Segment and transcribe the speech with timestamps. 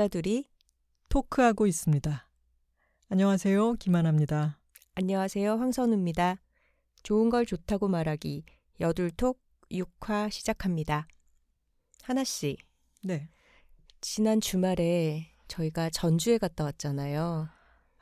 [0.00, 0.46] 여자들이
[1.10, 2.26] 토크하고 있습니다.
[3.10, 3.74] 안녕하세요.
[3.74, 4.58] 김하나입니다.
[4.94, 5.56] 안녕하세요.
[5.58, 6.40] 황선우입니다.
[7.02, 8.44] 좋은 걸 좋다고 말하기
[8.80, 9.38] 여둘톡
[9.70, 11.06] 6화 시작합니다.
[12.02, 12.56] 하나 씨.
[13.02, 13.28] 네.
[14.00, 17.50] 지난 주말에 저희가 전주에 갔다 왔잖아요.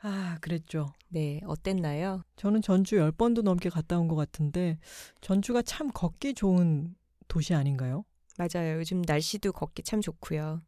[0.01, 0.93] 아, 그랬죠.
[1.09, 2.23] 네, 어땠나요?
[2.37, 4.79] 저는 전주 10번도 넘게 갔다 온 것 같은데
[5.19, 6.95] 전주가 참 걷기 좋은
[7.27, 8.05] 도시 아닌가요?
[8.37, 8.77] 맞아요.
[8.77, 10.61] 요즘 날씨도 걷기 참 좋고요.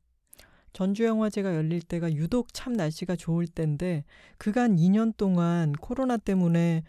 [0.74, 4.04] 전주영화제가 열릴 때가 유독 참 날씨가 좋을 때인데
[4.38, 6.84] 그간 2년 동안 코로나 때문에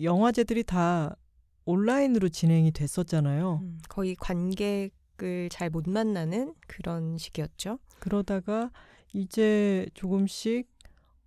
[0.00, 1.16] 영화제들이 다
[1.64, 3.60] 온라인으로 진행이 됐었잖아요.
[3.62, 7.78] 음, 거의 관객을 잘 못 만나는 그런 시기였죠.
[7.98, 8.70] 그러다가
[9.12, 10.68] 이제 조금씩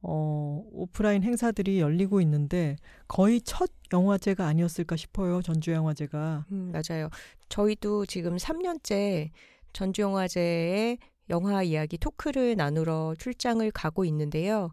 [0.02, 2.78] 어, 오프라인 행사들이 열리고 있는데
[3.10, 5.42] 거의 첫 영화제가 아니었을까 싶어요.
[5.42, 6.46] 전주영화제가.
[6.52, 7.10] 음, 맞아요.
[7.50, 9.32] 저희도 지금 3년째
[9.74, 10.98] 전주영화제에
[11.30, 14.72] 영화 이야기 토크를 나누러 출장을 가고 있는데요.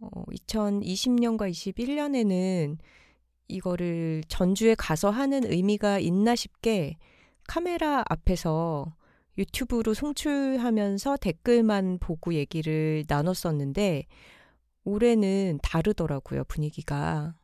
[0.00, 0.08] 어,
[0.48, 2.78] 2020년과 21년에는
[3.48, 6.96] 이거를 전주에 가서 하는 의미가 있나 싶게
[7.46, 8.94] 카메라 앞에서
[9.38, 14.06] 유튜브로 송출하면서 댓글만 보고 얘기를 나눴었는데
[14.84, 17.34] 올해는 다르더라고요, 분위기가.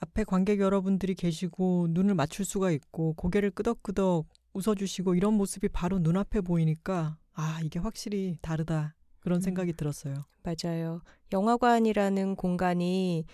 [0.00, 6.40] 앞에 관객 여러분들이 계시고 눈을 맞출 수가 있고 고개를 끄덕끄덕 웃어주시고 이런 모습이 바로 눈앞에
[6.40, 8.96] 보이니까 아, 이게 확실히 다르다.
[9.20, 9.40] 그런 음.
[9.40, 10.24] 생각이 들었어요.
[10.42, 11.02] 맞아요.
[11.32, 13.26] 영화관이라는 공간이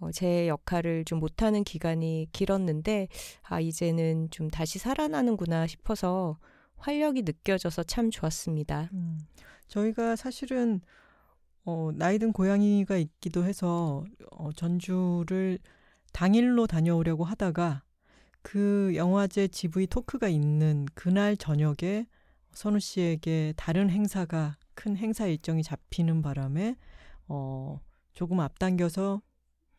[0.00, 3.08] 어, 제 역할을 좀 못하는 기간이 길었는데,
[3.42, 6.38] 아, 이제는 좀 다시 살아나는구나 싶어서
[6.76, 8.88] 활력이 느껴져서 참 좋았습니다.
[8.94, 9.20] 음,
[9.68, 10.80] 저희가 사실은
[11.64, 15.58] 어, 나이든 고양이가 있기도 해서 어, 전주를
[16.12, 17.82] 당일로 다녀오려고 하다가
[18.40, 22.06] 그 영화제 GV 토크가 있는 그날 저녁에
[22.54, 26.76] 선우 씨에게 다른 행사가 큰 행사 일정이 잡히는 바람에
[27.28, 27.80] 어,
[28.14, 29.22] 조금 앞당겨서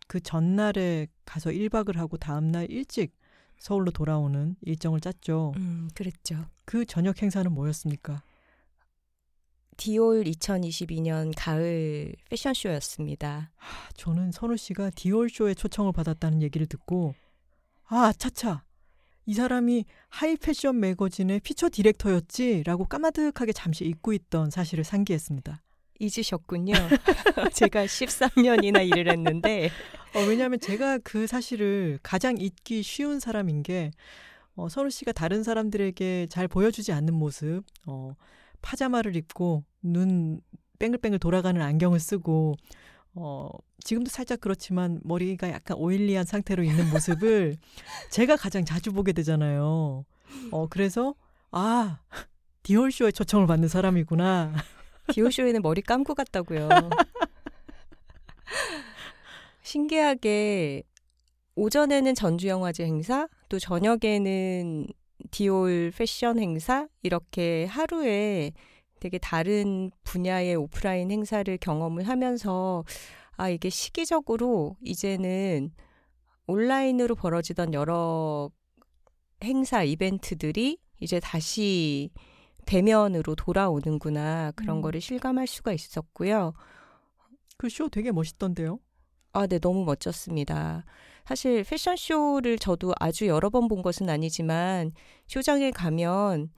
[0.07, 3.15] 그 전날에 가서 1박을 하고 다음날 일찍
[3.57, 5.53] 서울로 돌아오는 일정을 짰죠.
[5.57, 6.45] 음, 그랬죠.
[6.65, 8.23] 그 저녁 행사는 뭐였습니까?
[9.77, 13.51] 디올 2022년 가을 패션쇼였습니다.
[13.57, 17.15] 아, 저는 선우 씨가 디올 쇼에 초청을 받았다는 얘기를 듣고
[17.85, 18.63] 아 차차
[19.25, 25.61] 이 사람이 하이 패션 매거진의 피처 디렉터였지라고 까마득하게 잠시 잊고 있던 사실을 상기했습니다.
[25.99, 26.73] 잊으셨군요.
[27.53, 29.69] 제가 13년이나 일을 했는데
[30.15, 33.91] 어, 왜냐하면 제가 그 사실을 가장 잊기 쉬운 사람인 게
[34.55, 38.15] 어, 선우 씨가 다른 사람들에게 잘 보여주지 않는 모습, 어,
[38.61, 40.41] 파자마를 입고 눈
[40.79, 42.55] 뱅글뱅글 돌아가는 안경을 쓰고
[43.15, 43.49] 어,
[43.83, 47.57] 지금도 살짝 그렇지만 머리가 약간 오일리한 상태로 있는 모습을
[48.09, 50.05] 제가 가장 자주 보게 되잖아요.
[50.51, 51.13] 어, 그래서
[51.51, 51.99] 아
[52.63, 54.53] 디올쇼에 초청을 받는 사람이구나.
[55.13, 56.69] 디올쇼에는 머리 감고 갔다고요.
[59.61, 60.83] 신기하게
[61.55, 64.87] 오전에는 전주영화제 행사, 또 저녁에는
[65.29, 68.53] 디올 패션 행사 이렇게 하루에
[69.03, 72.85] 되게 다른 분야의 오프라인 행사를 경험을 하면서
[73.35, 75.71] 아 이게 시기적으로 이제는
[76.47, 78.49] 온라인으로 벌어지던 여러
[79.43, 82.11] 행사 이벤트들이 이제 다시
[82.65, 84.81] 대면으로 돌아오는구나 그런 음.
[84.81, 86.53] 거를 실감할 수가 있었고요.
[87.57, 88.79] 그 쇼 되게 멋있던데요.
[89.33, 90.85] 아, 네, 너무 멋졌습니다.
[91.25, 94.93] 사실 패션쇼를 저도 아주 여러 번 본 것은 아니지만
[95.27, 96.51] 쇼장에 가면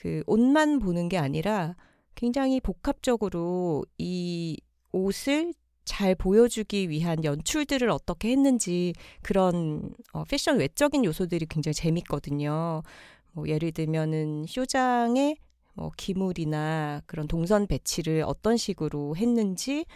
[0.00, 1.76] 그 옷만 보는 게 아니라
[2.14, 4.58] 굉장히 복합적으로 이
[4.92, 5.52] 옷을
[5.84, 8.92] 잘 보여주기 위한 연출들을 어떻게 했는지
[9.22, 12.82] 그런 어, 패션 외적인 요소들이 굉장히 재밌거든요.
[13.32, 15.36] 뭐 예를 들면은 쇼장에
[15.74, 19.86] 뭐 기물이나 그런 동선 배치를 어떤 식으로 했는지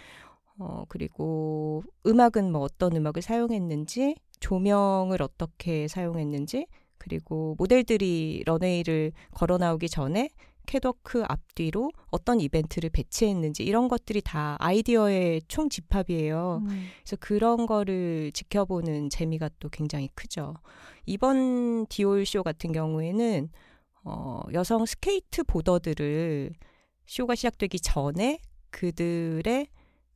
[0.59, 6.67] 어, 그리고 음악은 뭐 어떤 음악을 사용했는지, 조명을 어떻게 사용했는지,
[6.99, 10.31] 그리고 모델들이 런웨이를 걸어 나오기 전에
[10.67, 16.63] catwalk 앞뒤로 어떤 이벤트를 배치했는지 이런 것들이 다 아이디어의 총 집합이에요.
[16.65, 16.87] 음.
[17.03, 20.55] 그래서 그런 거를 지켜보는 재미가 또 굉장히 크죠.
[21.07, 23.49] 이번 디올 쇼 같은 경우에는
[24.05, 26.53] 어, 여성 skateboarder들을
[27.07, 28.41] 쇼가 시작되기 전에
[28.71, 29.69] 그들의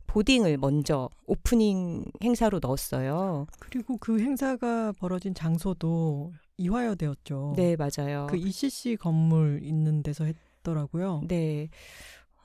[0.07, 3.47] 보딩을 먼저 오프닝 행사로 넣었어요.
[3.61, 7.55] 그리고 그 행사가 벌어진 장소도 이화여대였죠.
[7.57, 8.27] 네, 맞아요.
[8.29, 11.23] 그 ECC 건물 있는 데서 했더라고요.
[11.27, 11.69] 네.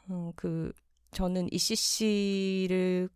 [0.08, 0.72] 어, 그
[1.12, 3.10] 저는 ECC를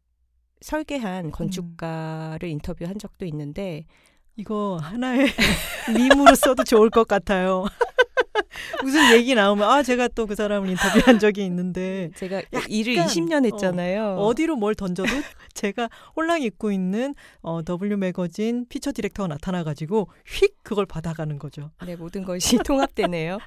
[0.61, 3.85] 설계한 건축가를 인터뷰한 적도 있는데
[4.35, 5.27] 이거 하나의
[5.95, 7.65] 밈으로 써도 좋을 것 같아요.
[8.83, 14.17] 무슨 얘기 나오면 아 제가 또 그 사람을 인터뷰한 적이 있는데 제가 일을 20년 했잖아요.
[14.19, 15.09] 어, 뒤로 뭘 던져도
[15.55, 21.71] 제가 홀랑 잊고 있는 어, W 매거진 피처 디렉터가 나타나가지고 휙 그걸 받아가는 거죠.
[21.83, 23.39] 네 모든 것이 통합되네요.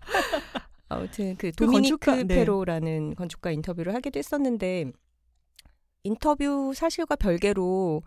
[0.88, 2.34] 아무튼 그 도미니크 그 건축가, 네.
[2.34, 4.90] 페로라는 건축가 인터뷰를 하기도 했었는데
[6.02, 8.02] 인터뷰 사실과 별개로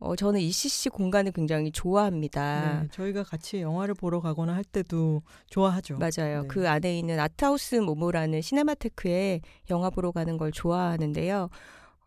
[0.00, 2.80] 어, 저는 ECC 공간을 굉장히 좋아합니다.
[2.82, 5.98] 네, 저희가 같이 영화를 보러 가거나 할 때도 좋아하죠.
[5.98, 6.42] 맞아요.
[6.42, 6.48] 네.
[6.48, 11.50] 그 안에 있는 아트하우스 모모라는 시네마테크에 영화 보러 가는 걸 좋아하는데요.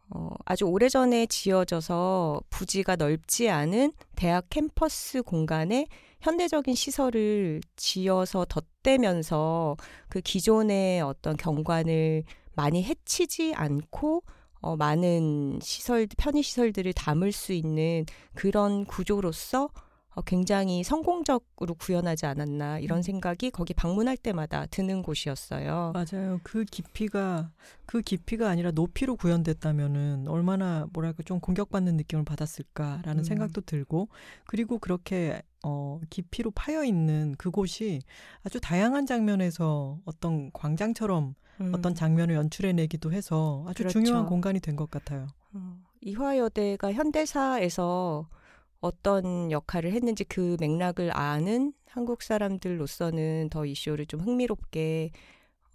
[0.10, 5.88] 어, 아주 오래전에 지어져서 부지가 넓지 않은 대학 캠퍼스 공간에
[6.22, 9.78] 현대적인 시설을 지어서 덧대면서
[10.10, 12.24] 그 기존의 어떤 경관을
[12.56, 14.24] 많이 해치지 않고
[14.64, 19.70] 어, 많은 시설, 편의시설들을 담을 수 있는 그런 구조로서
[20.16, 23.02] 어, 굉장히 성공적으로 구현하지 않았나 이런 음.
[23.02, 25.92] 생각이 거기 방문할 때마다 드는 곳이었어요.
[25.94, 26.40] 맞아요.
[26.44, 27.52] 그 깊이가
[27.86, 33.24] 그 깊이가 아니라 높이로 구현됐다면은 얼마나 뭐랄까 좀 공격받는 느낌을 받았을까라는 음.
[33.24, 34.08] 생각도 들고
[34.46, 38.02] 그리고 그렇게 어 깊이로 파여 있는 그곳이
[38.44, 41.72] 아주 다양한 장면에서 어떤 광장처럼 음.
[41.76, 44.00] 어떤 장면을 연출해내기도 해서 아주 그렇죠.
[44.04, 45.28] 중요한 공간이 된 것 같아요.
[45.54, 48.28] 어, 이화여대가 현대사에서
[48.82, 55.12] 어떤 역할을 했는지 그 맥락을 아는 한국 사람들로서는 더 이쇼를 좀 흥미롭게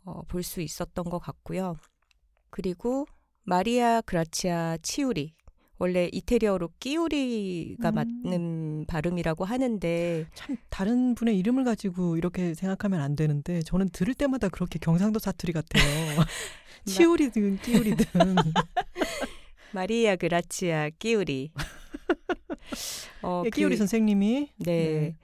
[0.05, 1.77] 어, 볼 수 있었던 것 같고요.
[2.51, 3.07] 그리고
[3.45, 5.35] 마리아 그라치아 치우리
[5.79, 7.95] 원래 이태리어로 끼우리가 음.
[7.95, 14.49] 맞는 발음이라고 하는데 참 다른 분의 이름을 가지고 이렇게 생각하면 안 되는데 저는 들을 때마다
[14.49, 15.85] 그렇게 경상도 사투리 같아요.
[16.85, 18.05] 치우리든 끼우리든
[19.73, 21.51] 마리아 그라치아 끼우리
[23.23, 24.65] 어, 예, 끼우리 그, 선생님이 네.
[24.65, 25.17] 네.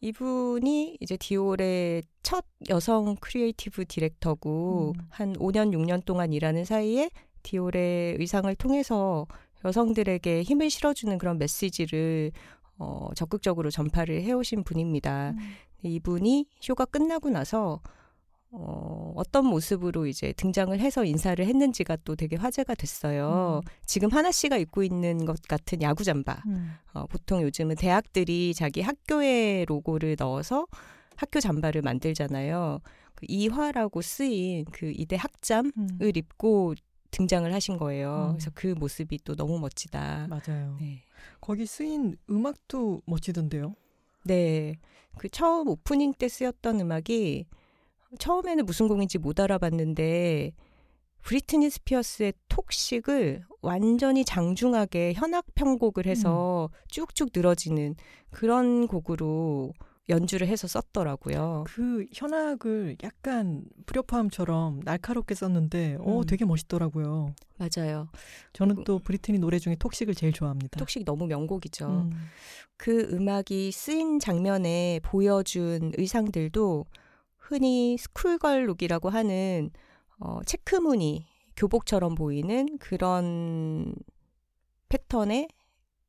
[0.00, 5.06] 이분이 이제 디올의 첫 여성 creative director고 음.
[5.08, 7.10] 한 5년 6년 동안 일하는 사이에
[7.42, 9.26] 디올의 의상을 통해서
[9.64, 12.32] 여성들에게 힘을 실어주는 그런 메시지를
[12.78, 15.30] 어, 적극적으로 전파를 해오신 분입니다.
[15.30, 15.38] 음.
[15.82, 17.80] 이분이 쇼가 끝나고 나서
[18.50, 23.60] 어, 어떤 모습으로 이제 등장을 해서 인사를 했는지가 또 되게 화제가 됐어요.
[23.64, 23.68] 음.
[23.84, 26.42] 지금 하나 씨가 입고 있는 것 같은 야구 잠바.
[26.46, 26.72] 음.
[26.94, 30.66] 어, 보통 요즘은 대학들이 자기 학교에 로고를 넣어서
[31.16, 32.80] 학교 잠바를 만들잖아요.
[33.14, 35.98] 그 이화라고 쓰인 그 이대 학잠을 음.
[36.14, 36.74] 입고
[37.16, 38.28] 등장을 하신 거예요.
[38.30, 38.32] 음.
[38.32, 40.28] 그래서 그 모습이 또 너무 멋지다.
[40.28, 40.76] 맞아요.
[40.78, 41.02] 네.
[41.40, 43.74] 거기 쓰인 음악도 멋지던데요.
[44.24, 44.76] 네.
[45.16, 47.46] 그 처음 오프닝 때 쓰였던 음악이
[48.18, 50.52] 처음에는 무슨 곡인지 못 알아봤는데
[51.22, 56.78] 브리트니 스피어스의 톡식을 완전히 장중하게 현악 편곡을 해서 음.
[56.88, 57.96] 쭉쭉 늘어지는
[58.30, 59.72] 그런 곡으로
[60.08, 61.64] 연주를 해서 썼더라고요.
[61.66, 66.08] 그 현악을 약간 불협화음처럼 날카롭게 썼는데, 어, 음.
[66.08, 67.34] 오, 되게 멋있더라고요.
[67.58, 68.08] 맞아요.
[68.52, 70.78] 저는 또 브리트니 노래 중에 톡식을 제일 좋아합니다.
[70.78, 71.86] 톡식 너무 명곡이죠.
[71.86, 72.12] 음.
[72.76, 76.86] 그 음악이 쓰인 장면에 보여준 의상들도
[77.38, 79.70] 흔히 스쿨걸 룩이라고 하는
[80.18, 83.94] 어, 체크무늬 교복처럼 보이는 그런
[84.88, 85.48] 패턴의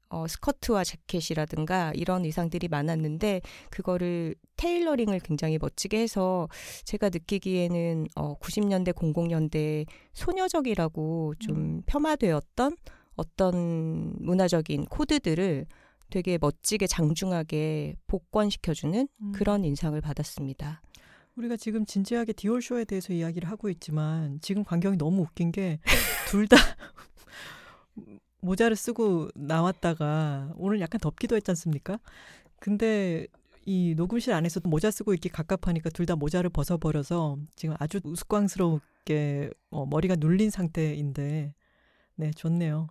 [0.10, 6.48] 어, 스커트와 재킷이라든가 이런 의상들이 많았는데 그거를 테일러링을 굉장히 멋지게 해서
[6.86, 11.82] 제가 느끼기에는 어, 90년대 00년대 소녀적이라고 좀 음.
[11.86, 12.76] 폄하되었던
[13.16, 15.66] 어떤 문화적인 코드들을
[16.10, 19.32] 되게 멋지게 장중하게 복권시켜주는 음.
[19.34, 20.82] 그런 인상을 받았습니다.
[21.36, 25.80] 우리가 지금 진지하게 디올 쇼에 대해서 이야기를 하고 있지만 지금 광경이 너무 웃긴 게
[26.28, 26.58] 둘 다
[28.42, 32.00] 모자를 쓰고 나왔다가 오늘 약간 덥기도 했지 않습니까?
[32.60, 33.28] 근데
[33.66, 39.86] 이 녹음실 안에서도 모자 쓰고 있기 갑갑하니까 둘 다 모자를 벗어버려서 지금 아주 우스꽝스럽게 어,
[39.86, 41.54] 머리가 눌린 상태인데
[42.16, 42.88] 네 좋네요.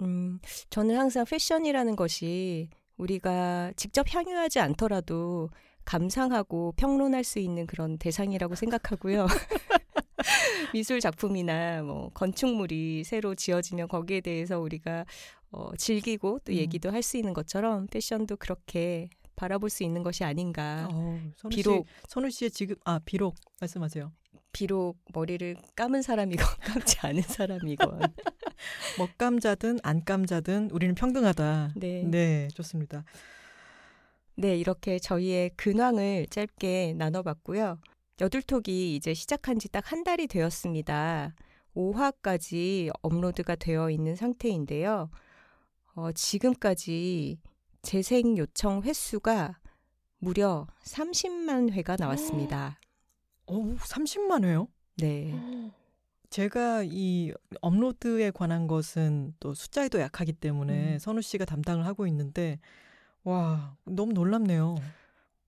[0.00, 5.50] 음, 저는 항상 패션이라는 것이 우리가 직접 향유하지 않더라도
[5.84, 9.26] 감상하고 평론할 수 있는 그런 대상이라고 생각하고요.
[10.72, 15.04] 미술 작품이나 뭐 건축물이 새로 지어지면 거기에 대해서 우리가
[15.50, 16.56] 어, 즐기고 또 음.
[16.56, 20.88] 얘기도 할수 있는 것처럼 패션도 그렇게 바라볼 수 있는 것이 아닌가.
[20.90, 24.12] 어, 선우 비록 씨, 선우 씨의 지금 아 비록 말씀하세요.
[24.52, 28.00] 비록 머리를 감은 사람이건 감지 않은 사람이건
[28.98, 31.74] 먹감자든 안 감자든 우리는 평등하다.
[31.76, 33.04] 네, 네 좋습니다.
[34.36, 37.78] 네, 이렇게 저희의 근황을 짧게 나눠봤고요.
[38.20, 41.34] 여둘톡이 이제 시작한 지 딱 한 달이 되었습니다.
[41.74, 45.10] 5화까지 업로드가 되어 있는 상태인데요.
[45.94, 47.38] 어, 지금까지
[47.82, 49.58] 재생 요청 횟수가
[50.18, 52.78] 무려 30만 회가 나왔습니다.
[53.46, 54.68] 오, 30만 회요?
[54.96, 55.34] 네.
[56.30, 60.98] 제가 이 업로드에 관한 것은 또 숫자에도 약하기 때문에 음.
[60.98, 62.58] 선우 씨가 담당을 하고 있는데
[63.24, 64.76] 와 너무 놀랍네요.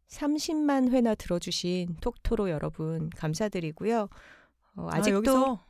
[0.09, 4.09] 30만 회나 들어주신 톡토로 여러분 감사드리고요.
[4.77, 5.65] 어, 아, 아직도 여기서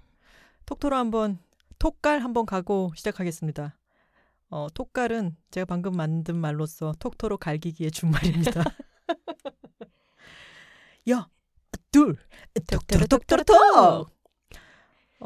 [0.66, 1.38] 톡토로 한번
[1.78, 3.78] 톡갈 한번 가고 시작하겠습니다.
[4.48, 8.62] 어, 톡갈은 제가 방금 만든 말로써 톡토로 갈기기의 준말입니다.
[11.10, 11.28] 야,
[11.90, 12.16] 둘,
[12.66, 14.15] 톡토로 톡토로 톡.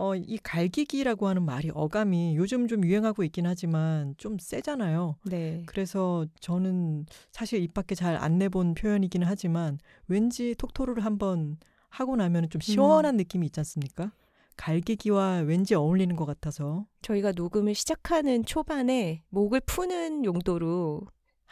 [0.00, 5.16] 어, 이 갈기기라고 하는 말이 어감이 요즘 좀 유행하고 있긴 하지만 좀 세잖아요.
[5.26, 5.62] 네.
[5.66, 9.78] 그래서 저는 사실 입 밖에 잘 안 내본 표현이기는 하지만
[10.08, 11.58] 왠지 톡토로를 한번
[11.90, 14.12] 하고 나면 좀 시원한 느낌이 있지 않습니까?
[14.56, 21.02] 갈기기와 왠지 어울리는 것 같아서 저희가 녹음을 시작하는 초반에 목을 푸는 용도로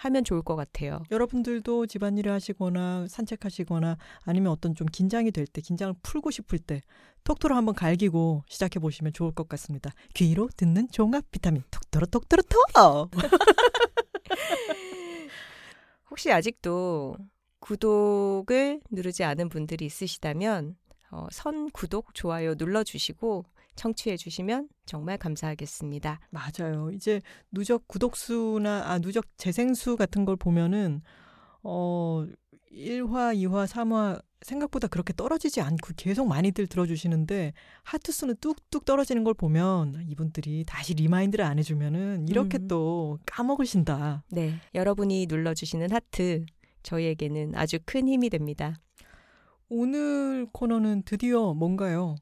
[0.00, 1.02] 하면 좋을 것 같아요.
[1.10, 6.82] 여러분들도 집안일을 하시거나 산책하시거나 아니면 어떤 좀 긴장이 될 때 긴장을 풀고 싶을 때
[7.24, 9.90] 톡토로 한번 갈기고 시작해 보시면 좋을 것 같습니다.
[10.14, 13.10] 귀로 듣는 종합 비타민 톡토로 톡토로 톡.
[16.10, 17.16] 혹시 아직도
[17.60, 20.76] 구독을 누르지 않은 분들이 있으시다면
[21.10, 23.44] 어, 선 구독, 좋아요 눌러주시고
[23.78, 26.20] 청취해 주시면 정말 감사하겠습니다.
[26.30, 26.90] 맞아요.
[26.90, 27.20] 이제
[27.50, 31.00] 누적 구독수나 아 누적 재생수 같은 걸 보면은
[31.62, 32.26] 어
[32.72, 39.34] 1화, 2화, 3화 생각보다 그렇게 떨어지지 않고 계속 많이들 들어주시는데 하트 수는 뚝뚝 떨어지는 걸
[39.34, 42.68] 보면 이분들이 다시 remind를 안 해주면은 이렇게 음.
[42.68, 44.24] 또 까먹으신다.
[44.30, 46.44] 네, 여러분이 눌러주시는 하트
[46.82, 48.76] 저희에게는 아주 큰 힘이 됩니다.
[49.68, 52.16] 오늘 코너는 드디어 뭔가요?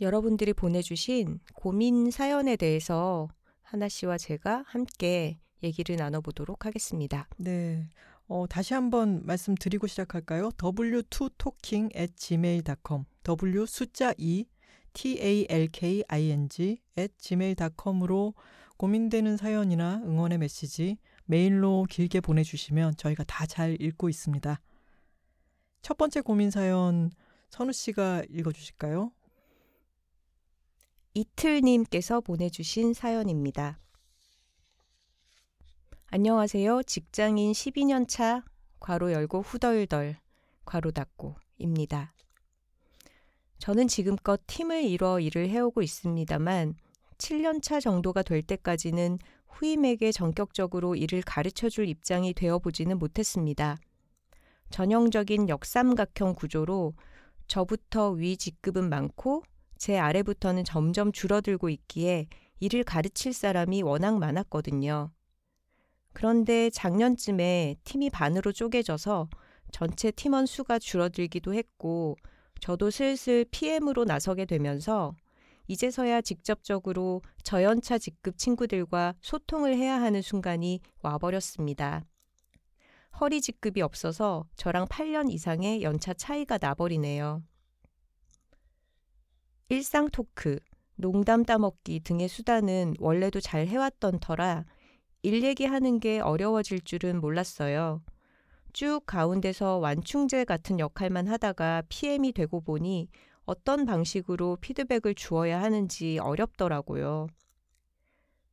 [0.00, 3.28] 여러분들이 보내주신 고민 사연에 대해서
[3.62, 7.28] 하나 씨와 제가 함께 얘기를 나눠보도록 하겠습니다.
[7.38, 7.88] 네.
[8.28, 10.50] 어, 다시 한번 말씀드리고 시작할까요?
[10.50, 14.44] w2talking at gmail.com w 숫자 2
[14.92, 18.34] talking at gmail.com으로
[18.76, 24.60] 고민되는 사연이나 응원의 메시지 메일로 길게 보내주시면 저희가 다 잘 읽고 있습니다.
[25.82, 27.10] 첫 번째 고민 사연
[27.50, 29.12] 선우 씨가 읽어주실까요?
[31.16, 33.78] 이틀님께서 보내주신 사연입니다.
[36.08, 36.82] 안녕하세요.
[36.82, 38.44] 직장인 12년 차,
[38.80, 40.18] 괄호 열고 후덜덜,
[40.66, 42.12] 괄호 닫고입니다.
[43.56, 46.74] 저는 지금껏 팀을 이뤄 일을 해오고 있습니다만,
[47.16, 49.18] 7년 차 정도가 될 때까지는
[49.48, 53.78] 후임에게 전격적으로 일을 가르쳐 줄 입장이 되어 보지는 못했습니다.
[54.68, 56.92] 전형적인 역삼각형 구조로
[57.46, 59.44] 저부터 위 직급은 많고
[59.78, 62.26] 제 아래부터는 점점 줄어들고 있기에
[62.60, 65.10] 일을 가르칠 사람이 워낙 많았거든요.
[66.12, 69.28] 그런데 작년쯤에 팀이 반으로 쪼개져서
[69.70, 72.16] 전체 팀원 수가 줄어들기도 했고
[72.60, 75.14] 저도 슬슬 PM으로 나서게 되면서
[75.68, 82.04] 이제서야 직접적으로 저연차 직급 친구들과 소통을 해야 하는 순간이 와버렸습니다.
[83.20, 87.42] 허리 직급이 없어서 저랑 8년 이상의 연차 차이가 나버리네요.
[89.68, 90.60] 일상 토크,
[90.94, 94.64] 농담 따먹기 등의 수단은 원래도 잘 해왔던 터라
[95.22, 98.00] 일 얘기하는 게 어려워질 줄은 몰랐어요.
[98.72, 103.08] 쭉 가운데서 완충제 같은 역할만 하다가 PM이 되고 보니
[103.44, 107.26] 어떤 방식으로 피드백을 주어야 하는지 어렵더라고요.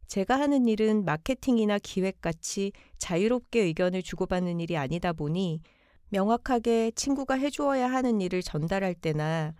[0.07, 5.61] 제가 하는 일은 마케팅이나 기획 같이 자유롭게 의견을 주고받는 일이 아니다 보니
[6.09, 9.53] 명확하게 친구가 해주어야 하는 일을 전달할 때나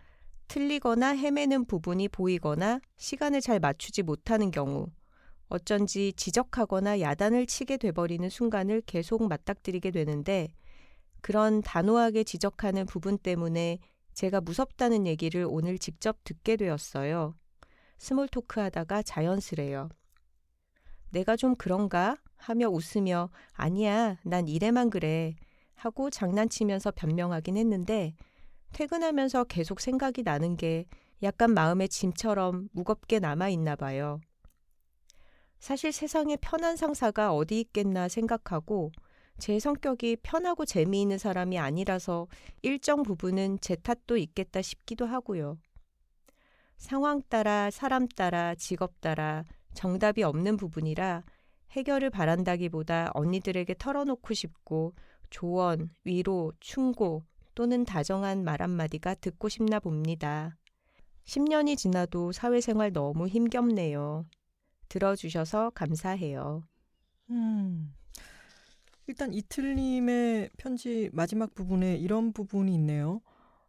[0.48, 4.88] 틀리거나 헤매는 부분이 보이거나 시간을 잘 맞추지 못하는 경우
[5.48, 10.50] 어쩐지 지적하거나 야단을 치게 돼버리는 순간을 계속 맞닥뜨리게 되는데
[11.22, 13.80] 그런 단호하게 지적하는 부분 때문에
[14.14, 17.36] 제가 무섭다는 얘기를 오늘 직접 듣게 되었어요.
[17.98, 19.90] small talk 하다가 자연스레요.
[21.12, 22.18] 내가 좀 그런가?
[22.36, 25.36] 하며 웃으며 아니야, 난 일에만 그래.
[25.76, 28.16] 하고 장난치면서 변명하긴 했는데
[28.74, 30.86] 퇴근하면서 계속 생각이 나는 게
[31.22, 34.20] 약간 마음의 짐처럼 무겁게 남아 있나 봐요.
[35.60, 38.92] 사실 세상에 편한 상사가 어디 있겠나 생각하고
[39.40, 42.28] 제 성격이 편하고 재미있는 사람이 아니라서
[42.62, 45.58] 일정 부분은 제 탓도 있겠다 싶기도 하고요.
[46.78, 51.24] 상황 따라 사람 따라 직업 따라 정답이 없는 부분이라
[51.72, 54.94] 해결을 바란다기보다 언니들에게 털어놓고 싶고
[55.30, 57.24] 조언, 위로, 충고
[57.56, 60.58] 또는 다정한 말 한마디가 듣고 싶나 봅니다.
[61.26, 64.26] 10년이 지나도 사회생활 너무 힘겹네요.
[64.90, 66.64] 들어주셔서 감사해요.
[67.30, 67.94] 음.
[69.08, 73.22] 일단 이틀님의 편지 마지막 부분에 이런 부분이 있네요.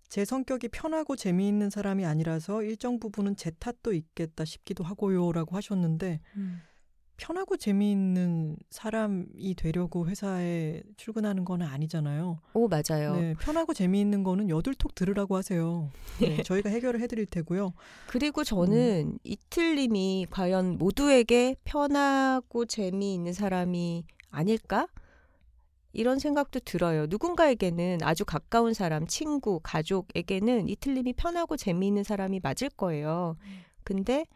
[0.09, 6.21] 제 성격이 편하고 재미있는 사람이 아니라서 일정 부분은 제 탓도 있겠다 싶기도 하고요 라고 하셨는데
[6.37, 6.61] 음.
[7.17, 12.39] 편하고 재미있는 사람이 되려고 회사에 출근하는 건 아니잖아요.
[12.55, 13.17] 오 맞아요.
[13.17, 15.91] 네, 편하고 재미있는 거는 여둘톡 들으라고 하세요.
[16.21, 17.73] 네, 저희가 해결을 해드릴 테고요.
[18.09, 19.19] 그리고 저는 음.
[19.23, 24.89] 이틀님이 과연 모두에게 편하고 재미있는 사람이 아닐까?
[25.93, 27.07] 이런 생각도 들어요.
[27.07, 33.37] 누군가에게는 아주 가까운 사람, 친구, 가족에게는 이틀님이 편하고 재미있는 사람이 맞을 거예요.
[33.41, 33.61] 음.
[33.85, 34.27] 근데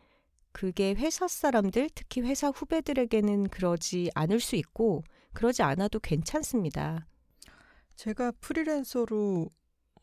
[0.59, 7.07] 그게 회사 사람들, 특히 회사 후배들에게는 그러지 않을 수 있고 그러지 않아도 괜찮습니다.
[7.95, 9.49] 제가 프리랜서로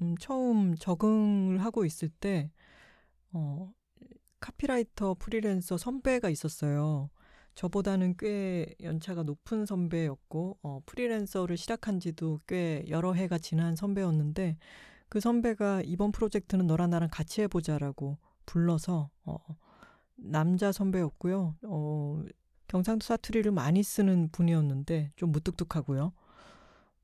[0.02, 2.54] 음, 처음 적응을 하고 있을 때
[3.34, 3.70] 어,
[4.40, 7.10] 카피라이터 프리랜서 선배가 있었어요.
[7.56, 14.56] 저보다는 꽤 연차가 높은 선배였고 어, 프리랜서를 시작한 지도 꽤 여러 해가 지난 선배였는데
[15.10, 19.36] 그 선배가 이번 프로젝트는 너랑 나랑 같이 해보자라고 불러서 어,
[20.16, 21.56] 남자 선배였고요.
[21.64, 22.24] 어,
[22.68, 26.14] 경상도 사투리를 많이 쓰는 분이었는데 좀 무뚝뚝하고요.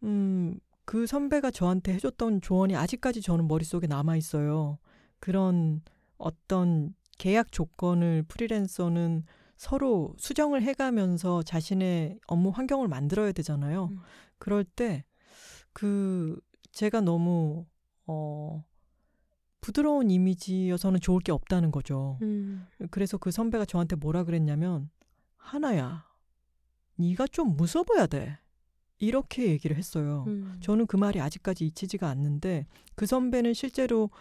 [0.04, 4.80] 음, 그 선배가 저한테 해줬던 조언이 아직까지 저는 머릿속에 남아 있어요.
[5.20, 5.82] 그런
[6.18, 9.24] 어떤 계약 조건을 프리랜서는
[9.58, 13.90] 서로 수정을 해가면서 자신의 업무 환경을 만들어야 되잖아요.
[13.92, 14.00] 음.
[14.40, 15.06] 그럴 때
[15.74, 16.40] 그
[16.72, 17.66] 제가 너무
[18.06, 18.64] 어
[19.62, 22.18] 부드러운 이미지여서는 좋을 게 없다는 거죠.
[22.24, 22.68] 음.
[22.90, 24.90] 그래서 그 선배가 저한테 뭐라 그랬냐면
[25.38, 26.06] 하나야,
[26.96, 28.38] 네가 좀 무서워야 돼.
[28.98, 30.26] 이렇게 얘기를 했어요.
[30.28, 30.58] 음.
[30.62, 34.12] 저는 그 말이 아직까지 잊히지가 않는데 그 선배는 실제로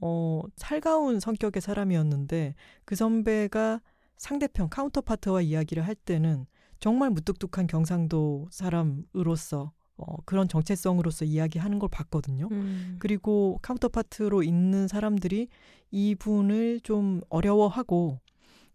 [0.00, 3.80] 어, 살가운 성격의 사람이었는데 그 선배가
[4.18, 6.46] 상대편 counterpart와 이야기를 할 때는
[6.78, 12.48] 정말 무뚝뚝한 경상도 사람으로서 어, 그런 정체성으로서 이야기하는 걸 봤거든요.
[12.50, 12.96] 음.
[12.98, 15.48] 그리고 counterpart로 있는 사람들이
[15.90, 18.20] 이분을 좀 어려워하고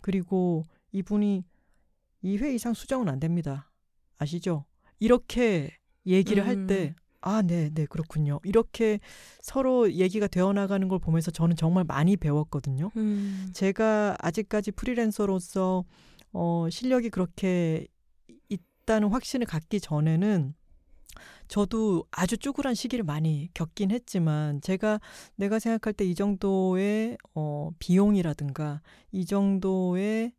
[0.01, 1.43] 그리고 이분이
[2.23, 3.71] 2회 이상 수정은 안 됩니다.
[4.17, 4.65] 아시죠?
[4.99, 5.71] 이렇게
[6.05, 6.47] 얘기를 음.
[6.47, 8.39] 할때 아, 네, 네, 그렇군요.
[8.43, 8.99] 이렇게
[9.41, 12.91] 서로 얘기가 되어 나가는 걸 보면서 저는 정말 많이 배웠거든요.
[12.97, 13.49] 음.
[13.51, 15.83] 제가 아직까지 프리랜서로서
[16.33, 17.87] 어, 실력이 그렇게
[18.49, 20.53] 있다는 확신을 갖기 전에는
[21.47, 24.99] 저도 아주 쭈그란 시기를 많이 겪긴 했지만 제가
[25.35, 28.81] 내가 생각할 때 이 정도의 어 비용이라든가
[29.11, 30.33] 이 정도의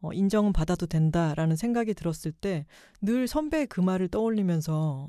[0.00, 2.66] 어 인정은 받아도 된다라는 생각이 들었을 때
[3.00, 5.08] 늘 선배의 그 말을 떠올리면서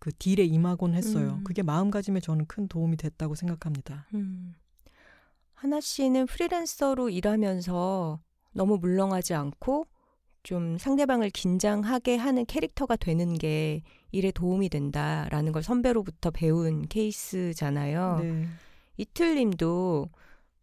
[0.00, 1.36] 그 딜에 임하곤 했어요.
[1.38, 1.44] 음.
[1.44, 4.06] 그게 마음가짐에 저는 큰 도움이 됐다고 생각합니다.
[4.14, 4.54] 음.
[5.54, 8.20] 하나 씨는 프리랜서로 일하면서
[8.52, 9.86] 너무 물렁하지 않고
[10.42, 18.20] 좀 상대방을 긴장하게 하는 캐릭터가 되는 게 일에 도움이 된다라는 걸 선배로부터 배운 케이스잖아요.
[18.22, 18.46] 네.
[18.96, 20.08] 이틀님도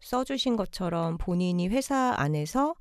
[0.02, 2.76] 써주신 것처럼 본인이 회사 안에서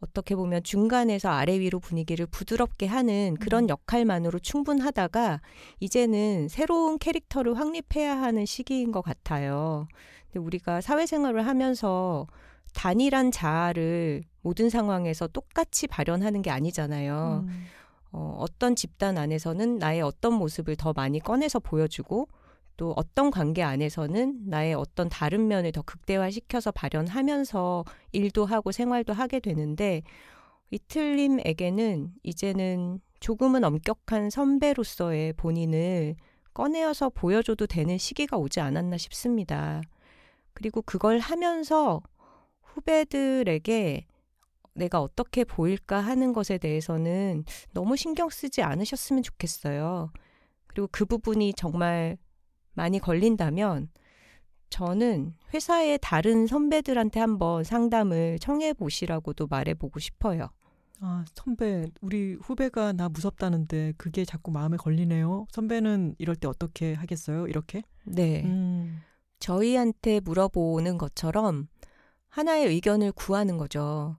[0.00, 3.68] 어떻게 보면 중간에서 아래 위로 분위기를 부드럽게 하는 그런 음.
[3.70, 5.40] 역할만으로 충분하다가
[5.80, 9.88] 이제는 새로운 캐릭터를 확립해야 하는 시기인 것 같아요.
[10.26, 12.26] 근데 우리가 사회생활을 하면서
[12.74, 17.44] 단일한 자아를 모든 상황에서 똑같이 발현하는 게 아니잖아요.
[17.46, 17.64] 음.
[18.12, 22.28] 어, 어떤 집단 안에서는 나의 어떤 모습을 더 많이 꺼내서 보여주고
[22.76, 29.40] 또 어떤 관계 안에서는 나의 어떤 다른 면을 더 극대화시켜서 발현하면서 일도 하고 생활도 하게
[29.40, 30.02] 되는데
[30.70, 36.16] 이틀림에게는 이제는 조금은 엄격한 선배로서의 본인을
[36.52, 39.82] 꺼내어서 보여줘도 되는 시기가 오지 않았나 싶습니다.
[40.52, 42.00] 그리고 그걸 하면서
[42.74, 44.06] 후배들에게
[44.74, 50.10] 내가 어떻게 보일까 하는 것에 대해서는 너무 신경 쓰지 않으셨으면 좋겠어요.
[50.66, 52.18] 그리고 그 부분이 정말
[52.72, 53.88] 많이 걸린다면
[54.70, 60.48] 저는 회사의 다른 선배들한테 한번 상담을 청해 보시라고도 말해 보고 싶어요.
[61.00, 65.46] 아, 선배, 우리 후배가 나 무섭다는데 그게 자꾸 마음에 걸리네요.
[65.52, 67.46] 선배는 이럴 때 어떻게 하겠어요?
[67.46, 67.82] 이렇게?
[68.04, 68.42] 네.
[68.44, 69.00] 음.
[69.38, 71.68] 저희한테 물어보는 것처럼
[72.34, 74.16] 하나의 의견을 구하는 거죠.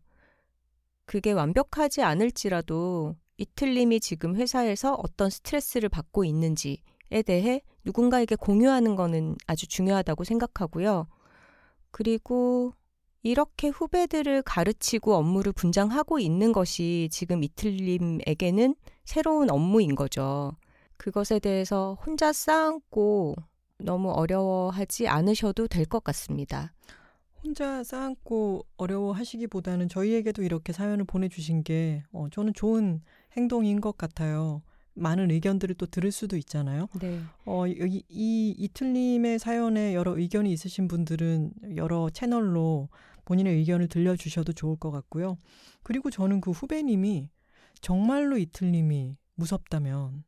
[1.05, 6.77] 그게 완벽하지 않을지라도 이틀님이 지금 회사에서 어떤 스트레스를 받고 있는지에
[7.25, 11.07] 대해 누군가에게 공유하는 거는 아주 중요하다고 생각하고요.
[11.91, 12.73] 그리고
[13.21, 20.55] 이렇게 후배들을 가르치고 업무를 분장하고 있는 것이 지금 이틀님에게는 새로운 업무인 거죠.
[20.95, 23.35] 그것에 대해서 혼자 쌓고
[23.79, 26.71] 너무 어려워하지 않으셔도 될 것 같습니다.
[27.45, 33.01] 혼자 쌓고 어려워하시기보다는 저희에게도 이렇게 사연을 보내주신 게 어, 저는 좋은
[33.37, 34.63] 행동인 것 같아요.
[34.95, 36.87] 많은 의견들을 또 들을 수도 있잖아요.
[36.99, 37.21] 네.
[37.45, 42.89] 어, 이, 이 이틀님의 사연에 여러 의견이 있으신 분들은 여러 채널로
[43.25, 45.37] 본인의 의견을 들려주셔도 좋을 것 같고요.
[45.83, 47.29] 그리고 저는 그 후배님이
[47.79, 50.23] 정말로 이틀님이 무섭다면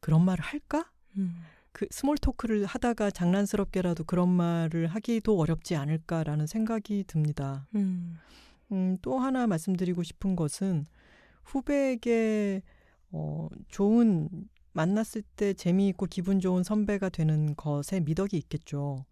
[0.00, 0.90] 그런 말을 할까?
[1.18, 1.36] 음.
[1.72, 7.66] 그 small talk를 하다가 장난스럽게라도 그런 말을 하기도 어렵지 않을까라는 생각이 듭니다.
[7.74, 8.18] 음.
[8.72, 10.86] 음, 또 하나 말씀드리고 싶은 것은
[11.44, 12.62] 후배에게
[13.10, 14.28] 어, 좋은
[14.72, 19.04] 만났을 때 재미있고 기분 좋은 선배가 되는 것에 미덕이 있겠죠.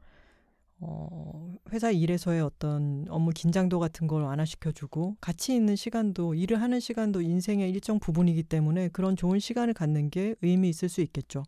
[0.83, 7.21] 어, 회사 일에서의 어떤 업무 긴장도 같은 걸 완화시켜주고 같이 있는 시간도 일을 하는 시간도
[7.21, 11.45] 인생의 일정 부분이기 때문에 그런 좋은 시간을 갖는 게 의미 있을 수 있겠죠.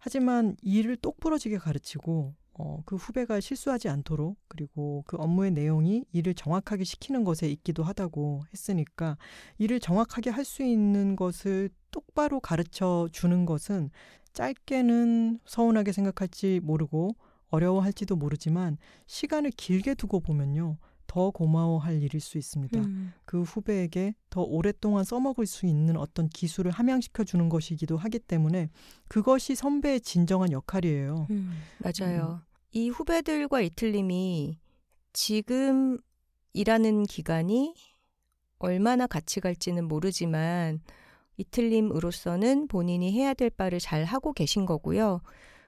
[0.00, 6.84] 하지만 일을 똑부러지게 가르치고 어, 그 후배가 실수하지 않도록 그리고 그 업무의 내용이 일을 정확하게
[6.84, 9.16] 시키는 것에 있기도 하다고 했으니까
[9.58, 13.90] 일을 정확하게 할 수 있는 것을 똑바로 가르쳐 주는 것은
[14.32, 17.10] 짧게는 서운하게 생각할지 모르고
[17.50, 20.76] 어려워할지도 모르지만 시간을 길게 두고 보면요.
[21.10, 22.78] 더 고마워할 일일 수 있습니다.
[22.78, 23.12] 음.
[23.24, 28.70] 그 후배에게 더 오랫동안 써먹을 수 있는 어떤 기술을 함양시켜 주는 것이기도 하기 때문에
[29.08, 31.26] 그것이 선배의 진정한 역할이에요.
[31.30, 32.42] 음, 맞아요.
[32.70, 34.56] 이 후배들과 이틀님이
[35.12, 35.98] 지금
[36.52, 37.74] 일하는 기간이
[38.60, 40.80] 얼마나 같이 갈지는 모르지만
[41.38, 45.22] 이틀님으로서는 본인이 해야 될 바를 잘 하고 계신 거고요.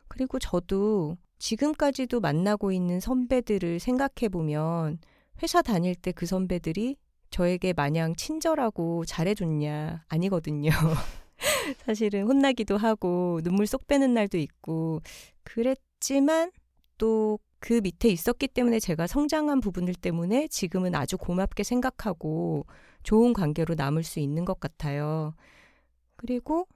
[0.06, 5.00] 그리고 저도 지금까지도 만나고 있는 선배들을 생각해 보면
[5.42, 6.96] 회사 다닐 때 그 선배들이
[7.30, 10.70] 저에게 마냥 친절하고 잘해줬냐 아니거든요.
[11.84, 15.00] 사실은 혼나기도 하고 눈물 쏙 빼는 날도 있고
[15.44, 16.52] 그랬지만
[16.98, 22.66] 또 그 밑에 있었기 때문에 제가 성장한 부분들 때문에 지금은 아주 고맙게 생각하고
[23.04, 25.36] 좋은 관계로 남을 수 있는 것 같아요.
[26.16, 26.66] 그리고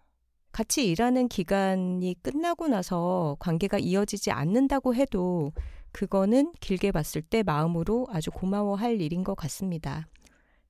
[0.53, 5.53] 같이 일하는 기간이 끝나고 나서 관계가 이어지지 않는다고 해도
[5.97, 10.07] 그거는 길게 봤을 때 마음으로 아주 고마워할 일인 것 같습니다.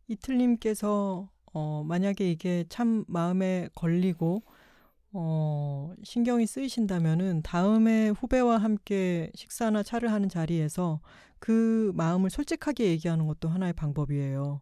[0.07, 4.45] 이틀님께서 어, 만약에 이게 참 마음에 걸리고
[5.13, 11.01] 어, 신경이 쓰이신다면은 다음에 후배와 함께 식사나 차를 하는 자리에서
[11.41, 14.61] 그 마음을 솔직하게 얘기하는 것도 하나의 방법이에요.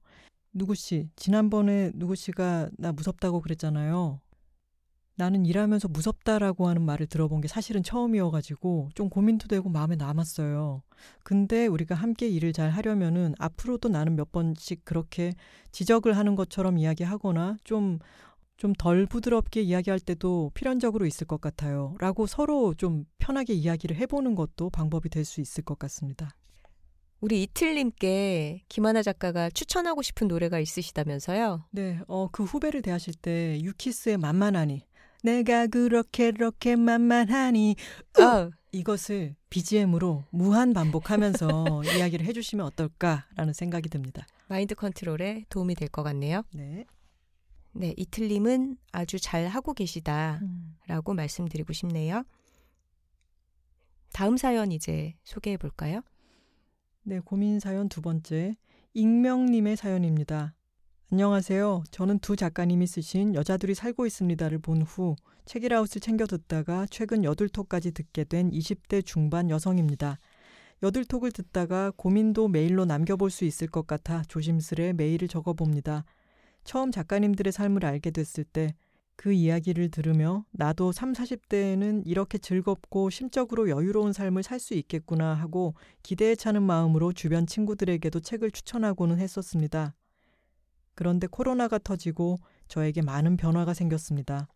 [0.55, 4.19] 누구 씨, 지난번에 누구 씨가 나 무섭다고 그랬잖아요.
[5.17, 10.83] 나는 일하면서 무섭다라고 하는 말을 들어본 게 사실은 처음이어가지고 좀 고민도 되고 마음에 남았어요.
[11.23, 15.35] 근데 우리가 함께 일을 잘 하려면은 앞으로도 나는 몇 번씩 그렇게
[15.73, 17.99] 지적을 하는 것처럼 이야기하거나 좀
[18.57, 21.97] 좀 덜 부드럽게 이야기할 때도 필연적으로 있을 것 같아요.
[21.99, 26.31] 라고 서로 좀 편하게 이야기를 해보는 것도 방법이 될 수 있을 것 같습니다.
[27.21, 31.65] 우리 이틀님께 김하나 작가가 추천하고 싶은 노래가 있으시다면서요?
[31.71, 34.83] 네, 어, 그 후배를 대하실 때 유키스의 만만하니
[35.25, 37.77] 내가 그렇게 그렇게 만만하니
[38.21, 44.27] 어, 이것을 BGM으로 무한 반복하면서 이야기를 해주시면 어떨까라는 생각이 듭니다.
[44.49, 46.43] 마인드 컨트롤에 도움이 될 것 같네요.
[46.53, 46.85] 네.
[47.73, 50.41] 네, 이틀님은 아주 잘 하고 계시다.
[50.43, 50.77] 음.
[50.87, 52.25] 라고 말씀드리고 싶네요.
[54.13, 56.03] 다음 사연 이제 소개해 볼까요?
[57.03, 58.57] 네, 고민 사연 두 번째.
[58.93, 60.55] 익명님의 사연입니다.
[61.13, 61.85] 안녕하세요.
[61.91, 65.15] 저는 두 작가님이 쓰신 여자들이 살고 있습니다를 본 후
[65.45, 70.19] 책이라웃을 챙겨 듣다가 최근 여둘톡까지 듣게 된 20대 중반 여성입니다.
[70.83, 76.05] 여둘톡을 듣다가 고민도 메일로 남겨볼 수 있을 것 같아 조심스레 메일을 적어봅니다.
[76.65, 78.75] 처음 작가님들의 삶을 알게 됐을 때
[79.17, 85.75] 그 이야기를 들으며 나도 3, 40대에는 이렇게 즐겁고 심적으로 여유로운 삶을 살 수 있겠구나 하고
[86.03, 89.95] 기대에 차는 마음으로 주변 친구들에게도 책을 추천하고는 했었습니다.
[90.95, 94.49] 그런데 코로나가 터지고 저에게 많은 변화가 생겼습니다.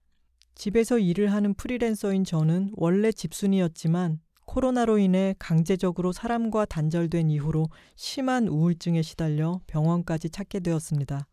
[0.55, 9.03] 집에서 일을 하는 프리랜서인 저는 원래 집순이였지만 코로나로 인해 강제적으로 사람과 단절된 이후로 심한 우울증에
[9.03, 11.29] 시달려 병원까지 찾게 되었습니다.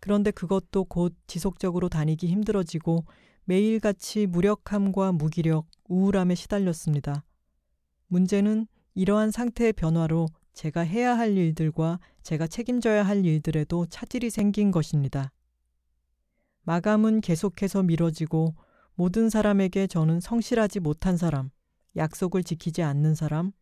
[0.00, 3.04] 그런데 그것도 곧 지속적으로 다니기 힘들어지고
[3.44, 7.24] 매일같이 무력함과 무기력, 우울함에 시달렸습니다.
[8.08, 15.30] 문제는 이러한 상태의 변화로 제가 해야 할 일들과 제가 책임져야 할 일들에도 차질이 생긴 것입니다.
[16.62, 18.54] 마감은 계속해서 미뤄지고
[18.94, 21.50] 모든 사람에게 저는 성실하지 못한 사람,
[21.94, 23.52] 약속을 지키지 않는 사람,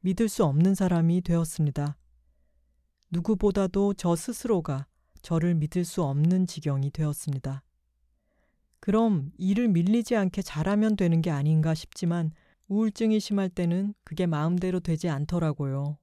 [0.00, 1.96] 믿을 수 없는 사람이 되었습니다.
[3.12, 4.88] 누구보다도 저 스스로가
[5.22, 7.62] 저를 믿을 수 없는 지경이 되었습니다.
[8.80, 12.32] 그럼 일을 밀리지 않게 잘하면 되는 게 아닌가 싶지만
[12.66, 15.96] 우울증이 심할 때는 그게 마음대로 되지 않더라고요.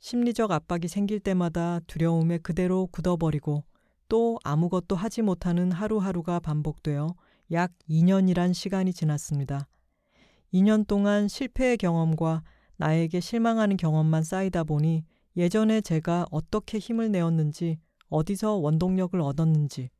[0.00, 3.64] 심리적 압박이 생길 때마다 두려움에 그대로 굳어버리고
[4.08, 7.14] 또 아무것도 하지 못하는 하루하루가 반복되어
[7.52, 9.68] 약 2년이란 시간이 지났습니다.
[10.52, 12.42] 2년 동안 실패의 경험과
[12.76, 15.04] 나에게 실망하는 경험만 쌓이다 보니
[15.36, 19.90] 예전에 제가 어떻게 힘을 내었는지, 어디서 원동력을 얻었는지,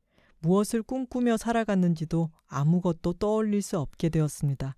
[0.41, 4.77] 무엇을 꿈꾸며 살아갔는지도 아무것도 떠올릴 수 없게 되었습니다.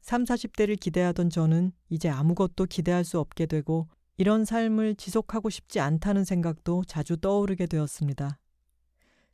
[0.00, 3.88] 3, 40대를 기대하던 저는 이제 아무것도 기대할 수 없게 되고
[4.20, 8.40] 이런 삶을 지속하고 싶지 않다는 생각도 자주 떠오르게 되었습니다.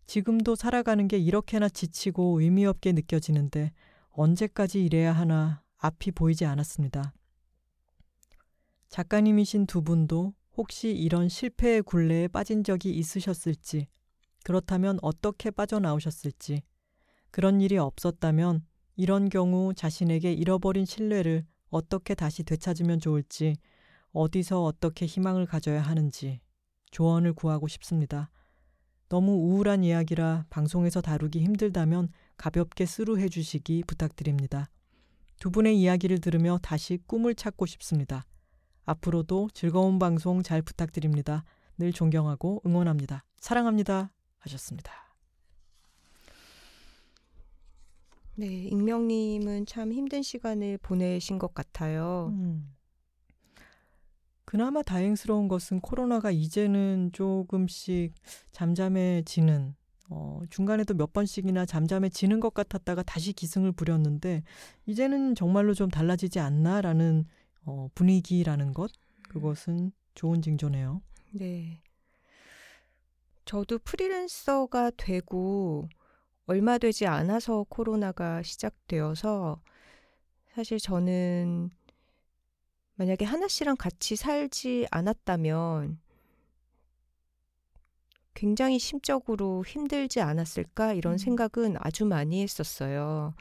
[0.07, 3.73] 지금도 살아가는 게 이렇게나 지치고 의미 없게 느껴지는데
[4.11, 7.15] 언제까지 이래야 하나 앞이 보이지 않았습니다.
[8.91, 13.89] 작가님이신 두 분도 혹시 이런 실패의 굴레에 빠진 적이 있으셨을지,
[14.45, 16.63] 그렇다면 어떻게 빠져나오셨을지,
[17.31, 18.67] 그런 일이 없었다면
[18.97, 23.57] 이런 경우 자신에게 잃어버린 신뢰를 어떻게 다시 되찾으면 좋을지,
[24.15, 26.41] 어디서 어떻게 희망을 가져야 하는지
[26.93, 28.31] 조언을 구하고 싶습니다.
[29.09, 34.71] 너무 우울한 이야기라 방송에서 다루기 힘들다면 가볍게 스루해 주시기 부탁드립니다.
[35.39, 38.25] 두 분의 이야기를 들으며 다시 꿈을 찾고 싶습니다.
[38.87, 41.45] 앞으로도 즐거운 방송 잘 부탁드립니다.
[41.77, 43.25] 늘 존경하고 응원합니다.
[43.39, 44.13] 사랑합니다.
[44.39, 44.93] 하셨습니다.
[48.37, 52.31] 네, 익명님은 참 힘든 시간을 보내신 것 같아요.
[52.33, 52.75] 음.
[54.55, 58.15] 그나마 다행스러운 것은 코로나가 이제는 조금씩
[58.53, 59.75] 잠잠해지는
[60.11, 64.45] 어, 중간에도 몇 번씩이나 잠잠해지는 것 같았다가 다시 기승을 부렸는데
[64.87, 67.25] 이제는 정말로 좀 달라지지 않나라는
[67.65, 68.93] 어, 분위기라는 것
[69.29, 71.03] 그것은 좋은 징조네요.
[71.33, 71.83] 네.
[73.47, 75.89] 저도 프리랜서가 되고
[76.47, 79.61] 얼마 되지 않아서 코로나가 시작되어서
[80.55, 81.71] 사실 저는
[82.97, 85.99] 만약에 하나 씨랑 같이 살지 않았다면
[88.35, 91.19] 굉장히 심적으로 힘들지 않았을까 이런 음.
[91.19, 93.35] 생각은 아주 많이 했었어요.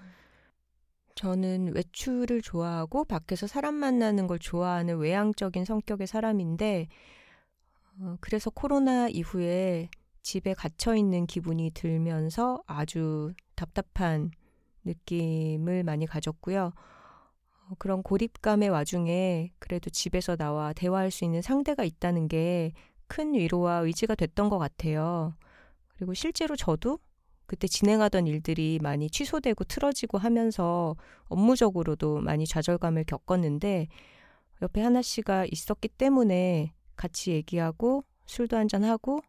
[1.15, 6.87] 저는 외출을 좋아하고 밖에서 사람 만나는 걸 좋아하는 외향적인 성격의 사람인데,
[7.99, 9.89] 어, 그래서 코로나 이후에
[10.21, 14.31] 집에 갇혀 있는 기분이 들면서 아주 답답한
[14.85, 16.73] 느낌을 많이 가졌고요.
[17.73, 22.73] 어, 그런 고립감의 와중에 그래도 집에서 나와 대화할 수 있는 상대가 있다는 게
[23.07, 25.35] 큰 위로와 의지가 됐던 것 같아요.
[25.89, 26.97] 그리고 실제로 저도
[27.45, 33.87] 그때 진행하던 일들이 많이 취소되고 틀어지고 하면서 업무적으로도 많이 좌절감을 겪었는데
[34.63, 39.21] 옆에 하나 씨가 있었기 때문에 같이 얘기하고 술도 한잔 하고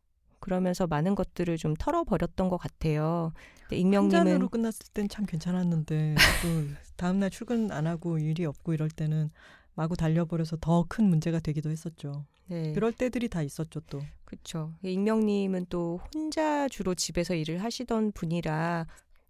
[0.44, 3.33] 그러면서 많은 것들을 좀 털어버렸던 것 같아요.
[3.62, 6.48] 근데 익명님은 한 잔으로 끝났을 땐 참 괜찮았는데 또
[6.96, 9.30] 다음날 출근 안 하고 일이 없고 이럴 때는
[9.74, 12.26] 마구 달려버려서 더 큰 문제가 되기도 했었죠.
[12.48, 12.74] 네.
[12.74, 14.02] 그럴 때들이 다 있었죠 또.
[14.26, 14.74] 그렇죠.
[14.83, 18.87] 익명님은 또 혼자 주로 집에서 일을 하시던 분이라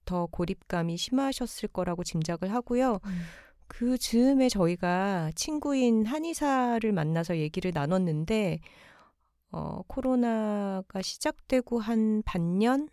[0.07, 2.99] 더 고립감이 심하셨을 거라고 짐작을 하고요.
[3.05, 3.21] 음.
[3.69, 8.59] 그 즈음에 저희가 친구인 한의사를 만나서 얘기를 나눴는데
[9.55, 12.89] 어, 코로나가 시작되고 한 반년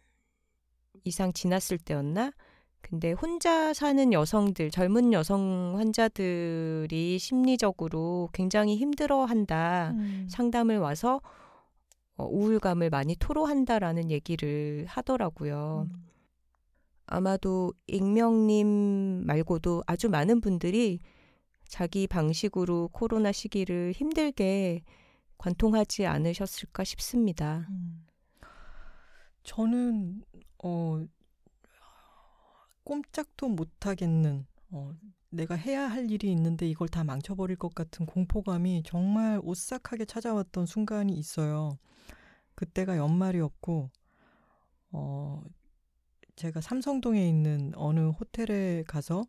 [1.03, 2.33] 이상 지났을 때였나?
[2.81, 9.91] 근데 혼자 사는 여성들, 젊은 여성 환자들이 심리적으로 굉장히 힘들어 한다.
[9.95, 10.27] 음.
[10.29, 11.19] 상담을 와서
[12.15, 15.87] 어, 우울감을 많이 토로한다라는 얘기를 하더라고요.
[15.91, 16.07] 음.
[17.07, 20.99] 아마도 익명님 말고도 아주 많은 분들이
[21.67, 24.83] 자기 방식으로 코로나 시기를 힘들게
[25.41, 27.65] 관통하지 않으셨을까 싶습니다.
[27.69, 28.05] 음.
[29.41, 30.23] 저는
[30.63, 31.03] 어
[32.83, 34.93] 꼼짝도 못 하겠는 어,
[35.31, 41.13] 내가 해야 할 일이 있는데 이걸 다 망쳐버릴 것 같은 공포감이 정말 오싹하게 찾아왔던 순간이
[41.13, 41.79] 있어요.
[42.53, 43.89] 그때가 연말이었고,
[44.91, 45.43] 어,
[46.35, 49.23] 제가 삼성동에 있는 어느 호텔에 가서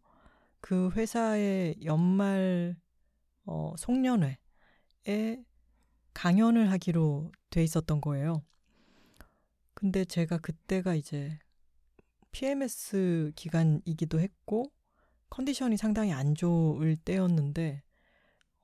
[0.61, 2.77] 그 회사의 연말
[3.47, 4.37] 어, 송년회에
[6.15, 8.43] 강연을 하기로 돼 있었던 거예요.
[9.75, 11.39] 근데 제가 그때가 이제
[12.31, 14.71] PMS 기간이기도 했고
[15.31, 17.83] 컨디션이 상당히 안 좋을 때였는데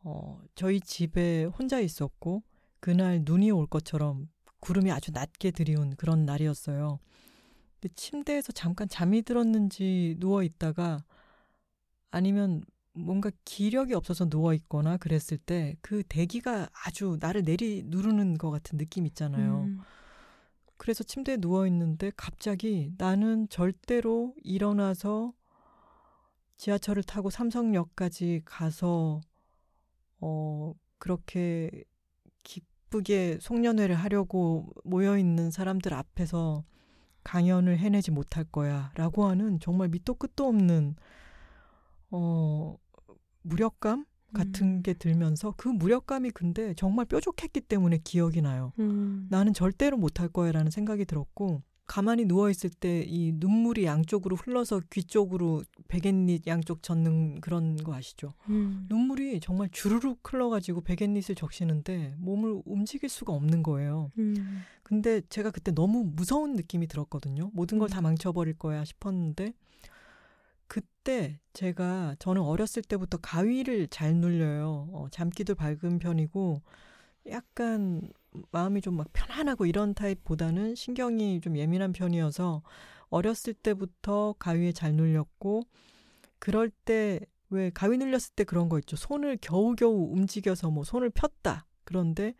[0.00, 2.42] 어, 저희 집에 혼자 있었고
[2.80, 4.28] 그날 눈이 올 것처럼
[4.60, 7.00] 구름이 아주 낮게 들이온 그런 날이었어요.
[7.80, 11.04] 근데 침대에서 잠깐 잠이 들었는지 누워 있다가
[12.10, 12.62] 아니면
[12.98, 18.78] 뭔가 기력이 없어서 누워 있거나 그랬을 때 그 대기가 아주 나를 내리 누르는 것 같은
[18.78, 19.64] 느낌 있잖아요.
[19.64, 19.80] 음.
[20.76, 25.32] 그래서 침대에 누워 있는데 갑자기 나는 절대로 일어나서
[26.56, 29.20] 지하철을 타고 삼성역까지 가서
[30.20, 31.84] 어 그렇게
[32.88, 36.64] 이쁘게 송년회를 하려고 모여 있는 사람들 앞에서
[37.24, 40.96] 강연을 해내지 못할 거야라고 하는 정말 밑도 끝도 없는
[42.10, 42.76] 어
[43.48, 44.82] 무력감 같은 음.
[44.82, 48.72] 게 들면서 그 무력감이 근데 정말 뾰족했기 때문에 기억이 나요.
[48.78, 49.26] 음.
[49.30, 55.02] 나는 절대로 못할 거야라는 생각이 들었고 가만히 누워 있을 때 이 눈물이 양쪽으로 흘러서 귀
[55.02, 58.34] 쪽으로 베갯닛 양쪽 젖는 그런 거 아시죠?
[58.50, 58.84] 음.
[58.90, 64.10] 눈물이 정말 주르륵 흘러가지고 베갯닛을 적시는데 몸을 움직일 수가 없는 거예요.
[64.18, 64.60] 음.
[64.82, 67.50] 근데 제가 그때 너무 무서운 느낌이 들었거든요.
[67.54, 68.02] 모든 걸다 음.
[68.02, 69.52] 망쳐버릴 거야 싶었는데 그
[71.08, 74.90] 때 제가 저는 어렸을 때부터 가위를 잘 눌려요.
[74.92, 76.60] 어, 잠기도 밝은 편이고
[77.30, 78.02] 약간
[78.52, 82.62] 마음이 좀 막 편안하고 이런 타입보다는 신경이 좀 예민한 편이어서
[83.08, 85.62] 어렸을 때부터 가위에 잘 눌렸고
[86.38, 88.96] 그럴 때 왜 가위 눌렸을 때 그런 거 있죠.
[88.96, 91.64] 손을 겨우겨우 움직여서 뭐 손을 폈다.
[91.84, 92.34] 그런데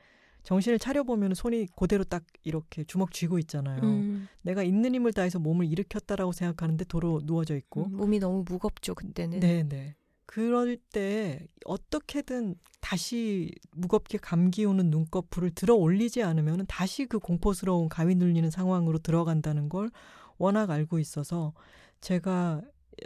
[0.49, 3.83] 정신을 차려보면 손이 그대로 딱 이렇게 주먹 쥐고 있잖아요.
[3.83, 4.29] 음.
[4.41, 7.85] 내가 있는 힘을 다해서 몸을 일으켰다라고 생각하는데 도로 누워져 있고.
[7.85, 9.41] 음, 몸이 너무 무겁죠 그때는.
[9.41, 9.95] 네, 네.
[10.25, 18.15] 그럴 때 어떻게든 다시 무겁게 감기 오는 눈꺼풀을 들어 올리지 않으면 다시 그 공포스러운 가위
[18.15, 19.91] 눌리는 상황으로 들어간다는 걸
[20.39, 21.53] 워낙 알고 있어서
[22.01, 22.63] 제가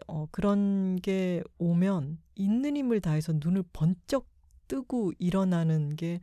[0.07, 4.29] 어, 그런 게 오면 있는 힘을 다해서 눈을 번쩍
[4.69, 6.21] 뜨고 일어나는 게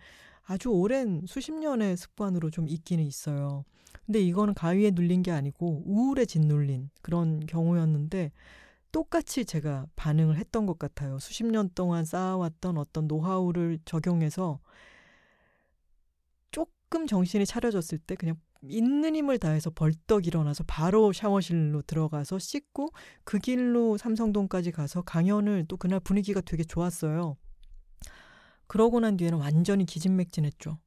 [0.50, 3.66] 아주 오랜 수십 년의 습관으로 좀 있기는 있어요.
[4.08, 8.32] 근데 이거는 가위에 눌린 게 아니고 우울에 짓눌린 그런 경우였는데
[8.92, 11.20] 똑같이 제가 반응을 했던 것 같아요.
[11.20, 14.60] 수십 년 동안 쌓아왔던 어떤 노하우를 적용해서
[16.50, 22.90] 조금 정신이 차려졌을 때 그냥 있는 힘을 다해서 벌떡 일어나서 바로 샤워실로 들어가서 씻고
[23.24, 27.38] 그 길로 삼성동까지 가서 강연을 또 그날 분위기가 되게 좋았어요.
[28.70, 30.80] 그러고 난 뒤에는 완전히 기진맥진했죠.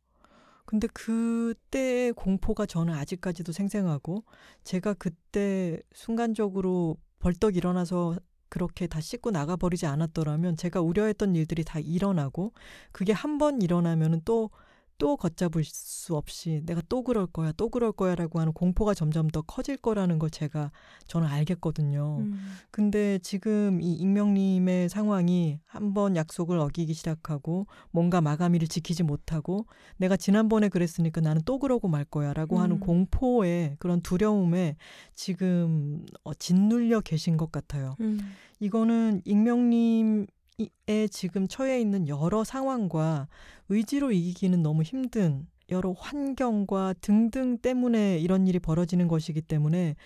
[0.65, 4.25] 근데 그때의 공포가 저는 아직까지도 생생하고
[4.65, 8.17] 제가 그때 순간적으로 벌떡 일어나서
[8.49, 12.53] 그렇게 다 씻고 나가버리지 않았더라면 제가 우려했던 일들이 다 일어나고
[12.93, 14.51] 그게 한 번 일어나면은 또,
[14.99, 19.29] 또 걷잡을 수 없이 내가 또 그럴 거야, 또 그럴 거야 라고 하는 공포가 점점
[19.29, 20.71] 더 커질 거라는 걸 제가
[21.07, 22.19] 저는 알겠거든요.
[22.21, 22.39] 음.
[22.71, 30.69] 근데 지금 이 익명님의 상황이 한번 약속을 어기기 시작하고 뭔가 마감일을 지키지 못하고 내가 지난번에
[30.69, 32.81] 그랬으니까 나는 또 그러고 말 거야 라고 하는 음.
[32.81, 34.77] 공포에 그런 두려움에
[35.15, 37.97] 지금 어, 짓눌려 계신 것 같아요.
[38.01, 38.21] 음.
[38.61, 40.27] 이거는 익명님
[40.87, 43.29] 의 지금 처해 있는 여러 상황과
[43.69, 49.97] 의지로 이기기는 너무 힘든 여러 환경과 등등 때문에 이런 일이 벌어지는 것이기 때문에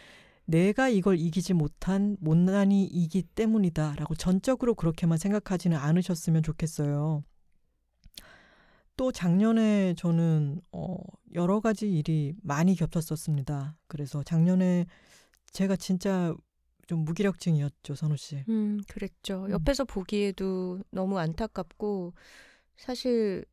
[0.44, 7.24] 내가 이걸 이기지 못한 못난이 이기 때문이다라고 전적으로 그렇게만 생각하지는 않으셨으면 좋겠어요.
[8.96, 10.96] 또 작년에 저는 어
[11.34, 13.76] 여러 가지 일이 많이 겹쳤었습니다.
[13.88, 14.86] 그래서 작년에
[15.52, 16.34] 제가 진짜
[16.86, 18.44] 좀 무기력증이었죠, 선우 씨.
[18.48, 19.44] 음, 그랬죠.
[19.46, 19.50] 음.
[19.50, 22.14] 옆에서 보기에도 너무 안타깝고
[22.76, 23.44] 사실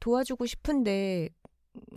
[0.00, 1.28] 도와주고 싶은데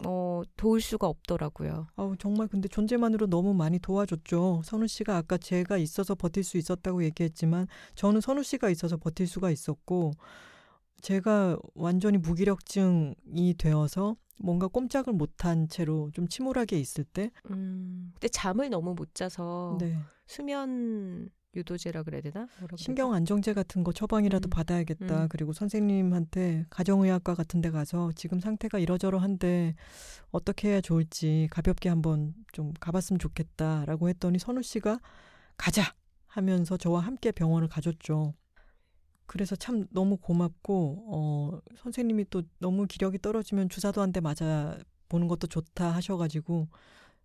[0.06, 1.88] 어, 도울 수가 없더라고요.
[1.96, 4.62] 아우 정말 근데 존재만으로 너무 많이 도와줬죠.
[4.66, 9.50] 선우 씨가 아까 제가 있어서 버틸 수 있었다고 얘기했지만 저는 선우 씨가 있어서 버틸 수가
[9.50, 10.12] 있었고
[11.02, 18.70] 제가 완전히 무기력증이 되어서 뭔가 꼼짝을 못한 채로 좀 침울하게 있을 때 음, 근데 잠을
[18.70, 19.98] 너무 못 자서 네.
[20.26, 22.48] 수면 유도제라 그래야 되나?
[22.78, 24.50] 신경 안정제 같은 거 처방이라도 음.
[24.50, 25.24] 받아야겠다.
[25.24, 25.28] 음.
[25.30, 29.76] 그리고 선생님한테 가정의학과 같은 데 가서 지금 상태가 이러저러한데
[30.32, 35.00] 어떻게 해야 좋을지 가볍게 한번 좀 가봤으면 좋겠다라고 했더니 선우 씨가
[35.58, 35.94] 가자
[36.26, 38.34] 하면서 저와 함께 병원을 가줬죠.
[39.32, 45.30] 그래서 참 너무 고맙고 어 선생님이 또 너무 기력이 떨어지면 주사도 한 대 맞아 보는
[45.30, 46.68] 것도 좋다 하셔가지고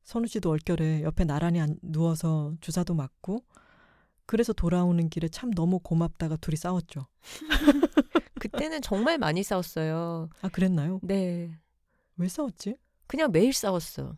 [0.04, 3.44] 선우 씨도 얼결에 옆에 나란히 안- 누워서 주사도 맞고
[4.24, 7.06] 그래서 돌아오는 길에 참 너무 고맙다가 둘이 싸웠죠.
[8.40, 10.28] 그때는 정말 많이 싸웠어요.
[10.42, 11.00] 아 그랬나요?
[11.02, 11.58] 네.
[12.16, 12.76] 왜 싸웠지?
[13.08, 14.16] 그냥 매일 싸웠어.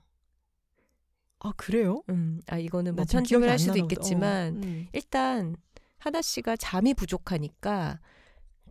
[1.41, 2.03] 아 그래요?
[2.11, 3.85] 음, 아 이거는 뭐 편집을 할안 수도 보다.
[3.85, 4.89] 있겠지만 어, 음.
[4.93, 5.57] 일단
[5.99, 8.01] 하나 씨가 잠이 부족하니까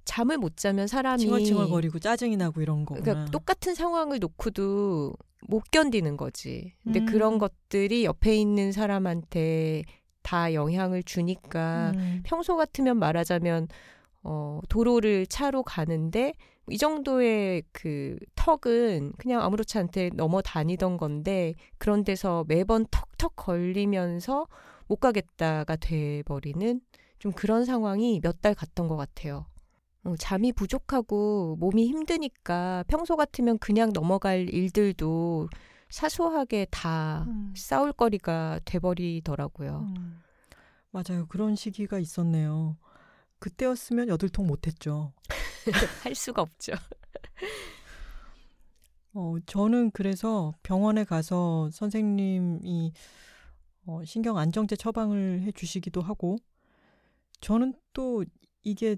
[0.06, 3.04] 잠을 못 자면 사람이 칭얼칭얼거리고 짜증이 나고 이런 거구나.
[3.04, 5.14] 그러니까 똑같은 상황을 놓고도
[5.48, 6.74] 못 견디는 거지.
[6.84, 7.06] 근데 음.
[7.06, 9.84] 그런 것들이 옆에 있는 사람한테
[10.24, 12.24] 다 영향을 주니까 음.
[12.26, 13.68] 평소 같으면 말하자면
[14.24, 16.34] 어 도로를 차로 가는데
[16.70, 24.48] 이 정도의 그 턱은 그냥 아무렇지 않게 넘어 다니던 건데 그런 데서 매번 턱턱 걸리면서
[24.88, 26.82] 못 가겠다가 돼 버리는
[27.20, 29.46] 좀 그런 상황이 몇 달 갔던 것 같아요.
[30.04, 35.50] 어, 잠이 부족하고 몸이 힘드니까 평소 같으면 그냥 넘어갈 일들도
[35.90, 37.54] 사소하게 다 음.
[37.58, 39.88] 싸울 거리가 돼버리더라고요.
[39.98, 40.22] 음.
[40.92, 41.26] 맞아요.
[41.28, 42.78] 그런 시기가 있었네요.
[43.40, 45.14] 그때였으면 여덟 통 못했죠.
[46.04, 46.74] 할 수가 없죠.
[49.14, 52.94] 어, 저는 그래서 병원에 가서 선생님이
[53.86, 56.38] 어, 신경 안정제 처방을 해 주시기도 하고,
[57.42, 58.24] 저는 또
[58.64, 58.98] 이게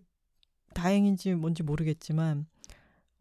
[0.74, 2.48] 다행인지 뭔지 모르겠지만,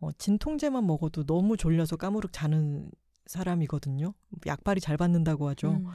[0.01, 2.91] 어, 진통제만 먹어도 너무 졸려서 까무룩 자는
[3.27, 4.15] 사람이거든요.
[4.47, 5.73] 약발이 잘 받는다고 하죠.
[5.73, 5.87] 음.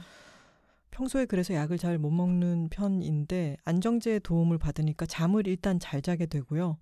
[0.90, 6.78] 평소에 그래서 약을 잘 못 먹는 편인데 안정제의 도움을 받으니까 잠을 일단 잘 자게 되고요.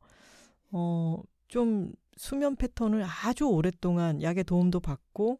[0.72, 5.38] 어, 좀 수면 패턴을 아주 오랫동안 약의 도움도 받고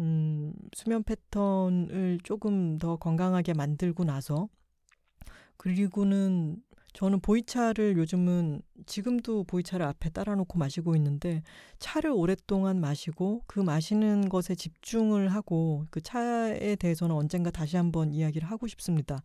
[0.00, 4.48] 음, 수면 패턴을 조금 더 건강하게 만들고 나서
[5.62, 6.56] 그리고는
[6.92, 11.44] 저는 보이차를 요즘은 지금도 보이차를 앞에 따라놓고 마시고 있는데
[11.78, 18.50] 차를 오랫동안 마시고 그 마시는 것에 집중을 하고 그 차에 대해서는 언젠가 다시 한번 이야기를
[18.50, 19.22] 하고 싶습니다.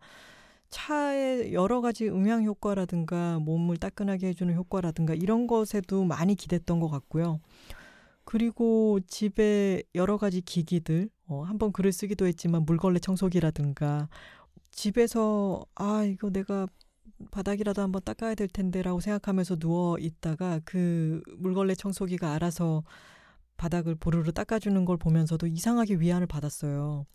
[0.70, 7.40] 차의 여러 가지 음향 효과라든가 몸을 따끈하게 해주는 효과라든가 이런 것에도 많이 기댔던 것 같고요.
[8.24, 14.08] 그리고 집에 여러 가지 기기들, 어, 한번 글을 쓰기도 했지만 물걸레 청소기라든가
[14.78, 16.68] 집에서 아, 이거 내가
[17.32, 22.84] 바닥이라도 한번 닦아야 될 텐데라고 생각하면서 누워 있다가 그 물걸레 청소기가 알아서
[23.56, 27.06] 바닥을 보르르 닦아주는 걸 보면서도 이상하게 위안을 받았어요.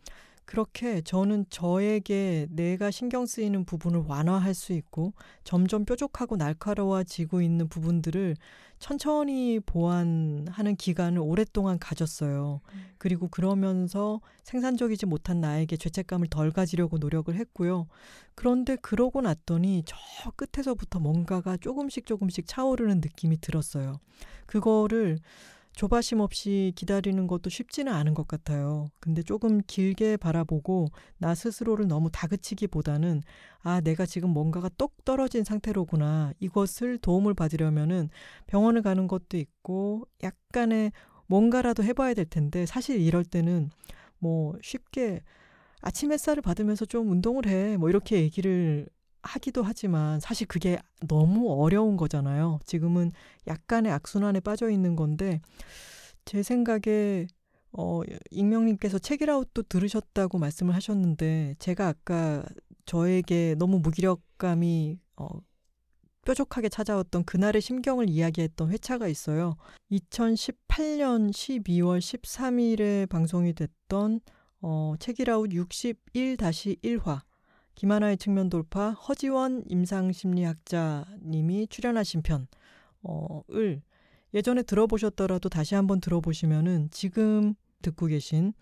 [0.45, 5.13] 그렇게 저는 저에게 내가 신경 쓰이는 부분을 완화할 수 있고
[5.43, 8.35] 점점 뾰족하고 날카로워지고 있는 부분들을
[8.79, 12.59] 천천히 보완하는 기간을 오랫동안 가졌어요.
[12.73, 12.85] 음.
[12.97, 17.87] 그리고 그러면서 생산적이지 못한 나에게 죄책감을 덜 가지려고 노력을 했고요.
[18.35, 19.95] 그런데 그러고 났더니 저
[20.31, 24.01] 끝에서부터 뭔가가 조금씩 조금씩 차오르는 느낌이 들었어요.
[24.47, 25.19] 그거를
[25.75, 28.91] 조바심 없이 기다리는 것도 쉽지는 않은 것 같아요.
[28.99, 33.23] 근데 조금 길게 바라보고 나 스스로를 너무 다그치기보다는
[33.63, 36.33] 아, 내가 지금 뭔가가 똑 떨어진 상태로구나.
[36.39, 38.09] 이것을 도움을 받으려면은
[38.47, 40.91] 병원을 가는 것도 있고 약간의
[41.27, 43.69] 뭔가라도 해봐야 될 텐데 사실 이럴 때는
[44.19, 45.21] 뭐 쉽게
[45.81, 47.77] 아침 햇살을 받으면서 좀 운동을 해.
[47.77, 48.87] 뭐 이렇게 얘기를
[49.23, 52.59] 하기도 하지만 사실 그게 너무 어려운 거잖아요.
[52.65, 53.11] 지금은
[53.47, 55.41] 약간의 악순환에 빠져 있는 건데
[56.25, 57.27] 제 생각에
[57.71, 62.43] 어 익명님께서 책이라웃도 들으셨다고 말씀을 하셨는데 제가 아까
[62.85, 65.27] 저에게 너무 무기력감이 어
[66.25, 69.55] 뾰족하게 찾아왔던 그날의 심경을 이야기했던 회차가 있어요.
[69.91, 74.21] 2018년 12월 13일에 방송이 됐던
[74.61, 77.21] 어, 책이라웃 61-1화
[77.75, 83.81] 김하나의 측면 돌파 허지원 임상심리학자님이 출연하신 편을
[84.33, 88.53] 예전에 들어보셨더라도 다시 한번 들어보시면은 지금 듣고 계신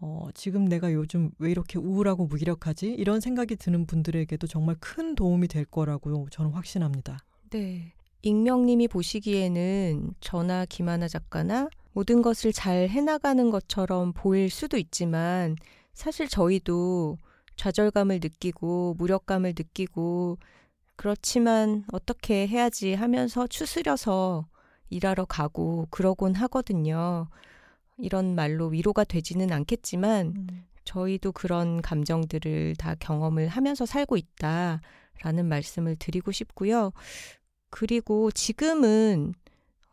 [0.00, 2.88] 어, 지금 내가 요즘 왜 이렇게 우울하고 무기력하지?
[2.88, 7.18] 이런 생각이 드는 분들에게도 정말 큰 도움이 될 거라고 저는 확신합니다.
[7.50, 7.94] 네.
[8.22, 15.56] 익명님이 보시기에는 저나 김하나 작가나 모든 것을 잘 해나가는 것처럼 보일 수도 있지만
[15.92, 17.18] 사실 저희도
[17.56, 20.38] 좌절감을 느끼고 무력감을 느끼고
[20.96, 24.46] 그렇지만 어떻게 해야지 하면서 추스려서
[24.90, 27.28] 일하러 가고 그러곤 하거든요.
[27.98, 30.66] 이런 말로 위로가 되지는 않겠지만 음.
[30.84, 36.92] 저희도 그런 감정들을 다 경험을 하면서 살고 있다라는 말씀을 드리고 싶고요.
[37.70, 39.34] 그리고 지금은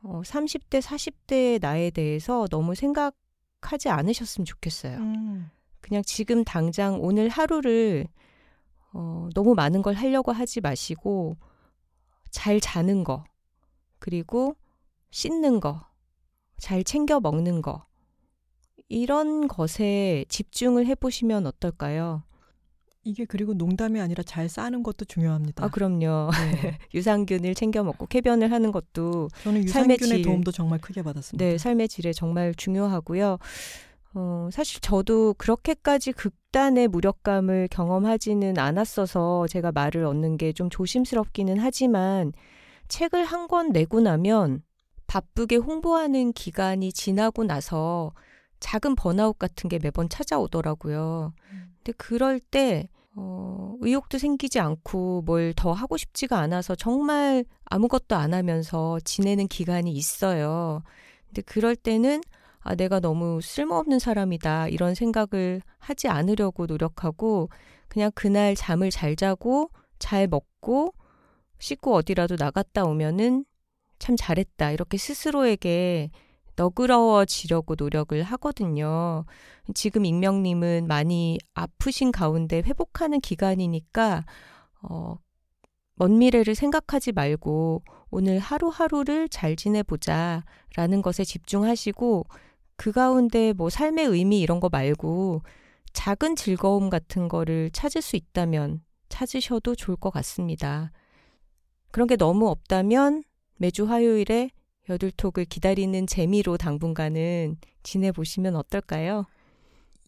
[0.03, 4.97] 어, 30대, 40대의 나에 대해서 너무 생각하지 않으셨으면 좋겠어요.
[4.97, 5.49] 음.
[5.81, 8.07] 그냥 지금 당장 오늘 하루를
[8.93, 11.37] 어, 너무 많은 걸 하려고 하지 마시고
[12.29, 13.23] 잘 자는 거,
[13.99, 14.55] 그리고
[15.11, 15.85] 씻는 거,
[16.57, 17.85] 잘 챙겨 먹는 거,
[18.87, 22.23] 이런 것에 집중을 해보시면 어떨까요?
[23.03, 25.65] 이게 그리고 농담이 아니라 잘 싸는 것도 중요합니다.
[25.65, 26.29] 아, 그럼요.
[26.31, 26.77] 네.
[26.93, 31.43] 유산균을 챙겨 먹고 쾌변을 하는 것도 저는 유산균의 질, 도움도 정말 크게 받았습니다.
[31.43, 33.39] 네, 삶의 질에 정말 중요하고요.
[34.13, 42.33] 어, 사실 저도 그렇게까지 극단의 무력감을 경험하지는 않았어서 제가 말을 얻는 게 좀 조심스럽기는 하지만
[42.89, 44.61] 책을 한 권 내고 나면
[45.07, 48.11] 바쁘게 홍보하는 기간이 지나고 나서
[48.59, 51.33] 작은 번아웃 같은 게 매번 찾아오더라고요.
[51.51, 51.73] 음.
[51.77, 58.33] 근데 그럴 때, 어, 의욕도 생기지 않고 뭘 더 하고 싶지가 않아서 정말 아무것도 안
[58.33, 60.83] 하면서 지내는 기간이 있어요.
[61.27, 62.21] 근데 그럴 때는
[62.61, 64.67] 아, 내가 너무 쓸모없는 사람이다.
[64.69, 67.49] 이런 생각을 하지 않으려고 노력하고
[67.87, 70.93] 그냥 그날 잠을 잘 자고 잘 먹고
[71.59, 73.45] 씻고 어디라도 나갔다 오면은
[73.99, 74.71] 참 잘했다.
[74.71, 76.09] 이렇게 스스로에게
[76.55, 79.25] 너그러워지려고 노력을 하거든요.
[79.73, 84.25] 지금 익명님은 많이 아프신 가운데 회복하는 기간이니까,
[84.83, 85.17] 어,
[85.95, 90.43] 먼 미래를 생각하지 말고 오늘 하루하루를 잘 지내보자
[90.75, 92.25] 라는 것에 집중하시고
[92.81, 95.43] 그 가운데 뭐 삶의 의미 이런 거 말고
[95.93, 100.91] 작은 즐거움 같은 거를 찾을 수 있다면 찾으셔도 좋을 것 같습니다.
[101.91, 103.21] 그런 게 너무 없다면
[103.57, 104.49] 매주 화요일에
[104.89, 109.27] 여둘톡을 기다리는 재미로 당분간은 지내보시면 어떨까요?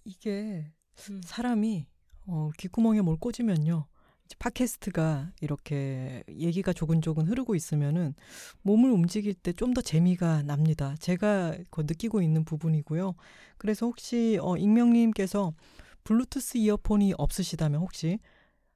[0.03, 0.65] 이게
[1.11, 1.21] 음.
[1.23, 1.85] 사람이
[2.25, 3.85] 어, 귓구멍에 뭘 꽂으면요.
[4.39, 8.13] 팟캐스트가 이렇게 얘기가 조근조근 흐르고 있으면은
[8.63, 10.95] 몸을 움직일 때 좀 더 재미가 납니다.
[10.99, 13.15] 제가 그 느끼고 있는 부분이고요.
[13.57, 15.53] 그래서 혹시 어, 익명님께서
[16.03, 18.19] 블루투스 이어폰이 없으시다면 혹시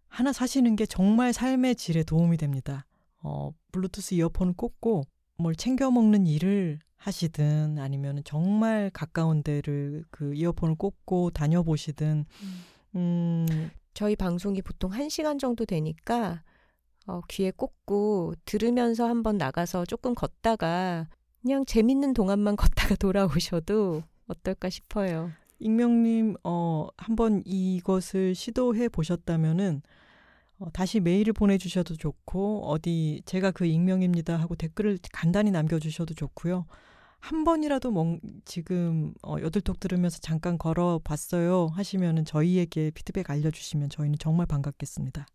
[0.07, 2.85] 하나 사시는 게 정말 삶의 질에 도움이 됩니다.
[3.21, 5.03] 어, 블루투스 이어폰을 꽂고
[5.37, 12.63] 뭘 챙겨 먹는 일을 하시든 아니면 정말 가까운 데를 그 이어폰을 꽂고 다녀보시든 음,
[12.95, 16.43] 음 저희 방송이 보통 1시간 정도 되니까
[17.07, 21.07] 어, 귀에 꽂고 들으면서 한번 나가서 조금 걷다가
[21.41, 25.31] 그냥 재밌는 동안만 걷다가 돌아오셔도 어떨까 싶어요.
[25.57, 29.81] 익명님, 어, 한번 이것을 시도해 보셨다면은
[30.59, 36.67] 어, 다시 메일을 보내주셔도 좋고 어디 제가 그 익명입니다 하고 댓글을 간단히 남겨주셔도 좋고요.
[37.19, 44.45] 한 번이라도 멍, 지금 어, 여덟톡 들으면서 잠깐 걸어봤어요 하시면은 저희에게 피드백 알려주시면 저희는 정말
[44.45, 45.25] 반갑겠습니다.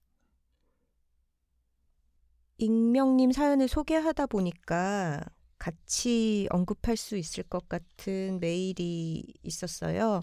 [2.58, 5.20] 익명님 사연을 소개하다 보니까
[5.58, 10.20] 같이 언급할 수 있을 것 같은 메일이 있었어요.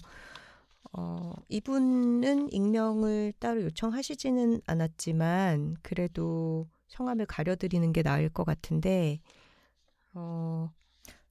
[0.92, 9.20] 어, 이분은 익명을 따로 요청하시지는 않았지만 그래도 성함을 가려드리는 게 나을 것 같은데
[10.14, 10.72] 어,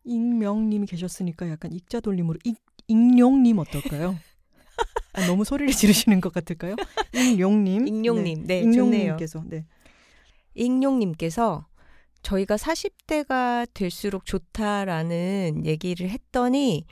[0.09, 2.57] 익명님이 계셨으니까 약간 익자 돌림으로 익,
[2.89, 4.17] 익룡님 어떨까요?
[5.13, 6.77] 아, 너무 소리를 지르시는 것 같을까요?
[7.15, 7.87] 익룡님.
[7.87, 8.47] 익룡님.
[8.47, 9.45] 네, 네 익룡님께서.
[9.47, 9.67] 네.
[10.55, 11.67] 익룡님께서
[12.23, 16.85] 저희가 40대가 될수록 좋다라는 얘기를 했더니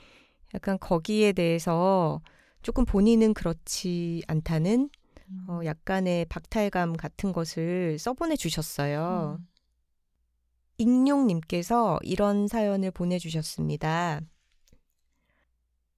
[0.53, 2.21] 약간 거기에 대해서
[2.61, 4.89] 조금 본인은 그렇지 않다는
[5.47, 5.65] 어, 음.
[5.65, 9.37] 약간의 박탈감 같은 것을 써보내 주셨어요.
[9.39, 9.47] 음.
[10.77, 14.21] 익룡님께서 이런 사연을 보내주셨습니다.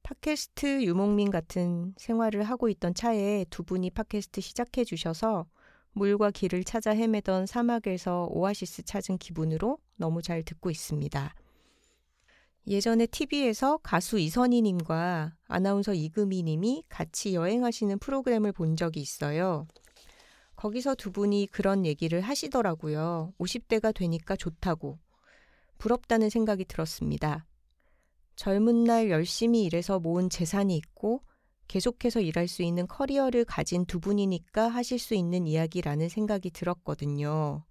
[0.03, 5.45] 팟캐스트 유목민 같은 생활을 하고 있던 차에 두 분이 팟캐스트 시작해 주셔서
[5.91, 11.35] 물과 길을 찾아 헤매던 사막에서 오아시스 찾은 기분으로 너무 잘 듣고 있습니다.
[12.67, 19.67] 예전에 TV에서 가수 이선희님과 아나운서 이금희님이 같이 여행하시는 프로그램을 본 적이 있어요.
[20.59, 23.33] 거기서 두 분이 그런 얘기를 하시더라고요.
[23.39, 24.99] 50대가 되니까 좋다고.
[25.77, 27.45] 부럽다는 생각이 들었습니다.
[28.35, 31.23] 젊은 날 열심히 일해서 모은 재산이 있고
[31.69, 37.63] 계속해서 일할 수 있는 커리어를 가진 두 분이니까 하실 수 있는 이야기라는 생각이 들었거든요.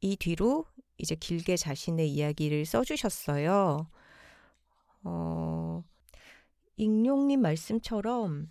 [0.00, 0.64] 이 뒤로
[0.96, 3.88] 이제 길게 자신의 이야기를 써주셨어요.
[5.04, 5.84] 어,
[6.76, 8.50] 익룡님 말씀처럼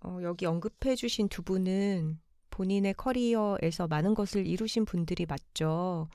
[0.00, 2.20] 어, 여기 언급해 주신 두 분은
[2.50, 6.08] 본인의 커리어에서 많은 것을 이루신 분들이 맞죠.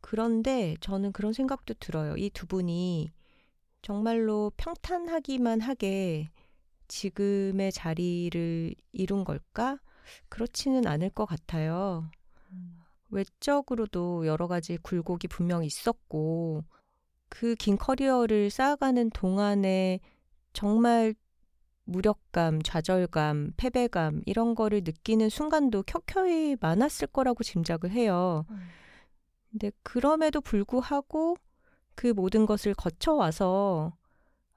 [0.00, 2.16] 그런데 저는 그런 생각도 들어요.
[2.16, 3.10] 이 두 분이
[3.82, 6.30] 정말로 평탄하기만 하게
[6.88, 9.78] 지금의 자리를 이룬 걸까?
[10.28, 12.10] 그렇지는 않을 것 같아요.
[12.52, 12.84] 음.
[13.10, 16.64] 외적으로도 여러 가지 굴곡이 분명 있었고,
[17.28, 20.00] 그 긴 커리어를 쌓아가는 동안에
[20.52, 21.14] 정말
[21.86, 28.44] 무력감, 좌절감, 패배감 이런 거를 느끼는 순간도 켜켜이 많았을 거라고 짐작을 해요.
[28.50, 28.58] 음.
[29.50, 31.36] 근데 그럼에도 불구하고
[31.94, 33.96] 그 모든 것을 거쳐와서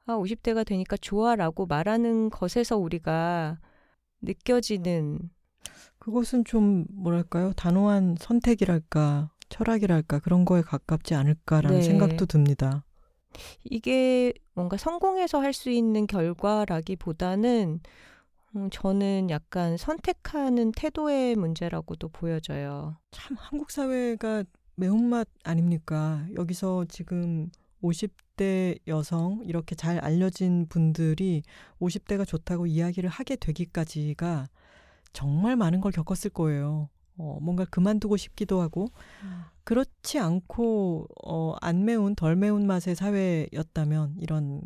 [0.05, 3.59] 아, 50대가 되니까 좋아라고 말하는 것에서 우리가
[4.21, 5.29] 느껴지는
[5.99, 7.53] 그것은 좀 뭐랄까요?
[7.53, 11.85] 단호한 선택이랄까, 철학이랄까 그런 거에 가깝지 않을까라는 네.
[11.85, 12.83] 생각도 듭니다.
[13.63, 17.79] 이게 뭔가 성공해서 할 수 있는 결과라기보다는
[18.55, 22.97] 음, 저는 약간 선택하는 태도의 문제라고도 보여져요.
[23.11, 24.43] 참 한국 사회가
[24.75, 26.25] 매운맛 아닙니까?
[26.35, 27.49] 여기서 지금
[27.83, 31.43] 50대 여성 이렇게 잘 알려진 분들이
[31.79, 34.47] 50대가 좋다고 이야기를 하게 되기까지가
[35.13, 36.89] 정말 많은 걸 겪었을 거예요.
[37.17, 38.87] 어, 뭔가 그만두고 싶기도 하고
[39.23, 39.43] 음.
[39.69, 44.61] 그렇지 않고 어, 안 매운 덜 매운 맛의 사회였다면 이런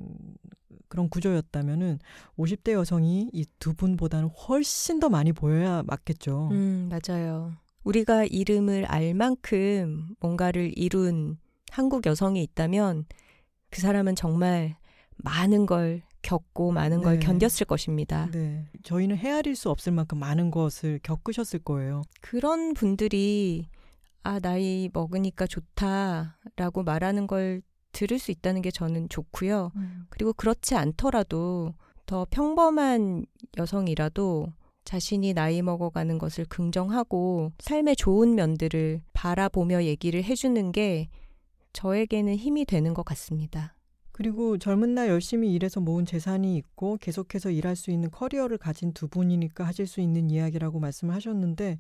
[0.88, 2.00] 그런 구조였다면은
[2.38, 6.48] 50대 여성이 이 두 분보다는 훨씬 더 많이 보여야 맞겠죠.
[6.54, 7.52] 음, 맞아요.
[7.84, 11.38] 우리가 이름을 알 만큼 뭔가를 이룬
[11.70, 13.04] 한국 여성이 있다면
[13.72, 14.78] 그 사람은 정말
[15.18, 17.28] 많은 걸 겪고 많은 걸 네.
[17.28, 18.30] 견뎠을 것입니다.
[18.32, 18.70] 네.
[18.84, 22.04] 저희는 헤아릴 수 없을 만큼 많은 것을 겪으셨을 거예요.
[22.22, 23.68] 그런 분들이
[24.24, 27.62] 아, 나이 먹으니까 좋다라고 말하는 걸
[27.92, 29.72] 들을 수 있다는 게 저는 좋고요.
[30.10, 31.74] 그리고 그렇지 않더라도
[32.06, 33.26] 더 평범한
[33.58, 34.48] 여성이라도
[34.86, 41.10] 자신이 나이 먹어가는 것을 긍정하고 삶의 좋은 면들을 바라보며 얘기를 해주는 게
[41.74, 43.76] 저에게는 힘이 되는 것 같습니다.
[44.12, 49.08] 그리고 젊은 날 열심히 일해서 모은 재산이 있고 계속해서 일할 수 있는 커리어를 가진 두
[49.08, 51.80] 분이니까 하실 수 있는 이야기라고 말씀을 하셨는데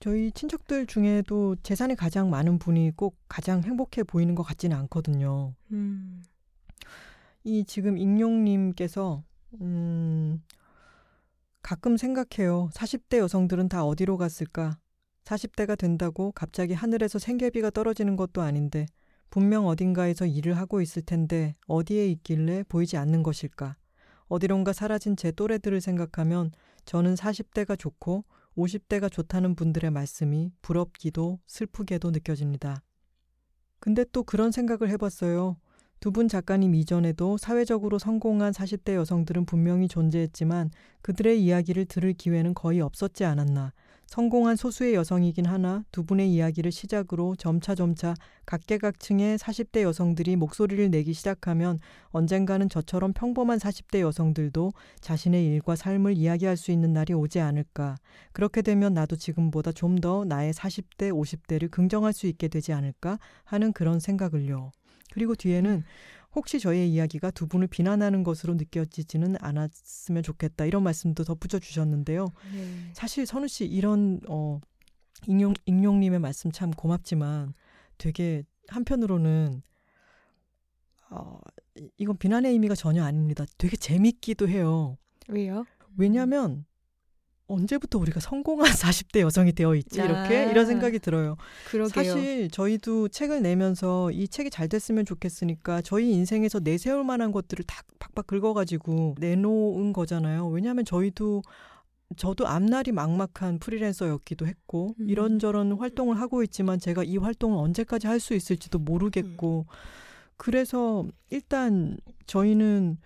[0.00, 5.54] 저희 친척들 중에도 재산이 가장 많은 분이 꼭 가장 행복해 보이는 것 같지는 않거든요.
[5.72, 6.22] 음,
[7.44, 9.22] 이 지금 익룡님께서
[9.60, 10.42] 음,
[11.62, 12.68] 가끔 생각해요.
[12.72, 14.78] 40대 여성들은 다 어디로 갔을까?
[15.24, 18.86] 40대가 된다고 갑자기 하늘에서 생계비가 떨어지는 것도 아닌데
[19.30, 23.76] 분명 어딘가에서 일을 하고 있을 텐데 어디에 있길래 보이지 않는 것일까?
[24.28, 26.50] 어디론가 사라진 제 또래들을 생각하면
[26.84, 28.24] 저는 40대가 좋고
[28.56, 32.82] 50대가 좋다는 분들의 말씀이 부럽기도 슬프게도 느껴집니다.
[33.80, 35.56] 근데 또 그런 생각을 해봤어요.
[36.00, 42.82] 두 분 작가님 이전에도 사회적으로 성공한 40대 여성들은 분명히 존재했지만 그들의 이야기를 들을 기회는 거의
[42.82, 43.72] 없었지 않았나.
[44.06, 48.14] 성공한 소수의 여성이긴 하나 두 분의 이야기를 시작으로 점차점차
[48.46, 51.78] 각계각층의 40대 여성들이 목소리를 내기 시작하면
[52.10, 57.96] 언젠가는 저처럼 평범한 40대 여성들도 자신의 일과 삶을 이야기할 수 있는 날이 오지 않을까.
[58.32, 63.72] 그렇게 되면 나도 지금보다 좀 더 나의 40대, 50대를 긍정할 수 있게 되지 않을까 하는
[63.72, 64.72] 그런 생각을요.
[65.12, 65.84] 그리고 뒤에는
[66.34, 72.26] 혹시 저의 이야기가 두 분을 비난하는 것으로 느껴지지는 않았으면 좋겠다 이런 말씀도 덧붙여 주셨는데요.
[72.52, 72.90] 네.
[72.92, 74.60] 사실 선우 씨 이런 어
[75.26, 77.54] 익룡 익룡님의 말씀 참 고맙지만
[77.98, 79.62] 되게 한편으로는
[81.10, 81.38] 어
[81.76, 83.44] 이- 이건 비난의 의미가 전혀 아닙니다.
[83.58, 84.96] 되게 재밌기도 해요.
[85.28, 85.64] 왜요?
[85.96, 86.64] 왜냐하면
[87.46, 90.50] 언제부터 우리가 성공한 40대 여성이 되어 있지 이렇게 아.
[90.50, 91.36] 이런 생각이 들어요.
[91.68, 91.88] 그러게요.
[91.88, 97.82] 사실 저희도 책을 내면서 이 책이 잘 됐으면 좋겠으니까 저희 인생에서 내세울 만한 것들을 다
[97.98, 100.48] 팍팍 긁어가지고 내놓은 거잖아요.
[100.48, 101.42] 왜냐하면 저희도
[102.16, 105.08] 저도 앞날이 막막한 프리랜서였기도 했고 음.
[105.08, 109.66] 이런저런 활동을 하고 있지만 제가 이 활동을 언제까지 할 수 있을지도 모르겠고
[110.36, 112.98] 그래서 일단 저희는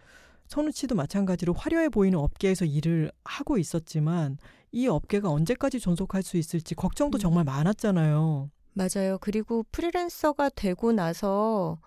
[0.48, 4.38] 선우 씨도 마찬가지로 화려해 보이는 업계에서 일을 하고 있었지만
[4.72, 7.20] 이 업계가 언제까지 존속할 수 있을지 걱정도 음.
[7.20, 8.50] 정말 많았잖아요.
[8.74, 9.18] 맞아요.
[9.20, 11.78] 그리고 프리랜서가 되고 나서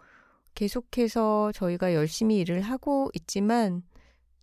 [0.55, 3.83] 계속해서 저희가 열심히 일을 하고 있지만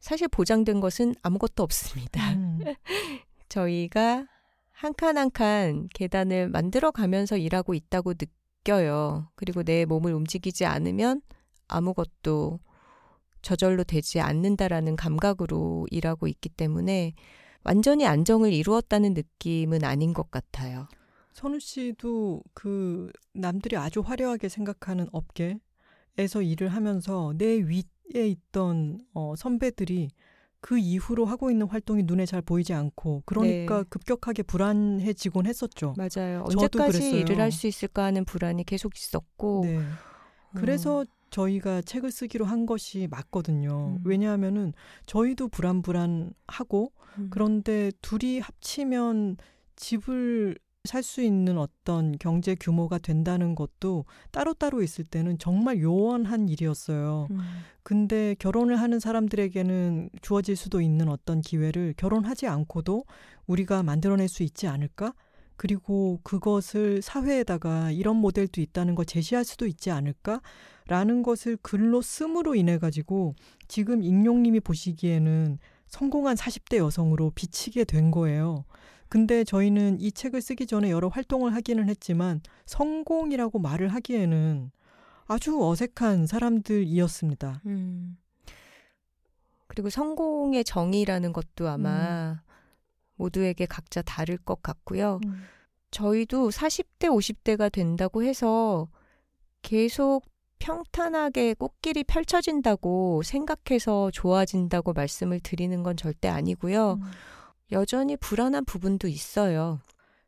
[0.00, 2.32] 사실 보장된 것은 아무것도 없습니다.
[2.34, 2.60] 음.
[3.48, 4.26] 저희가
[4.72, 9.28] 한 칸 한 칸 계단을 만들어 가면서 일하고 있다고 느껴요.
[9.34, 11.20] 그리고 내 몸을 움직이지 않으면
[11.66, 12.60] 아무것도
[13.48, 17.14] 저절로 되지 않는다라는 감각으로 일하고 있기 때문에
[17.64, 20.86] 완전히 안정을 이루었다는 느낌은 아닌 것 같아요.
[21.32, 30.10] 선우 씨도 그 남들이 아주 화려하게 생각하는 업계에서 일을 하면서 내 위에 있던 어, 선배들이
[30.60, 33.84] 그 이후로 하고 있는 활동이 눈에 잘 보이지 않고 그러니까 네.
[33.88, 35.94] 급격하게 불안해지곤 했었죠.
[35.96, 36.44] 맞아요.
[36.44, 37.20] 언제까지.
[37.20, 39.62] 일을 할 수 있을까 하는 불안이 계속 있었고.
[39.64, 39.78] 네.
[39.78, 39.82] 어,
[40.54, 43.96] 그래서 저희가 책을 쓰기로 한 것이 맞거든요.
[43.98, 44.00] 음.
[44.04, 44.72] 왜냐하면은
[45.06, 49.36] 저희도 불안불안하고 음, 그런데 둘이 합치면
[49.76, 57.28] 집을 살 수 있는 어떤 경제 규모가 된다는 것도 따로따로 있을 때는 정말 요원한 일이었어요.
[57.30, 57.40] 음,
[57.82, 63.04] 근데 결혼을 하는 사람들에게는 주어질 수도 있는 어떤 기회를 결혼하지 않고도
[63.46, 65.12] 우리가 만들어낼 수 있지 않을까?
[65.58, 70.40] 그리고 그것을 사회에다가 이런 모델도 있다는 걸 제시할 수도 있지 않을까?
[70.86, 73.34] 라는 것을 글로 씀으로 인해 가지고
[73.66, 78.64] 지금 익룡님이 보시기에는 성공한 40대 여성으로 비치게 된 거예요.
[79.08, 84.70] 근데 저희는 이 책을 쓰기 전에 여러 활동을 하기는 했지만 성공이라고 말을 하기에는
[85.26, 87.62] 아주 어색한 사람들이었습니다.
[87.66, 88.16] 음.
[89.66, 92.42] 그리고 성공의 정의라는 것도 아마
[93.18, 95.20] 모두에게 각자 다를 것 같고요.
[95.90, 98.88] 저희도 40대, 50대가 된다고 해서
[99.62, 100.24] 계속
[100.58, 106.94] 평탄하게 꽃길이 펼쳐진다고 생각해서 좋아진다고 말씀을 드리는 건 절대 아니고요.
[106.94, 107.02] 음.
[107.72, 109.80] 여전히 불안한 부분도 있어요.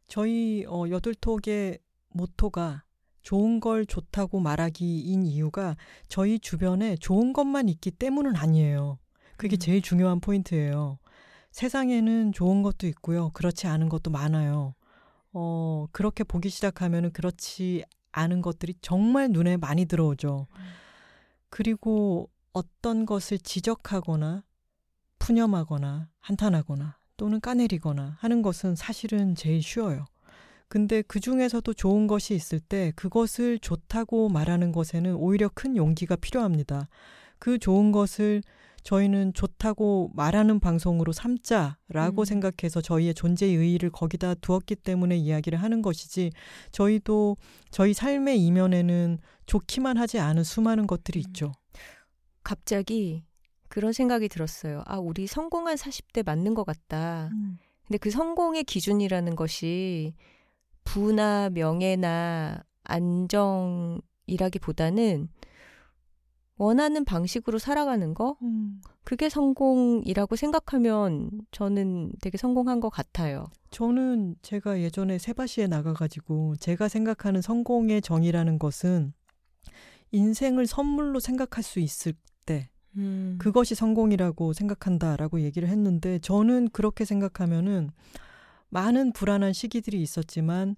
[0.07, 1.78] 저희 어, 여둘톡의
[2.11, 2.84] 모토가
[3.22, 5.76] 좋은 걸 좋다고 말하기인 이유가
[6.09, 8.99] 저희 주변에 좋은 것만 있기 때문은 아니에요.
[9.36, 9.59] 그게 음.
[9.59, 10.99] 제일 중요한 포인트예요.
[11.53, 13.31] 세상에는 좋은 것도 있고요.
[13.31, 14.75] 그렇지 않은 것도 많아요.
[15.33, 20.47] 어, 그렇게 보기 시작하면은 그렇지 않은 것들이 정말 눈에 많이 들어오죠.
[21.49, 24.45] 그리고 어떤 것을 지적하거나
[25.19, 30.07] 푸념하거나 한탄하거나 또는 까내리거나 하는 것은 사실은 제일 쉬워요.
[30.69, 36.89] 근데 그 중에서도 좋은 것이 있을 때 그것을 좋다고 말하는 것에는 오히려 큰 용기가 필요합니다.
[37.39, 38.43] 그 좋은 것을
[38.83, 42.24] 저희는 좋다고 말하는 방송으로 삼자라고 음.
[42.24, 46.31] 생각해서 저희의 존재의 의의를 거기다 두었기 때문에 이야기를 하는 것이지
[46.72, 47.37] 저희도
[47.70, 51.24] 저희 삶의 이면에는 좋기만 하지 않은 수많은 것들이 음.
[51.26, 51.53] 있죠.
[52.43, 53.24] 갑자기
[53.68, 54.83] 그런 생각이 들었어요.
[54.87, 57.31] 아, 우리 성공한 40대 맞는 것 같다.
[57.87, 60.14] 근데 그 성공의 기준이라는 것이
[60.85, 65.28] 부나 명예나 안정이라기보다는
[66.61, 68.37] 원하는 방식으로 살아가는 거?
[68.43, 68.83] 음.
[69.03, 73.47] 그게 성공이라고 생각하면 저는 되게 성공한 것 같아요.
[73.71, 79.15] 저는 제가 예전에 세바시에 나가가지고 제가 생각하는 성공의 정의라는 것은
[80.11, 82.13] 인생을 선물로 생각할 수 있을
[82.45, 83.39] 때 음.
[83.41, 87.89] 그것이 성공이라고 생각한다라고 얘기를 했는데 저는 그렇게 생각하면은
[88.69, 90.77] 많은 불안한 시기들이 있었지만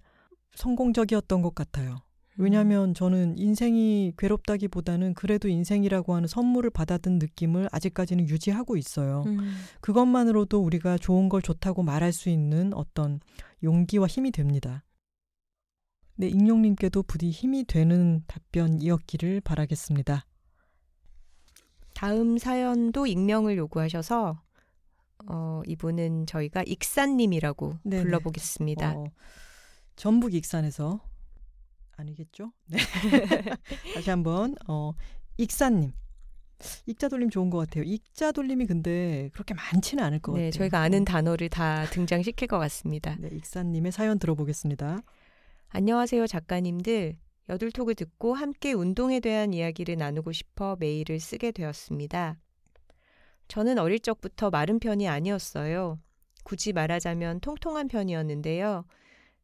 [0.55, 1.97] 성공적이었던 것 같아요.
[2.37, 9.23] 왜냐하면 저는 인생이 괴롭다기보다는 그래도 인생이라고 하는 선물을 받아든 느낌을 아직까지는 유지하고 있어요.
[9.27, 9.53] 음.
[9.81, 13.19] 그것만으로도 우리가 좋은 걸 좋다고 말할 수 있는 어떤
[13.61, 14.83] 용기와 힘이 됩니다.
[16.15, 20.25] 네, 익룡님께도 부디 힘이 되는 답변이었기를 바라겠습니다.
[21.93, 24.41] 다음 사연도 익명을 요구하셔서
[25.27, 28.03] 어, 이분은 저희가 익사님이라고 네네.
[28.03, 28.93] 불러보겠습니다.
[28.97, 29.11] 어,
[29.95, 30.99] 전북 익산에서
[31.97, 32.51] 아니겠죠?
[32.67, 32.77] 네.
[33.93, 34.93] 다시 한번 어,
[35.37, 35.91] 익사님.
[36.85, 37.83] 익자 돌림 좋은 것 같아요.
[37.83, 40.51] 익자 돌림이 근데 그렇게 많지는 않을 것 네, 같아요.
[40.51, 43.17] 저희가 아는 단어를 다 등장시킬 것 같습니다.
[43.19, 44.99] 네, 익사님의 사연 들어보겠습니다.
[45.69, 47.17] 안녕하세요, 작가님들.
[47.49, 52.37] 여둘톡을 듣고 함께 운동에 대한 이야기를 나누고 싶어 메일을 쓰게 되었습니다.
[53.49, 55.99] 저는 어릴 적부터 마른 편이 아니었어요.
[56.45, 58.85] 굳이 말하자면 통통한 편이었는데요.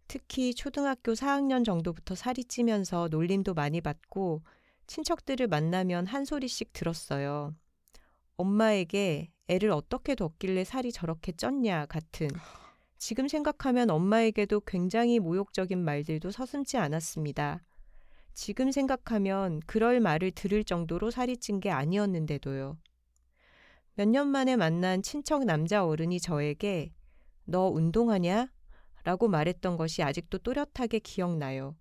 [0.10, 4.41] 특히 초등학교 4학년 정도부터 살이 찌면서 놀림도 많이 받고
[4.88, 7.55] 친척들을 만나면 한 소리씩 들었어요.
[8.36, 12.28] 엄마에게 애를 어떻게 뒀길래 살이 저렇게 쪘냐 같은
[12.97, 17.64] 지금 생각하면 엄마에게도 굉장히 모욕적인 말들도 서슴지 않았습니다.
[18.34, 22.78] 지금 생각하면 그럴 말을 들을 정도로 살이 찐 게 아니었는데도요.
[23.95, 26.93] 몇 년 만에 만난 친척 남자 어른이 저에게
[27.45, 28.49] 너 운동하냐?
[29.10, 31.76] 라고 말했던 것이 아직도 또렷하게 기억나요.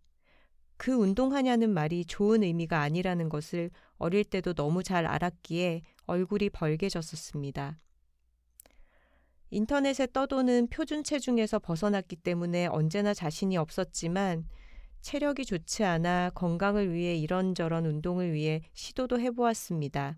[0.78, 7.78] 그 운동하냐는 말이 좋은 의미가 아니라는 것을 어릴 때도 너무 잘 알았기에 얼굴이 벌개졌었습니다.
[9.50, 14.48] 인터넷에 떠도는 표준 체중에서 벗어났기 때문에 언제나 자신이 없었지만
[15.02, 20.16] 체력이 좋지 않아 건강을 위해 이런저런 운동을 위해 시도도 해보았습니다.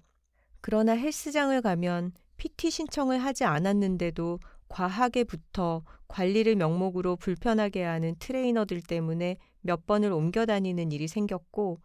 [0.61, 4.38] 그러나 헬스장을 가면 PT 신청을 하지 않았는데도
[4.70, 11.80] 과하게 붙어 관리를 명목으로 불편하게 하는 트레이너들 때문에 몇 번을 옮겨 다니는 일이 생겼고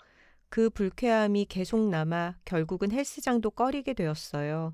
[0.50, 4.74] 그 불쾌함이 계속 남아 결국은 헬스장도 꺼리게 되었어요.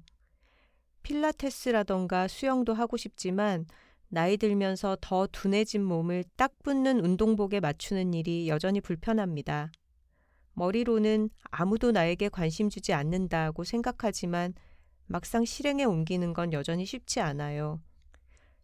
[1.04, 3.66] 필라테스라던가 수영도 하고 싶지만
[4.10, 9.72] 나이 들면서 더 둔해진 몸을 딱 붙는 운동복에 맞추는 일이 여전히 불편합니다.
[10.54, 14.54] 머리로는 아무도 나에게 관심 주지 않는다고 생각하지만
[15.08, 17.82] 막상 실행에 옮기는 건 여전히 쉽지 않아요.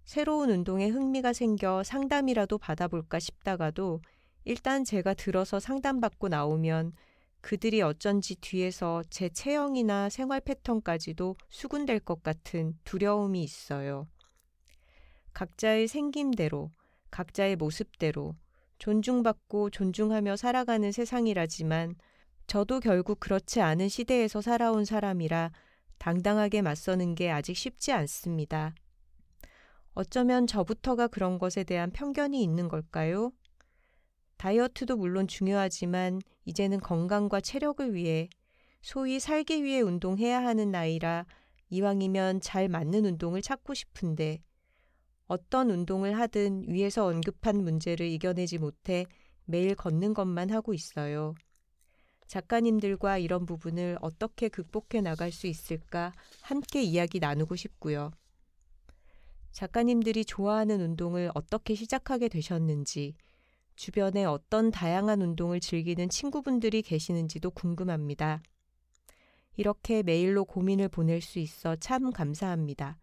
[0.07, 3.99] 새로운 운동에 흥미가 생겨 상담이라도 받아볼까 싶다가도
[4.45, 6.93] 일단 제가 들어서 상담받고 나오면
[7.41, 14.07] 그들이 어쩐지 뒤에서 제 체형이나 생활 패턴까지도 수군될 것 같은 두려움이 있어요.
[15.33, 16.71] 각자의 생김대로,
[17.11, 18.33] 각자의 모습대로
[18.79, 21.95] 존중받고 존중하며 살아가는 세상이라지만
[22.47, 25.51] 저도 결국 그렇지 않은 시대에서 살아온 사람이라
[25.97, 28.73] 당당하게 맞서는 게 아직 쉽지 않습니다.
[29.99, 33.31] 어쩌면 저부터가 그런 것에 대한 편견이 있는 걸까요?
[34.37, 38.29] 다이어트도 물론 중요하지만 이제는 건강과 체력을 위해
[38.83, 41.25] 소위 살기 위해 운동해야 하는 나이라
[41.71, 44.43] 이왕이면 잘 맞는 운동을 찾고 싶은데
[45.25, 49.07] 어떤 운동을 하든 위에서 언급한 문제를 이겨내지 못해
[49.45, 51.33] 매일 걷는 것만 하고 있어요.
[52.27, 58.11] 작가님들과 이런 부분을 어떻게 극복해 나갈 수 있을까 함께 이야기 나누고 싶고요.
[59.51, 63.15] 작가님들이 좋아하는 운동을 어떻게 시작하게 되셨는지,
[63.75, 68.41] 주변에 어떤 다양한 운동을 즐기는 친구분들이 계시는지도 궁금합니다.
[69.55, 72.97] 이렇게 메일로 고민을 보낼 수 있어 참 감사합니다.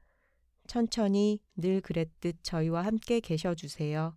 [0.66, 4.16] 천천히 늘 그랬듯 저희와 함께 계셔주세요.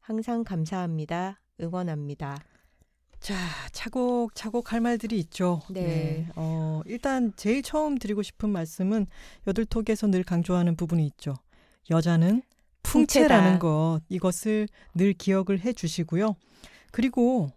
[0.00, 1.40] 항상 감사합니다.
[1.60, 2.38] 응원합니다.
[3.20, 3.34] 자,
[3.72, 5.60] 차곡차곡 할 말들이 있죠.
[5.70, 6.28] 네.
[6.36, 9.06] 어, 일단 제일 처음 드리고 싶은 말씀은
[9.46, 11.34] 여들톡에서 늘 강조하는 부분이 있죠.
[11.90, 12.42] 여자는
[12.82, 13.58] 풍채라는.
[13.58, 16.36] 것, 이것을 늘 기억을 해 주시고요.
[16.90, 17.50] 그리고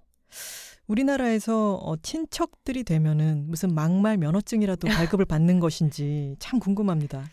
[0.88, 7.24] 우리나라에서 어, 친척들이 되면은 무슨 막말 면허증이라도 발급을 받는 것인지 참 궁금합니다.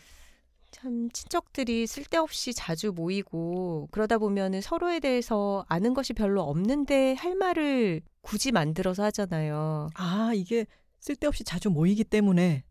[0.71, 8.01] 참 친척들이 쓸데없이 자주 모이고 그러다 보면은 서로에 대해서 아는 것이 별로 없는데 할 말을
[8.21, 9.89] 굳이 만들어서 하잖아요.
[9.95, 10.65] 아, 이게
[10.99, 12.63] 쓸데없이 자주 모이기 때문에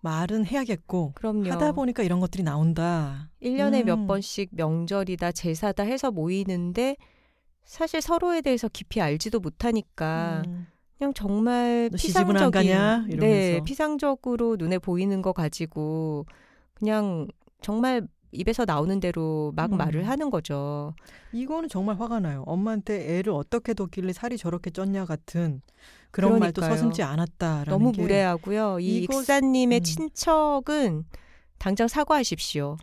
[0.00, 1.50] 말은 해야겠고 그럼요.
[1.50, 3.30] 하다 보니까 이런 것들이 나온다.
[3.42, 4.06] 1년에 몇 음.
[4.06, 6.96] 번씩 명절이다 제사다 해서 모이는데
[7.64, 10.66] 사실 서로에 대해서 깊이 알지도 못하니까 음.
[10.98, 13.06] 그냥 정말 피상적인 가냐?
[13.08, 13.60] 네.
[13.64, 16.24] 피상적으로 눈에 보이는 거 가지고
[16.74, 17.26] 그냥
[17.60, 19.78] 정말 입에서 나오는 대로 막 음.
[19.78, 20.94] 말을 하는 거죠.
[21.32, 22.44] 이거는 정말 화가 나요.
[22.46, 25.62] 엄마한테 애를 어떻게 뒀길래 살이 저렇게 쪘냐 같은
[26.16, 26.76] 그런 말도 그러니까요.
[26.78, 28.80] 서슴지 않았다라는 너무 게 무례하고요.
[28.80, 29.82] 이 이거- 익사님의 음.
[29.82, 31.04] 친척은
[31.58, 32.76] 당장 사과하십시오.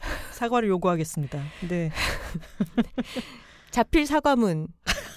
[0.34, 1.40] 사과를 요구하겠습니다.
[1.68, 1.90] 네.
[3.70, 4.66] 자필 사과문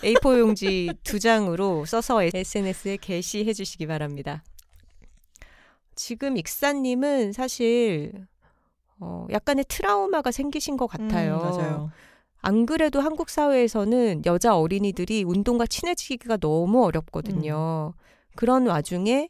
[0.03, 4.43] A4 용지 두 장으로 써서 SNS에 게시해 주시기 바랍니다.
[5.95, 8.11] 지금 익사님은 사실
[8.99, 11.37] 어, 약간의 트라우마가 생기신 것 같아요.
[11.37, 11.91] 음, 맞아요.
[12.45, 17.93] 안 그래도 한국 사회에서는 여자 어린이들이 운동과 친해지기가 너무 어렵거든요.
[18.35, 19.29] 그런 와중에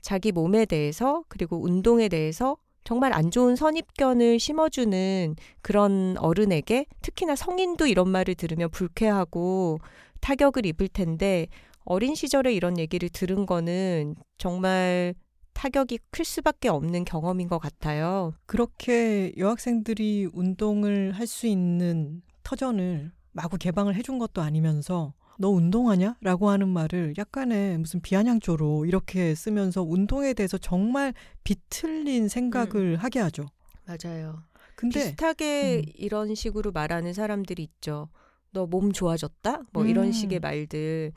[0.00, 7.86] 자기 몸에 대해서 그리고 운동에 대해서 정말 안 좋은 선입견을 심어주는 그런 어른에게 특히나 성인도
[7.88, 9.78] 이런 말을 들으면 불쾌하고
[10.20, 11.48] 타격을 입을 텐데
[11.84, 15.14] 어린 시절에 이런 얘기를 들은 거는 정말
[15.54, 18.32] 타격이 클 수밖에 없는 경험인 것 같아요.
[18.46, 26.16] 그렇게 여학생들이 운동을 할 수 있는 터전을 마구 개방을 해준 것도 아니면서 너 운동하냐?
[26.22, 31.12] 라고 하는 말을 약간의 무슨 비아냥조로 이렇게 쓰면서 운동에 대해서 정말
[31.44, 33.44] 비틀린 생각을 하게 하죠.
[33.86, 34.42] 맞아요.
[34.76, 35.92] 근데 비슷하게 음.
[35.94, 38.08] 이런 식으로 말하는 사람들이 있죠.
[38.52, 39.64] 너 몸 좋아졌다?
[39.72, 39.88] 뭐 음.
[39.88, 41.12] 이런 식의 말들.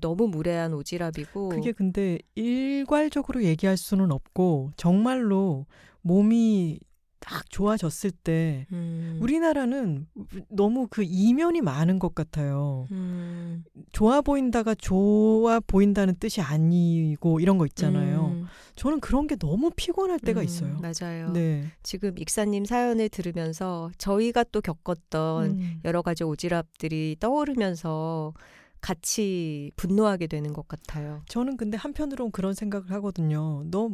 [0.00, 1.50] 너무 무례한 오지랖이고.
[1.50, 5.66] 그게 근데 일괄적으로 얘기할 수는 없고 정말로
[6.02, 6.80] 몸이
[7.24, 9.18] 딱 좋아졌을 때 음.
[9.22, 10.06] 우리나라는
[10.50, 12.86] 너무 그 이면이 많은 것 같아요.
[12.92, 13.64] 음.
[13.92, 18.26] 좋아 보인다가 좋아 보인다는 뜻이 아니고 이런 거 있잖아요.
[18.26, 18.44] 음.
[18.76, 20.78] 저는 그런 게 너무 피곤할 때가 음, 있어요.
[20.82, 21.32] 맞아요.
[21.32, 21.64] 네.
[21.82, 25.80] 지금 익사님 사연을 들으면서 저희가 또 겪었던 음.
[25.86, 28.34] 여러 가지 오지랖들이 떠오르면서
[28.82, 31.22] 같이 분노하게 되는 것 같아요.
[31.28, 33.62] 저는 근데 한편으로는 그런 생각을 하거든요.
[33.70, 33.88] 너,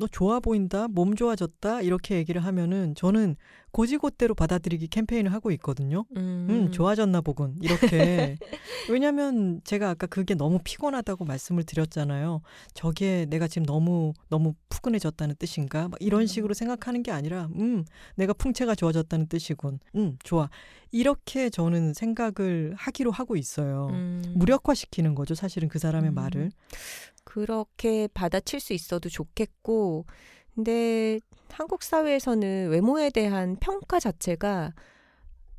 [0.00, 0.88] 너 좋아 보인다?
[0.88, 1.82] 몸 좋아졌다?
[1.82, 3.36] 이렇게 얘기를 하면은 저는
[3.70, 6.06] 고지고대로 받아들이기 캠페인을 하고 있거든요.
[6.16, 7.58] 음, 음, 좋아졌나 보군.
[7.60, 8.38] 이렇게.
[8.90, 12.40] 왜냐면 제가 아까 그게 너무 피곤하다고 말씀을 드렸잖아요.
[12.72, 15.88] 저게 내가 지금 너무, 너무 푸근해졌다는 뜻인가?
[15.88, 16.26] 막 이런 음.
[16.26, 17.84] 식으로 생각하는 게 아니라, 음,
[18.16, 19.80] 내가 풍채가 좋아졌다는 뜻이군.
[19.96, 20.48] 음, 좋아.
[20.92, 23.88] 이렇게 저는 생각을 하기로 하고 있어요.
[23.90, 24.32] 음.
[24.34, 25.34] 무력화시키는 거죠.
[25.34, 26.14] 사실은 그 사람의 음.
[26.14, 26.50] 말을.
[27.30, 30.04] 그렇게 받아칠 수 있어도 좋겠고,
[30.52, 31.20] 근데
[31.52, 34.74] 한국 사회에서는 외모에 대한 평가 자체가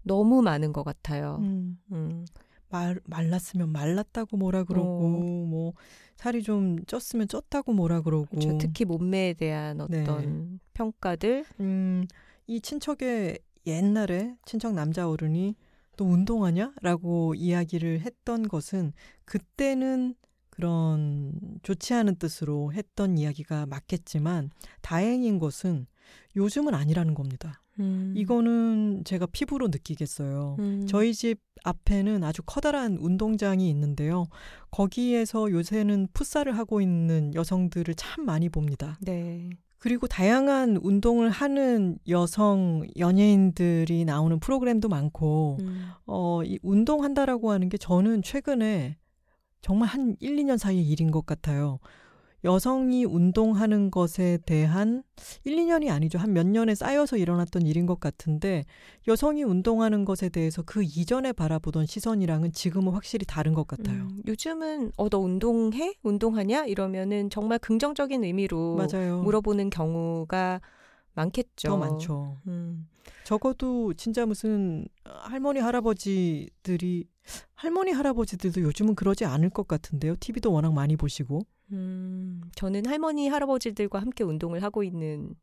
[0.04, 1.38] 너무 많은 것 같아요.
[1.40, 2.26] 음, 음.
[2.68, 5.46] 말, 말랐으면 말랐다고 뭐라 그러고, 어.
[5.48, 5.74] 뭐,
[6.18, 8.26] 살이 좀 쪘으면 쪘다고 뭐라 그러고.
[8.26, 8.58] 그렇죠.
[8.58, 10.02] 특히 몸매에 대한 네.
[10.02, 11.46] 어떤 평가들.
[11.62, 12.06] 음,
[12.48, 15.56] 이 친척의 옛날에 친척 남자 어른이
[15.96, 16.74] 또 운동하냐?
[16.82, 18.92] 라고 이야기를 했던 것은
[19.24, 20.16] 그때는
[20.62, 21.34] 그런
[21.64, 24.52] 좋지 않은 뜻으로 했던 이야기가 맞겠지만
[24.82, 25.88] 다행인 것은
[26.36, 27.64] 요즘은 아니라는 겁니다.
[27.80, 28.14] 음.
[28.16, 30.58] 이거는 제가 피부로 느끼겠어요.
[30.60, 30.86] 음.
[30.88, 34.28] 저희 집 앞에는 아주 커다란 운동장이 있는데요.
[34.70, 39.00] 거기에서 요새는 풋살을 하고 있는 여성들을 참 많이 봅니다.
[39.02, 39.50] 네.
[39.80, 45.86] 그리고 다양한 운동을 하는 여성 연예인들이 나오는 프로그램도 많고, 음.
[46.06, 48.98] 어, 이 운동한다라고 하는 게 저는 최근에
[49.62, 51.80] 정말 한 1, 2년 사이의 일인 것 같아요.
[52.44, 55.04] 여성이 운동하는 것에 대한
[55.44, 56.18] 1, 2년이 아니죠.
[56.18, 58.64] 한 몇 년에 쌓여서 일어났던 일인 것 같은데
[59.08, 64.08] 여성이 운동하는 것에 대해서 그 이전에 바라보던 시선이랑은 지금은 확실히 다른 것 같아요.
[64.08, 65.94] 음, 요즘은 어 너 운동해?
[66.02, 66.66] 운동하냐?
[66.66, 69.22] 이러면은 정말 긍정적인 의미로 맞아요.
[69.22, 70.62] 물어보는 경우가
[71.14, 71.68] 많겠죠.
[71.68, 72.38] 더 많죠.
[72.48, 72.88] 음.
[73.24, 77.08] 적어도 진짜 무슨 할머니 할아버지들이
[77.54, 80.16] 할머니 할아버지들도 요즘은 그러지 않을 것 같은데요.
[80.20, 81.42] TV도 워낙 많이 보시고.
[81.72, 85.36] 음, 저는 할머니 할아버지들과 함께 운동을 하고 있는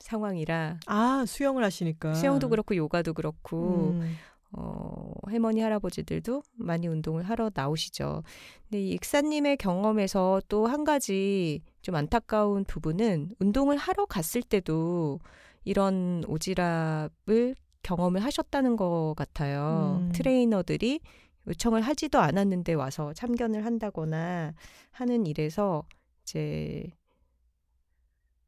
[0.00, 4.14] 상황이라 아 수영을 하시니까 수영도 그렇고 요가도 그렇고 음.
[4.52, 8.22] 어, 할머니 할아버지들도 많이 운동을 하러 나오시죠.
[8.64, 15.20] 근데 이 익사님의 경험에서 또 한 가지 좀 안타까운 부분은 운동을 하러 갔을 때도
[15.68, 20.00] 이런 오지랖을 경험을 하셨다는 것 같아요.
[20.02, 20.12] 음.
[20.12, 21.00] 트레이너들이
[21.46, 24.54] 요청을 하지도 않았는데 와서 참견을 한다거나
[24.92, 25.84] 하는 일에서
[26.22, 26.90] 이제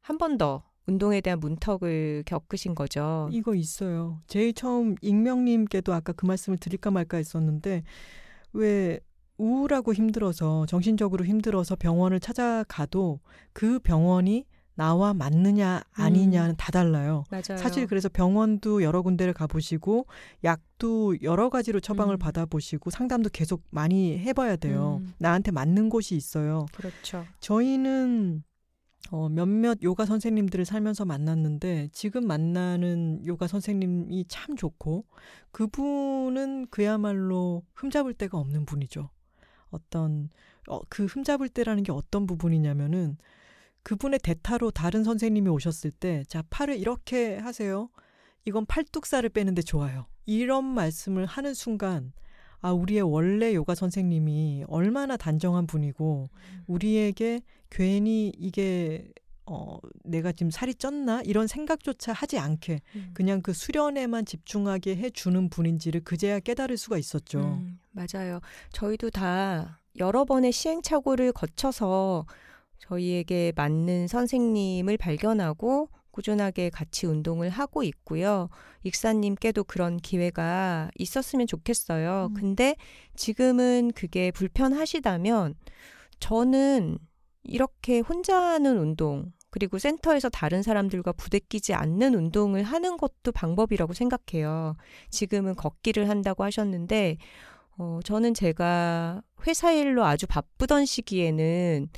[0.01, 3.29] 한 번 더 운동에 대한 문턱을 겪으신 거죠.
[3.31, 4.19] 이거 있어요.
[4.27, 7.83] 제일 처음 익명님께도 아까 그 말씀을 드릴까 말까 했었는데
[8.53, 8.99] 왜
[9.37, 13.19] 우울하고 힘들어서 정신적으로 힘들어서 병원을 찾아가도
[13.53, 14.45] 그 병원이
[14.75, 16.55] 나와 맞느냐 아니냐는 음.
[16.57, 17.23] 다 달라요.
[17.29, 17.57] 맞아요.
[17.57, 20.07] 사실 그래서 병원도 여러 군데를 가보시고
[20.43, 22.19] 약도 여러 가지로 처방을 음.
[22.19, 25.01] 받아보시고 상담도 계속 많이 해봐야 돼요.
[25.01, 25.13] 음.
[25.17, 26.65] 나한테 맞는 곳이 있어요.
[26.73, 27.25] 그렇죠.
[27.39, 28.43] 저희는
[29.09, 35.05] 어, 몇몇 요가 선생님들을 살면서 만났는데 지금 만나는 요가 선생님이 참 좋고
[35.51, 39.09] 그분은 그야말로 흠잡을 데가 없는 분이죠.
[39.69, 40.29] 어떤
[40.67, 43.17] 어, 그 흠잡을 때라는 게 어떤 부분이냐면은
[43.83, 47.89] 그분의 대타로 다른 선생님이 오셨을 때 자 팔을 이렇게 하세요.
[48.45, 50.07] 이건 팔뚝살을 빼는데 좋아요.
[50.25, 52.13] 이런 말씀을 하는 순간
[52.61, 56.29] 아 우리의 원래 요가 선생님이 얼마나 단정한 분이고
[56.67, 59.11] 우리에게 괜히 이게
[59.47, 63.09] 어 내가 지금 살이 쪘나 이런 생각조차 하지 않게 음.
[63.15, 67.39] 그냥 그 수련에만 집중하게 해 주는 분인지를 그제야 깨달을 수가 있었죠.
[67.39, 68.39] 음, 맞아요.
[68.73, 72.25] 저희도 다 여러 번의 시행착오를 거쳐서
[72.81, 78.49] 저희에게 맞는 선생님을 발견하고 꾸준하게 같이 운동을 하고 있고요.
[78.83, 82.27] 익사님께도 그런 기회가 있었으면 좋겠어요.
[82.31, 82.33] 음.
[82.33, 82.75] 근데
[83.15, 85.55] 지금은 그게 불편하시다면
[86.19, 86.97] 저는
[87.43, 94.75] 이렇게 혼자 하는 운동, 그리고 센터에서 다른 사람들과 부대끼지 않는 운동을 하는 것도 방법이라고 생각해요.
[95.09, 97.17] 지금은 걷기를 한다고 하셨는데,
[97.77, 101.89] 어, 저는 제가 회사 일로 아주 바쁘던 시기에는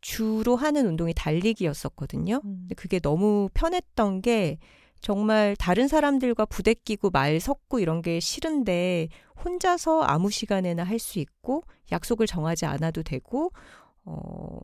[0.00, 2.40] 주로 하는 운동이 달리기였었거든요.
[2.44, 2.58] 음.
[2.62, 4.58] 근데 그게 너무 편했던 게
[5.00, 9.08] 정말 다른 사람들과 부대끼고 말 섞고 이런 게 싫은데
[9.44, 13.52] 혼자서 아무 시간에나 할 수 있고 약속을 정하지 않아도 되고
[14.04, 14.58] 어,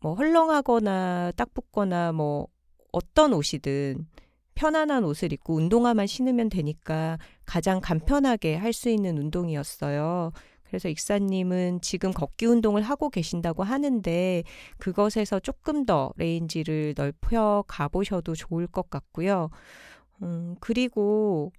[0.00, 2.46] 뭐 헐렁하거나 딱 붙거나 뭐
[2.92, 4.06] 어떤 옷이든
[4.54, 10.32] 편안한 옷을 입고 운동화만 신으면 되니까 가장 간편하게 할 수 있는 운동이었어요.
[10.70, 14.44] 그래서 익사님은 지금 걷기 운동을 하고 계신다고 하는데
[14.78, 19.50] 그것에서 조금 더 range를 넓혀 가보셔도 좋을 것 같고요.
[20.22, 21.52] 음, 그리고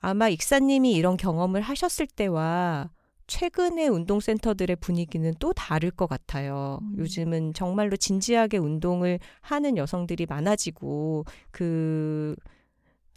[0.00, 2.90] 아마 익사님이 이런 경험을 하셨을 때와
[3.26, 6.80] 최근의 운동센터들의 분위기는 또 다를 것 같아요.
[6.82, 6.94] 음.
[6.98, 12.36] 요즘은 정말로 진지하게 운동을 하는 여성들이 많아지고 그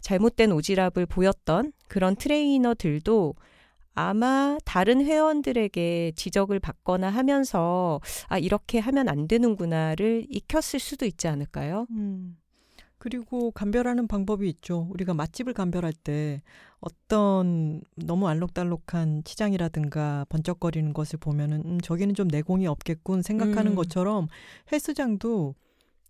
[0.00, 3.34] 잘못된 오지랖을 보였던 그런 트레이너들도
[3.96, 11.86] 아마 다른 회원들에게 지적을 받거나 하면서 아 이렇게 하면 안 되는구나를 익혔을 수도 있지 않을까요?
[11.90, 12.36] 음.
[12.98, 14.86] 그리고 감별하는 방법이 있죠.
[14.90, 16.42] 우리가 맛집을 감별할 때
[16.80, 23.76] 어떤 너무 알록달록한 치장이라든가 번쩍거리는 것을 보면은 음, 저기는 좀 내공이 없겠군 생각하는 음.
[23.76, 24.28] 것처럼
[24.72, 25.54] 헬스장도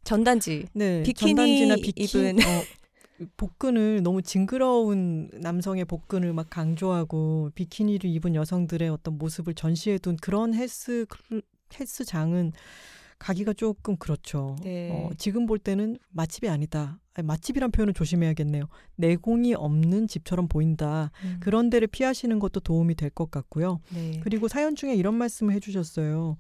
[0.03, 2.63] 전단지 네, 비키니 전단지나 비키, 입은 어,
[3.37, 11.07] 복근을 너무 징그러운 남성의 복근을 막 강조하고 비키니를 입은 여성들의 어떤 모습을 전시해둔 그런 헬스
[11.09, 11.43] 클-
[11.79, 12.53] 헬스장은
[13.19, 14.57] 가기가 조금 그렇죠.
[14.63, 14.91] 네.
[14.93, 16.99] 어, 지금 볼 때는 맛집이 아니다.
[17.15, 18.65] 아니, 맛집이란 표현은 조심해야겠네요.
[18.97, 21.11] 내공이 없는 집처럼 보인다.
[21.25, 23.81] 음, 그런 데를 피하시는 것도 도움이 될 것 같고요.
[23.95, 24.21] 네.
[24.23, 26.37] 그리고 사연 중에 이런 말씀을 해주셨어요.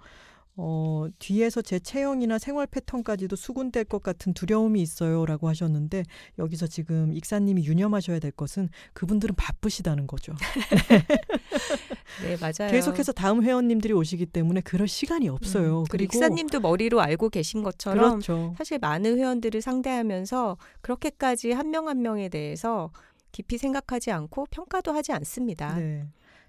[0.58, 5.26] 어, 뒤에서 제 체형이나 생활 패턴까지도 수군될 것 같은 두려움이 있어요.
[5.26, 6.04] 라고 하셨는데,
[6.38, 10.34] 여기서 지금 익사님이 유념하셔야 될 것은 그분들은 바쁘시다는 거죠.
[12.22, 12.72] 네 맞아요.
[12.72, 15.80] 계속해서 다음 회원님들이 오시기 때문에 그럴 시간이 없어요.
[15.80, 18.54] 음, 그리고 익사님도 머리로 알고 계신 것처럼 그렇죠.
[18.56, 22.90] 사실 많은 회원들을 상대하면서 그렇게까지 한 명한 명에 대해서
[23.32, 25.74] 깊이 생각하지 않고 평가도 하지 않습니다.
[25.76, 26.06] 네.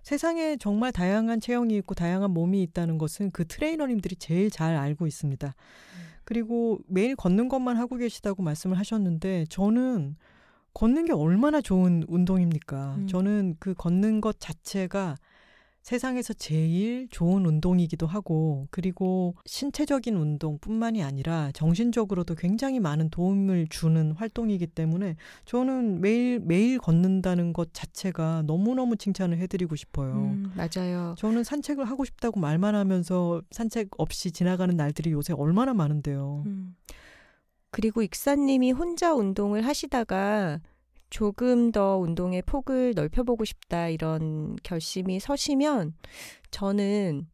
[0.07, 5.53] 세상에 정말 다양한 체형이 있고 다양한 몸이 있다는 것은 그 트레이너님들이 제일 잘 알고 있습니다.
[6.23, 10.15] 그리고 매일 걷는 것만 하고 계시다고 말씀을 하셨는데 저는
[10.73, 12.95] 걷는 게 얼마나 좋은 운동입니까?
[12.99, 13.07] 음.
[13.07, 15.17] 저는 그 걷는 것 자체가
[15.87, 24.67] 세상에서 제일 좋은 운동이기도 하고 그리고 신체적인 운동뿐만이 아니라 정신적으로도 굉장히 많은 도움을 주는 활동이기
[24.67, 25.15] 때문에
[25.45, 30.11] 저는 매일 매일 걷는다는 것 자체가 너무너무 칭찬을 해드리고 싶어요.
[30.15, 31.15] 음, 맞아요.
[31.17, 36.43] 저는 산책을 하고 싶다고 말만 하면서 산책 없이 지나가는 날들이 요새 얼마나 많은데요.
[36.47, 36.75] 음.
[37.71, 40.59] 그리고 익사님이 혼자 운동을 하시다가
[41.09, 45.93] 조금 더 운동의 폭을 넓혀보고 싶다 이런 결심이 서시면
[46.51, 47.27] 저는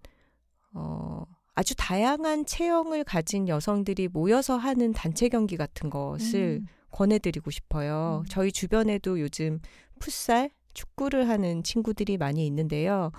[0.74, 6.68] 어, 아주 다양한 체형을 가진 여성들이 모여서 하는 단체 경기 같은 것을 음.
[6.92, 8.24] 권해드리고 싶어요.
[8.24, 8.26] 음.
[8.30, 9.60] 저희 주변에도 요즘
[10.00, 13.12] 풋살, 축구를 하는 친구들이 많이 있는데요.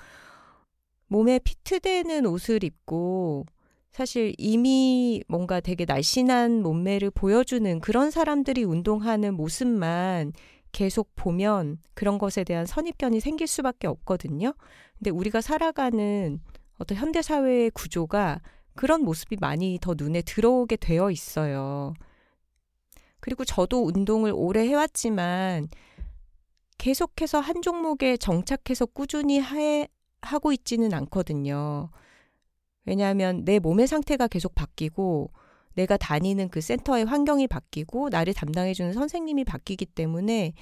[1.07, 3.47] 몸에 피트되는 옷을 입고
[3.95, 10.33] 사실 이미 뭔가 되게 날씬한 몸매를 보여주는 그런 사람들이 운동하는 모습만
[10.73, 14.53] 계속 보면 그런 것에 대한 선입견이 생길 수밖에 없거든요.
[14.99, 16.41] 근데 우리가 살아가는
[16.79, 18.41] 어떤 현대 사회의 구조가
[18.75, 21.95] 그런 모습이 많이 더 눈에 들어오게 되어 있어요.
[23.21, 25.69] 그리고 저도 운동을 오래 해왔지만
[26.79, 29.87] 계속해서 한 종목에 정착해서 꾸준히 해,
[30.21, 31.91] 하고 있지는 않거든요.
[32.85, 35.31] 왜냐하면 내 몸의 상태가 계속 바뀌고
[35.75, 40.53] 내가 다니는 그 센터의 환경이 바뀌고 나를 담당해주는 선생님이 바뀌기 때문에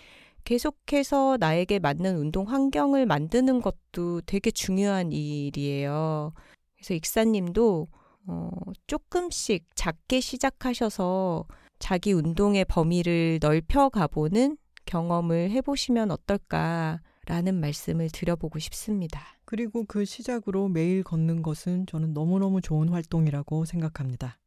[0.44, 6.32] 계속해서 나에게 맞는 운동 환경을 만드는 것도 되게 중요한 일이에요.
[6.76, 7.88] 그래서 익사님도
[8.26, 8.50] 어,
[8.86, 11.46] 조금씩 작게 시작하셔서
[11.78, 19.20] 자기 운동의 범위를 넓혀 가보는 경험을 해보시면 어떨까 라는 말씀을 드려보고 싶습니다.
[19.44, 24.38] 그리고 그 시작으로 매일 걷는 것은 저는 너무너무 좋은 활동이라고 생각합니다.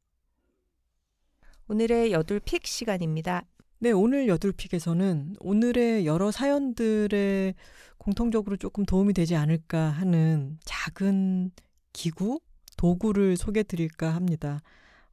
[1.68, 3.44] 오늘의 여둘픽 시간입니다.
[3.80, 7.56] 네, 오늘 여둘픽에서는 오늘의 여러 사연들에
[7.98, 11.52] 공통적으로 조금 도움이 되지 않을까 하는 작은
[11.94, 12.40] 기구,
[12.78, 14.62] 도구를 소개해 드릴까 합니다.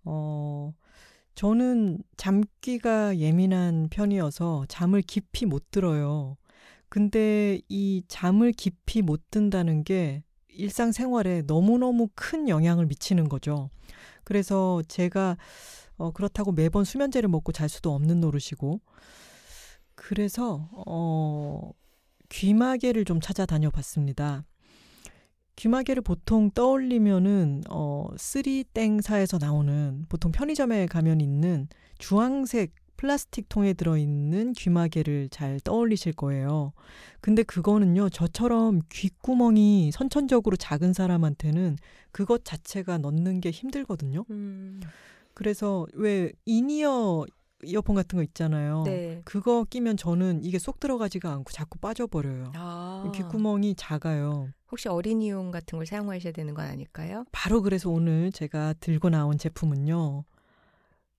[0.05, 0.75] 어,
[1.35, 6.37] 저는 잠귀가 예민한 편이어서 잠을 깊이 못 들어요.
[6.93, 13.71] 근데 이 잠을 깊이 못 든다는 게 일상생활에 너무너무 큰 영향을 미치는 거죠.
[14.25, 15.39] 그래서 제가
[15.97, 18.83] 어, 그렇다고 매번 수면제를 먹고 잘 수도 없는 노릇이고,
[19.95, 21.71] 그래서, 어,
[22.29, 24.45] 귀마개를 좀 찾아다녀 봤습니다.
[25.57, 35.29] 귀마개를 보통 떠올리면은, 어, three땡사에서 나오는, 보통 편의점에 가면 있는 주황색 플라스틱 통에 들어있는 귀마개를
[35.29, 36.73] 잘 떠올리실 거예요.
[37.21, 41.79] 근데 그거는요, 저처럼 귓구멍이 선천적으로 작은 사람한테는
[42.13, 44.25] 그것 자체가 넣는 게 힘들거든요.
[44.31, 44.81] 음,
[45.35, 47.27] 그래서 왜 in-ear
[47.65, 48.85] 이어폰 같은 거 있잖아요.
[48.85, 49.21] 네.
[49.25, 52.53] 그거 끼면 저는 이게 쏙 들어가지가 않고 자꾸 빠져버려요.
[52.55, 54.49] 아, 귓구멍이 작아요.
[54.71, 57.25] 혹시 어린이용 같은 걸 사용하셔야 되는 건 아닐까요?
[57.33, 60.25] 바로 그래서 오늘 제가 들고 나온 제품은요.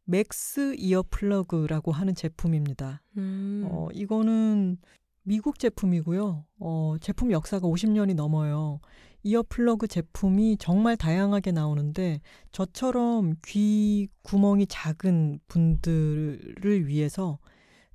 [0.06, 3.02] Mack's ear plug라고 하는 제품입니다.
[3.18, 4.78] 음, 어, 이거는
[5.24, 6.46] 미국 제품이고요.
[6.60, 8.80] 어, 제품 역사가 50년이 넘어요.
[9.24, 12.20] ear plug 제품이 정말 다양하게 나오는데
[12.52, 17.40] 저처럼 귀 구멍이 작은 분들을 위해서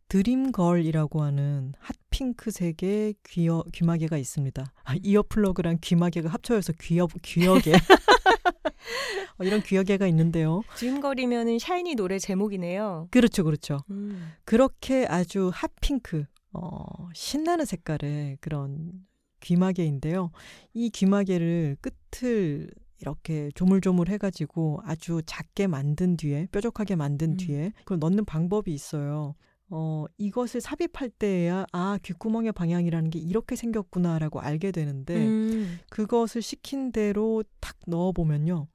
[0.09, 4.72] Dream Girl이라고 하는 hot pink색의 귀어, 귀마개가 있습니다.
[4.84, 7.72] 아, ear plug랑 귀마개가 합쳐져서 귀여, 귀여개.
[9.38, 10.62] 어, 이런 귀여개가 있는데요.
[10.76, 13.09] Dream Girl이면은 샤이니 노래 제목이네요.
[13.11, 13.80] 그렇죠, 그렇죠.
[13.90, 16.80] 음, 그렇게 아주 hot pink, 어,
[17.14, 18.92] 신나는 색깔의 그런
[19.40, 20.30] 귀마개인데요.
[20.72, 27.37] 이 귀마개를 끝을 이렇게 조물조물 해가지고 아주 작게 만든 뒤에, 뾰족하게 만든 음.
[27.37, 29.34] 뒤에 그걸 넣는 방법이 있어요.
[29.70, 36.90] 어, 이것을 삽입할 때야, 아, 귓구멍의 방향이라는 게 이렇게 생겼구나라고 알게 되는데, 음, 그것을 시킨
[36.90, 38.66] 대로 탁 넣어보면요.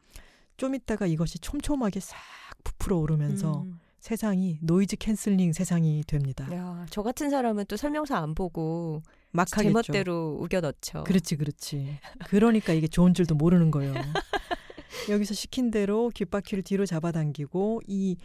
[0.58, 2.18] 좀 있다가 이것이 촘촘하게 싹
[2.64, 3.80] 부풀어 오르면서 음.
[4.00, 6.48] 세상이 noise canceling 세상이 됩니다.
[6.54, 9.02] 야, 저 같은 사람은 또 설명서 안 보고
[9.32, 9.64] 막 하겠죠.
[9.64, 11.06] 제멋대로 우겨 넣죠.
[11.06, 11.98] 그렇지, 그렇지.
[12.28, 13.94] 그러니까 이게 좋은 줄도 모르는 거예요.
[15.10, 18.18] 여기서 시킨 대로 귓바퀴를 뒤로 잡아당기고 이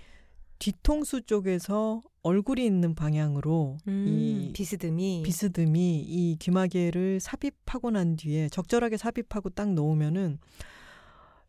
[0.58, 5.22] 뒤통수 쪽에서 얼굴이 있는 방향으로 음, 이 비스듬히.
[5.22, 10.38] 비스듬히 이 귀마개를 삽입하고 난 뒤에 적절하게 삽입하고 딱 놓으면은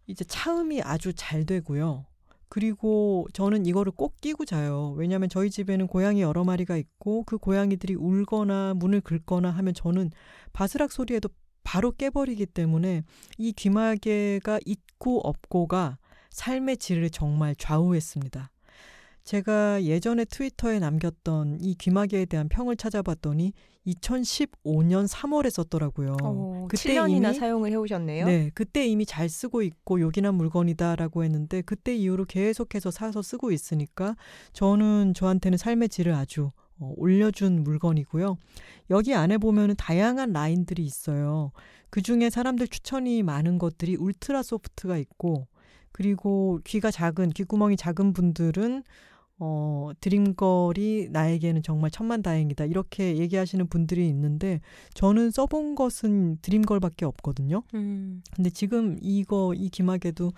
[0.08, 2.06] 이제 차음이 아주 잘 되고요.
[2.50, 4.94] 그리고 저는 이거를 꼭 끼고 자요.
[4.98, 10.12] 왜냐하면 저희 집에는 고양이 여러 마리가 있고 그 고양이들이 울거나 문을 긁거나 하면 저는
[10.52, 11.30] 바스락 소리에도
[11.64, 13.04] 바로 깨버리기 때문에
[13.38, 16.00] 이 귀마개가 있고 없고가
[16.32, 18.50] 삶의 질을 정말 좌우했습니다.
[19.30, 23.54] 제가 예전에 트위터에 남겼던 이 귀마개에 대한 평을 찾아봤더니
[23.86, 26.18] 2015년 3월에 썼더라고요.
[26.24, 28.26] 어, 그때 7년이나 이미, 사용을 해오셨네요.
[28.26, 34.16] 네, 그때 이미 잘 쓰고 있고 요긴한 물건이다라고 했는데 그때 이후로 계속해서 사서 쓰고 있으니까
[34.54, 38.36] 저는 저한테는 삶의 질을 아주 어, 올려준 물건이고요.
[38.90, 41.52] 여기 안에 보면은 다양한 라인들이 있어요.
[41.92, 45.48] 그 중에 사람들 추천이 많은 것들이 울트라 소프트가 있고,
[45.92, 48.84] 그리고 귀가 작은, 귓구멍이 작은 분들은
[49.40, 52.66] 어, 드림걸이 나에게는 정말 천만다행이다.
[52.66, 54.62] 이렇게 얘기하시는 분들이 있는데
[54.94, 57.64] 저는 써본 것은 드림걸밖에 없거든요.
[57.74, 58.22] 음.
[58.36, 60.34] 근데 지금 이거 이 기막에도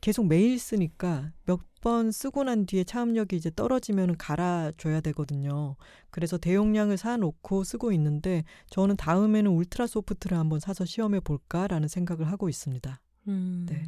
[0.00, 5.76] 계속 매일 쓰니까 몇 번 쓰고 난 뒤에 차음력이 이제 떨어지면 갈아줘야 되거든요.
[6.10, 12.48] 그래서 대용량을 사놓고 쓰고 있는데 저는 다음에는 Ultra Soft를 한번 사서 시험해 볼까라는 생각을 하고
[12.48, 13.00] 있습니다.
[13.28, 13.66] 음.
[13.68, 13.84] 네.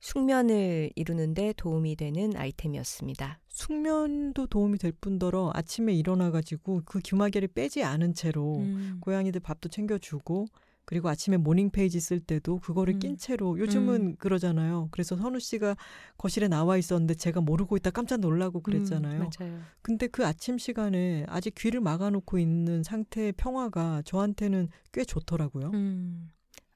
[0.00, 3.40] 숙면을 이루는데 도움이 되는 아이템이었습니다.
[3.48, 8.98] 숙면도 도움이 될 뿐더러 아침에 일어나가지고 그 귀마개를 빼지 않은 채로 음.
[9.00, 10.46] 고양이들 밥도 챙겨주고
[10.86, 12.98] 그리고 아침에 morning page 쓸 때도 그거를 음.
[12.98, 14.16] 낀 채로 요즘은 음.
[14.16, 14.88] 그러잖아요.
[14.90, 15.76] 그래서 선우 씨가
[16.16, 19.20] 거실에 나와 있었는데 제가 모르고 있다 깜짝 놀라고 음, 그랬잖아요.
[19.20, 19.60] 음, 맞아요.
[19.82, 25.70] 근데 그 아침 시간에 아직 귀를 막아놓고 있는 상태의 평화가 저한테는 꽤 좋더라고요.
[25.74, 26.30] 음.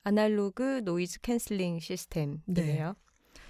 [0.04, 2.42] 아날로그 noise canceling 시스템이에요.
[2.46, 2.92] 네.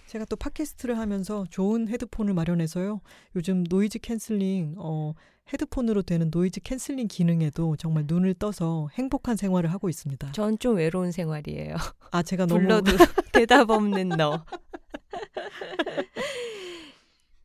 [0.06, 3.00] 제가 또 팟캐스트를 하면서 좋은 헤드폰을 마련해서요.
[3.36, 5.14] 요즘 noise canceling, 어,
[5.52, 10.32] 헤드폰으로 되는 noise canceling 기능에도 정말 눈을 떠서 행복한 생활을 하고 있습니다.
[10.32, 11.74] 전 좀 외로운 생활이에요.
[12.12, 12.60] 아, 제가 너무.
[12.60, 12.92] 불러도
[13.32, 14.44] 대답 없는 너.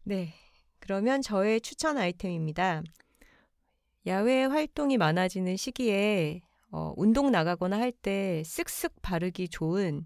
[0.04, 0.34] 네.
[0.80, 2.84] 그러면 저의 추천 아이템입니다.
[4.08, 6.42] 야외 활동이 많아지는 시기에
[6.72, 10.06] 어, 운동 나가거나 할 때 쓱쓱 바르기 좋은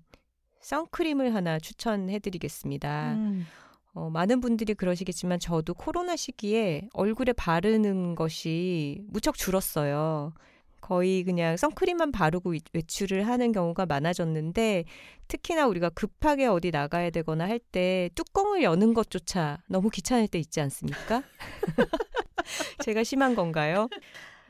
[0.64, 3.14] 선크림을 하나 추천해드리겠습니다.
[3.14, 3.46] 음.
[3.94, 10.34] 어, 많은 분들이 그러시겠지만 저도 코로나 시기에 얼굴에 바르는 것이 무척 줄었어요.
[10.82, 14.84] 거의 그냥 선크림만 바르고 외출을 하는 경우가 많아졌는데
[15.30, 20.60] 특히나 우리가 급하게 어디 나가야 되거나 할 때 뚜껑을 여는 것조차 너무 귀찮을 때 있지
[20.60, 21.24] 않습니까?
[22.84, 23.88] 제가 심한 건가요?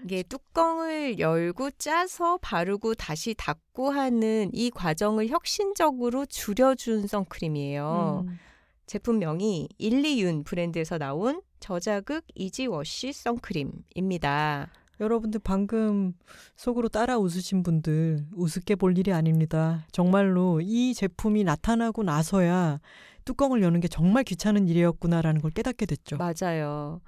[0.04, 8.26] 이게 뚜껑을 열고 짜서 바르고 다시 닫고 하는 이 과정을 혁신적으로 줄여준 선크림이에요.
[8.28, 8.40] 음.
[8.86, 14.70] 제품명이 일리윤 브랜드에서 나온 저자극 이지워시 선크림입니다.
[15.00, 16.14] 여러분들 방금
[16.56, 19.86] 속으로 따라 웃으신 분들 우습게 볼 일이 아닙니다.
[19.92, 22.80] 정말로 이 제품이 나타나고 나서야
[23.26, 26.18] 뚜껑을 여는 게 정말 귀찮은 일이었구나라는 걸 깨닫게 됐죠.
[26.18, 27.02] 맞아요.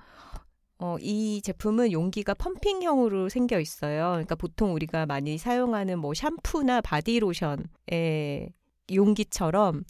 [0.77, 4.10] 어, 이 제품은 용기가 펌핑형으로 생겨 있어요.
[4.11, 8.52] 그러니까 보통 우리가 많이 사용하는 뭐 샴푸나 바디로션의
[8.93, 9.84] 용기처럼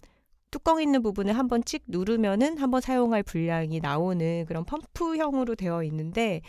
[0.50, 6.40] 뚜껑 있는 부분을 한번 찍 누르면은 한번 사용할 분량이 나오는 그런 펌프형으로 되어 있는데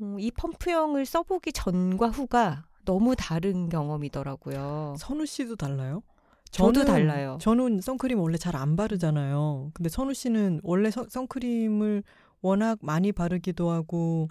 [0.00, 4.94] 어, 이 펌프형을 써보기 전과 후가 너무 다른 경험이더라고요.
[4.98, 6.02] 선우 씨도 달라요?
[6.50, 7.36] 저도 달라요.
[7.42, 9.72] 저는 선크림 원래 잘 안 바르잖아요.
[9.74, 12.02] 근데 선우 씨는 원래 서, 선크림을
[12.40, 14.28] 워낙 많이 바르기도 하고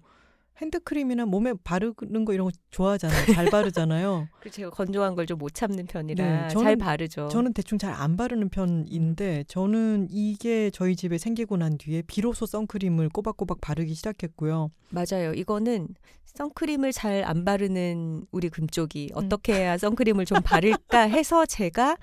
[0.60, 3.26] 핸드크림이나 몸에 바르는 거 이런 거 좋아하잖아요.
[3.34, 4.28] 잘 바르잖아요.
[4.40, 7.28] 그 제가 건조한 걸 좀 못 참는 편이라 네, 저는, 잘 바르죠.
[7.28, 13.10] 저는 대충 잘 안 바르는 편인데 저는 이게 저희 집에 생기고 난 뒤에 비로소 선크림을
[13.10, 14.72] 꼬박꼬박 바르기 시작했고요.
[14.90, 15.34] 맞아요.
[15.36, 15.90] 이거는
[16.26, 19.18] 선크림을 잘 안 바르는 우리 금쪽이 음.
[19.18, 21.98] 어떻게 해야 선크림을 좀 바를까 해서 제가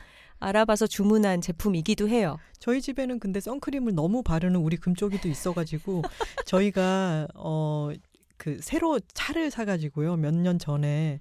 [0.44, 2.36] 알아봐서 주문한 제품이기도 해요.
[2.58, 6.02] 저희 집에는 근데 선크림을 너무 바르는 우리 금쪽이도 있어가지고
[6.46, 7.90] 저희가 어
[8.36, 11.20] 그 새로 차를 사가지고요 몇 년 전에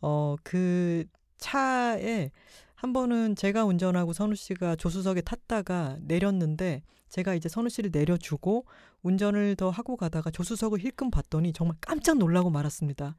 [0.00, 1.04] 어 그
[1.38, 2.30] 차에
[2.74, 8.64] 한 번은 제가 운전하고 선우 씨가 조수석에 탔다가 내렸는데 제가 이제 선우 씨를 내려주고
[9.02, 13.16] 운전을 더 하고 가다가 조수석을 힐끔 봤더니 정말 깜짝 놀라고 말았습니다.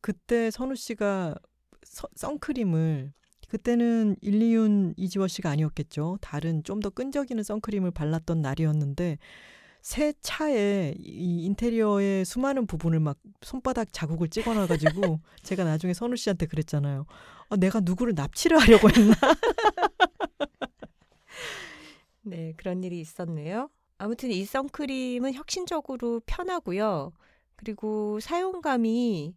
[0.00, 1.34] 그때 선우 씨가
[1.82, 3.12] 서, 선크림을
[3.48, 6.18] 그때는 일리윤 이지워 씨가 아니었겠죠.
[6.20, 9.18] 다른 좀 더 끈적이는 선크림을 발랐던 날이었는데
[9.80, 17.06] 새 차에 이 인테리어의 수많은 부분을 막 손바닥 자국을 찍어놔가지고 제가 나중에 선우 씨한테 그랬잖아요.
[17.48, 19.14] 아, 내가 누구를 납치를 하려고 했나?
[22.22, 23.70] 네, 그런 일이 있었네요.
[23.96, 27.12] 아무튼 이 선크림은 혁신적으로 편하고요.
[27.56, 29.34] 그리고 사용감이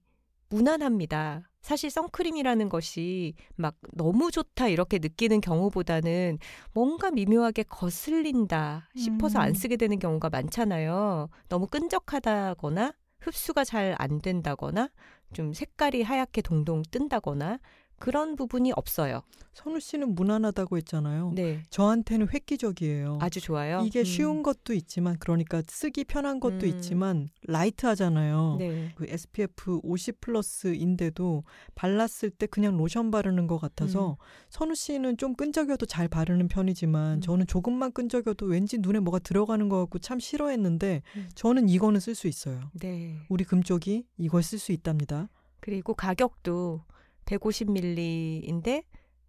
[0.49, 1.49] 무난합니다.
[1.61, 6.39] 사실 선크림이라는 것이 막 너무 좋다 이렇게 느끼는 경우보다는
[6.73, 9.41] 뭔가 미묘하게 거슬린다 싶어서 음.
[9.43, 11.29] 안 쓰게 되는 경우가 많잖아요.
[11.49, 14.89] 너무 끈적하다거나 흡수가 잘 안 된다거나
[15.33, 17.59] 좀 색깔이 하얗게 동동 뜬다거나
[18.01, 19.21] 그런 부분이 없어요.
[19.53, 21.33] 선우 씨는 무난하다고 했잖아요.
[21.35, 21.61] 네.
[21.69, 23.19] 저한테는 획기적이에요.
[23.21, 23.83] 아주 좋아요.
[23.85, 24.03] 이게 음.
[24.03, 26.65] 쉬운 것도 있지만 그러니까 쓰기 편한 것도 음.
[26.65, 28.55] 있지만 라이트하잖아요.
[28.59, 28.91] 네.
[28.95, 31.43] 그 SPF 50 플러스인데도
[31.75, 34.17] 발랐을 때 그냥 로션 바르는 것 같아서
[34.49, 37.21] 선우 씨는 좀 끈적여도 잘 바르는 편이지만 음.
[37.21, 41.29] 저는 조금만 끈적여도 왠지 눈에 뭐가 들어가는 것 같고 참 싫어했는데 음.
[41.35, 42.61] 저는 이거는 쓸 수 있어요.
[42.79, 43.19] 네.
[43.29, 45.29] 우리 금쪽이 이걸 쓸 수 있답니다.
[45.59, 46.83] 그리고 가격도
[47.25, 48.83] 150ml인데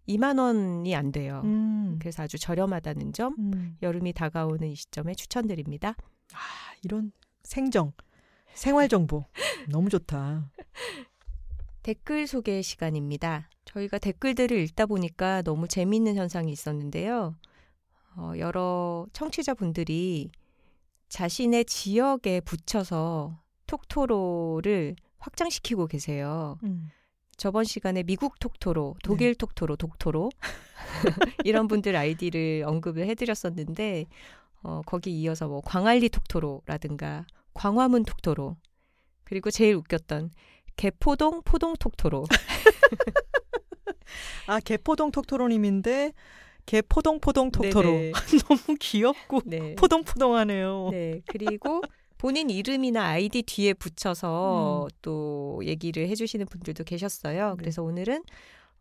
[0.07, 1.41] 2만 원이 안 돼요.
[1.43, 1.97] 음.
[1.99, 3.77] 그래서 아주 저렴하다는 점 음.
[3.81, 5.95] 여름이 다가오는 이 시점에 추천드립니다.
[6.33, 6.37] 아,
[6.83, 7.11] 이런
[7.43, 7.93] 생정,
[8.53, 9.25] 생활 정보
[9.69, 10.49] 너무 좋다.
[11.83, 13.49] 댓글 소개 시간입니다.
[13.65, 17.35] 저희가 댓글들을 읽다 보니까 너무 재미있는 현상이 있었는데요.
[18.15, 20.31] 어, 여러 청취자분들이
[21.09, 26.57] 자신의 지역에 붙여서 톡토로를 확장시키고 계세요.
[26.63, 26.89] 음.
[27.43, 30.31] 저번 시간에 미국 톡토로, 독일 톡토로, 독토로
[31.43, 34.05] 이런 분들 아이디를 언급을 해드렸었는데
[34.61, 38.55] 어, 거기 이어서 뭐 광안리 톡토로라든가 광화문 톡토로
[39.25, 40.31] 그리고 제일 웃겼던
[40.77, 42.23] 개포동 포동 톡토로
[44.47, 46.13] 아 개포동 톡토로님인데
[46.65, 48.11] 개포동 포동 톡토로 네네.
[48.47, 49.75] 너무 귀엽고 네.
[49.75, 50.87] 포동포동하네요.
[50.91, 51.21] 네.
[51.25, 51.81] 그리고
[52.23, 54.89] 본인 이름이나 아이디 뒤에 붙여서 음.
[55.01, 57.49] 또 얘기를 해주시는 분들도 계셨어요.
[57.49, 57.55] 네.
[57.57, 58.23] 그래서 오늘은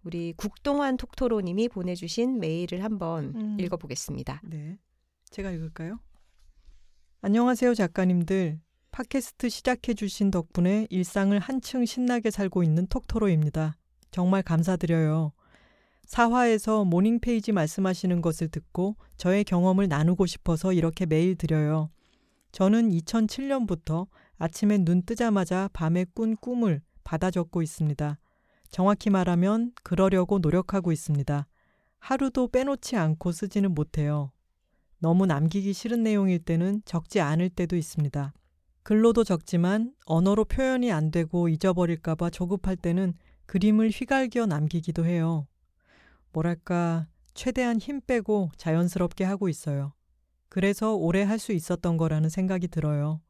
[0.05, 3.57] 우리 국동완 톡토로님이 보내주신 메일을 한번 음.
[3.59, 4.43] 읽어보겠습니다.
[4.45, 4.79] 네.
[5.31, 5.99] 제가 읽을까요?
[7.23, 8.61] 안녕하세요, 작가님들.
[8.93, 13.77] 팟캐스트 시작해 주신 덕분에 일상을 한층 신나게 살고 있는 톡토로입니다.
[14.13, 15.33] 정말 감사드려요.
[16.05, 21.91] 4화에서 morning page 말씀하시는 것을 듣고 저의 경험을 나누고 싶어서 이렇게 메일 드려요.
[22.53, 24.07] 저는 2007년부터
[24.37, 28.19] 아침에 눈 뜨자마자 밤에 꾼 꿈을 받아 적고 있습니다.
[28.71, 31.47] 정확히 말하면 그러려고 노력하고 있습니다.
[31.99, 34.33] 하루도 빼놓지 않고 쓰지는 못해요.
[34.99, 38.33] 너무 남기기 싫은 내용일 때는 적지 않을 때도 있습니다.
[38.83, 43.15] 글로도 적지만 언어로 표현이 안 되고 잊어버릴까봐 조급할 때는
[43.47, 45.47] 그림을 휘갈겨 남기기도 해요.
[46.33, 49.93] 뭐랄까, 최대한 힘 빼고 자연스럽게 하고 있어요.
[50.53, 53.23] 그래서 오래 할 수 있었던 거라는 생각이 들어요.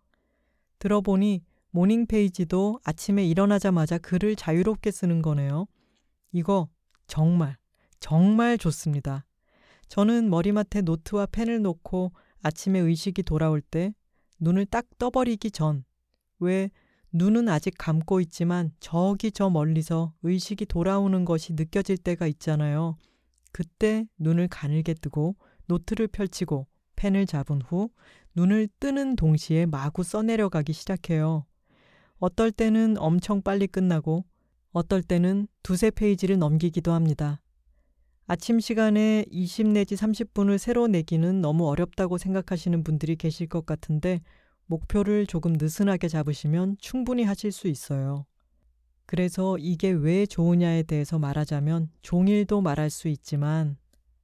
[0.81, 5.69] 들어보니 morning page도 아침에 일어나자마자 글을 자유롭게 쓰는 거네요.
[6.33, 6.69] 이거
[7.07, 7.57] 정말,
[8.01, 9.25] 정말 좋습니다.
[9.87, 12.11] 저는 머리맡에 노트와 펜을 놓고
[12.43, 13.95] 아침에 의식이 돌아올 때
[14.41, 15.85] 눈을 딱 떠버리기 전,
[16.41, 16.73] 왜
[17.13, 22.97] 눈은 아직 감고 있지만 저기 저 멀리서 의식이 돌아오는 것이 느껴질 때가 있잖아요.
[23.53, 25.37] 그때 눈을 가늘게 뜨고
[25.67, 26.67] 노트를 펼치고
[27.03, 27.91] 펜을 잡은 후
[28.37, 31.45] 눈을 뜨는 동시에 마구 써내려가기 시작해요.
[32.19, 34.25] 어떨 때는 엄청 빨리 끝나고
[34.71, 37.41] 어떨 때는 두세 페이지를 넘기기도 합니다.
[38.29, 44.21] 아침 시간에 20 내지 30분을 새로 내기는 너무 어렵다고 생각하시는 분들이 계실 것 같은데
[44.67, 48.27] 목표를 조금 느슨하게 잡으시면 충분히 하실 수 있어요.
[49.07, 53.77] 그래서 이게 왜 좋으냐에 대해서 말하자면 종일도 말할 수 있지만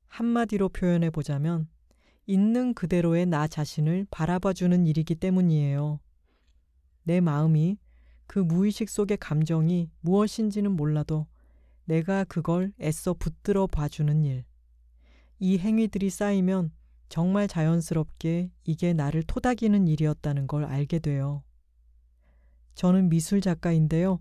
[0.07, 1.67] 한마디로 표현해 보자면
[2.29, 5.99] 있는 그대로의 나 자신을 바라봐 주는 일이기 때문이에요.
[7.05, 7.79] 내 마음이
[8.27, 11.27] 그 무의식 속의 감정이 무엇인지는 몰라도
[11.87, 14.45] 내가 그걸 애써 붙들어 봐주는 일.
[15.39, 16.71] 이 행위들이 쌓이면
[17.09, 21.43] 정말 자연스럽게 이게 나를 토닥이는 일이었다는 걸 알게 돼요.
[22.75, 24.21] 저는 미술 작가인데요.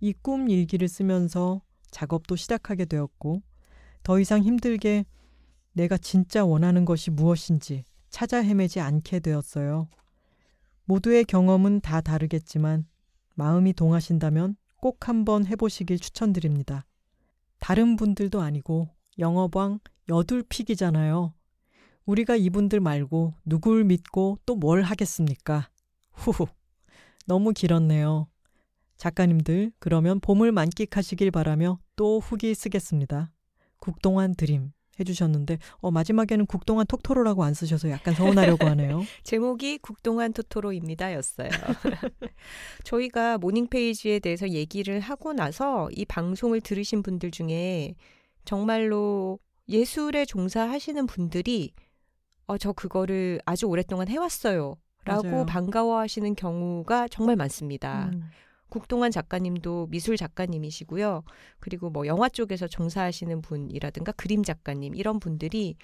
[0.00, 1.60] 이 꿈 일기를 쓰면서
[1.90, 3.42] 작업도 시작하게 되었고,
[4.02, 5.04] 더 이상 힘들게
[5.72, 9.88] 내가 진짜 원하는 것이 무엇인지 찾아 헤매지 않게 되었어요.
[10.84, 12.86] 모두의 경험은 다 다르겠지만,
[13.34, 16.84] 마음이 동하신다면 꼭 한번 해보시길 추천드립니다.
[17.60, 18.88] 다른 분들도 아니고
[19.18, 19.78] 영업왕
[20.08, 21.32] 여둘픽이잖아요.
[22.04, 25.70] 우리가 이분들 말고 누굴 믿고 또 뭘 하겠습니까?
[26.12, 26.46] 후후.
[27.26, 28.26] 너무 길었네요.
[28.96, 33.30] 작가님들, 그러면 봄을 만끽하시길 바라며 또 후기 쓰겠습니다.
[33.78, 39.02] 국동완 드림 해주셨는데, 어, 마지막에는 국동완 톡토로라고 안 쓰셔서 약간 서운하려고 하네요.
[39.24, 41.48] 제목이 국동완 톡토로입니다 였어요.
[42.84, 47.94] 저희가 morning page에 대해서 얘기를 하고 나서 이 방송을 들으신 분들 중에
[48.44, 49.38] 정말로
[49.68, 51.72] 예술에 종사하시는 분들이
[52.46, 54.76] 어, 저 그거를 아주 오랫동안 해왔어요.
[55.04, 55.46] 라고 맞아요.
[55.46, 58.10] 반가워하시는 경우가 정말 많습니다.
[58.12, 58.22] 음,
[58.72, 61.24] 국동완 작가님도 미술 작가님이시고요.
[61.60, 65.76] 그리고 뭐 영화 쪽에서 종사하시는 분이라든가 그림 작가님 이런 분들이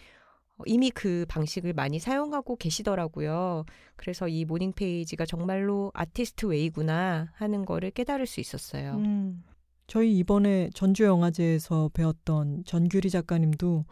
[0.56, 3.66] 어, 이미 그 방식을 많이 사용하고 계시더라고요.
[3.96, 8.94] 그래서 이 morning page가 정말로 artist way구나 하는 거를 깨달을 수 있었어요.
[8.94, 9.44] 음.
[9.86, 13.84] 저희 이번에 전주 영화제에서 뵈었던 전규리 작가님도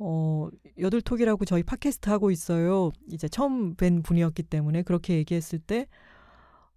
[0.00, 0.48] 어,
[0.78, 2.90] 여들톡이라고 저희 팟캐스트 하고 있어요.
[3.10, 5.86] 이제 처음 뵌 분이었기 때문에 그렇게 얘기했을 때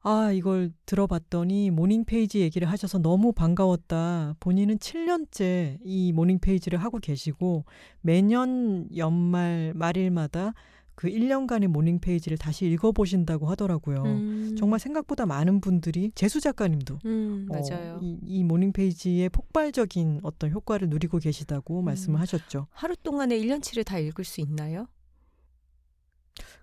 [0.09, 4.35] 아, 이걸 들어봤더니 morning page 얘기를 하셔서 너무 반가웠다.
[4.39, 7.65] 본인은 7년째 이 morning page를 하고 계시고
[7.99, 10.53] 매년 연말 말일마다
[10.95, 14.01] 그 1년간의 morning page를 다시 읽어보신다고 하더라고요.
[14.03, 14.55] 음.
[14.57, 17.99] 정말 생각보다 많은 분들이 재수 작가님도 음, 어, 맞아요.
[18.01, 21.85] 이, 이 morning page의 폭발적인 어떤 효과를 누리고 계시다고 음.
[21.85, 22.67] 말씀을 하셨죠.
[22.71, 24.88] 하루 동안에 1년치를 다 읽을 수 있나요?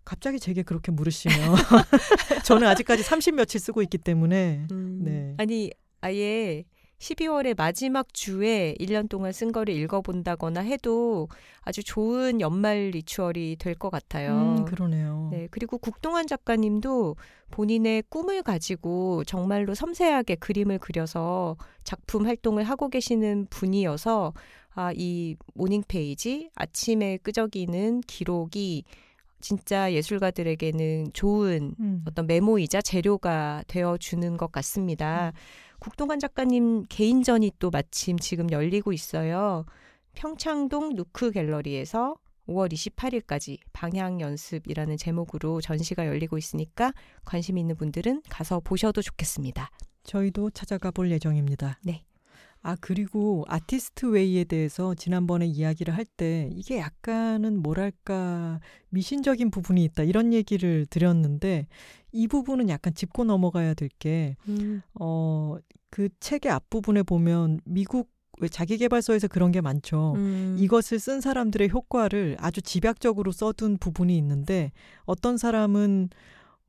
[0.04, 1.36] 갑자기 제게 그렇게 물으시면
[2.44, 5.34] 저는 아직까지 30 며칠 쓰고 있기 때문에 음, 네.
[5.38, 5.70] 아니
[6.00, 6.64] 아예
[6.98, 11.28] 12월의 마지막 주에 1년 동안 쓴 거를 읽어본다거나 해도
[11.62, 14.56] 아주 좋은 연말 리추얼이 될 것 같아요.
[14.58, 15.28] 음, 그러네요.
[15.30, 17.16] 네, 그리고 국동환 작가님도
[17.50, 24.32] 본인의 꿈을 가지고 정말로 섬세하게 그림을 그려서 작품 활동을 하고 계시는 분이어서
[24.76, 28.84] 아, 이 morning page 아침에 끄적이는 기록이
[29.44, 32.02] 진짜 예술가들에게는 좋은 음.
[32.06, 35.34] 어떤 메모이자 재료가 되어 주는 것 같습니다.
[35.80, 39.66] 국동완 작가님 개인전이 또 마침 지금 열리고 있어요.
[40.14, 42.16] 평창동 누크 갤러리에서
[42.48, 46.94] 5월 28일까지 방향 연습이라는 제목으로 전시가 열리고 있으니까
[47.26, 49.70] 관심 있는 분들은 가서 보셔도 좋겠습니다.
[50.04, 51.78] 저희도 찾아가 볼 예정입니다.
[51.82, 52.02] 네.
[52.66, 58.60] 아, 그리고 아티스트 웨이에 대해서 지난번에 이야기를 할 때 이게 약간은 뭐랄까
[58.90, 61.66] 미신적인 부분이 있다 이런 얘기를 드렸는데
[62.12, 65.56] 이 부분은 약간 짚고 넘어가야 될 게 음, 어,
[65.90, 68.08] 그 책의 앞부분에 보면 미국
[68.40, 70.14] 왜 자기개발서에서 그런 게 많죠.
[70.16, 74.72] 음, 이것을 쓴 사람들의 효과를 아주 집약적으로 써둔 부분이 있는데
[75.04, 76.08] 어떤 사람은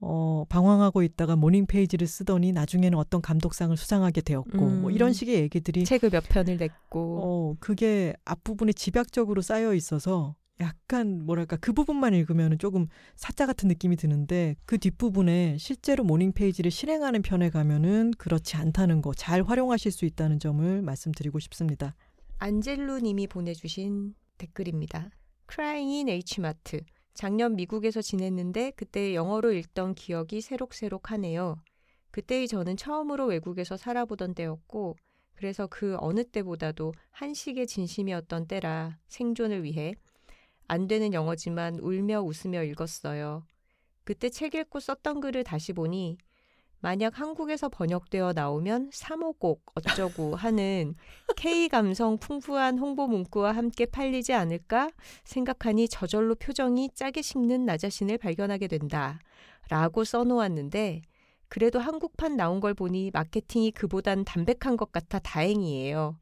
[0.08, 4.82] 어, 방황하고 있다가 morning page를 쓰더니 나중에는 어떤 감독상을 수상하게 되었고 음.
[4.84, 11.26] 뭐 이런 식의 얘기들이 책을 몇 편을 냈고 어, 그게 앞부분에 집약적으로 쌓여 있어서 약간
[11.26, 17.24] 뭐랄까 그 부분만 읽으면 조금 사짜 같은 느낌이 드는데 그 뒷부분에 실제로 morning page를 실행하는
[17.24, 21.96] 편에 가면은 그렇지 않다는 거 잘 활용하실 수 있다는 점을 말씀드리고 싶습니다.
[22.38, 25.10] 안젤루 님이 보내주신 댓글입니다.
[25.52, 26.82] Crying in H마트.
[27.16, 31.56] 작년 미국에서 지냈는데 그때 영어로 읽던 기억이 새록새록 하네요.
[32.12, 34.98] 그때의 저는 처음으로 외국에서 살아보던 때였고
[35.34, 39.96] 그래서 그 어느 때보다도 한식의 진심이었던 때라 생존을 위해
[40.68, 43.46] 안 되는 영어지만 울며 웃으며 읽었어요.
[44.04, 46.18] 그때 책 읽고 썼던 글을 다시 보니
[46.80, 50.96] 만약 한국에서 번역되어 나오면 3호곡 어쩌고 하는
[51.36, 54.90] K 감성 풍부한 홍보 문구와 함께 팔리지 않을까
[55.24, 59.20] 생각하니 저절로 표정이 짜게 식는 나 자신을 발견하게 된다.
[59.70, 61.02] 라고 써놓았는데
[61.48, 66.18] 그래도 한국판 나온 걸 보니 마케팅이 그보단 담백한 것 같아 다행이에요.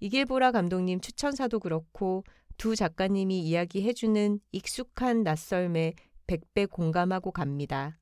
[0.00, 2.24] 이길보라 감독님 추천사도 그렇고
[2.56, 5.94] 두 작가님이 이야기해주는 익숙한 낯설매
[6.26, 7.98] 백배 공감하고 갑니다.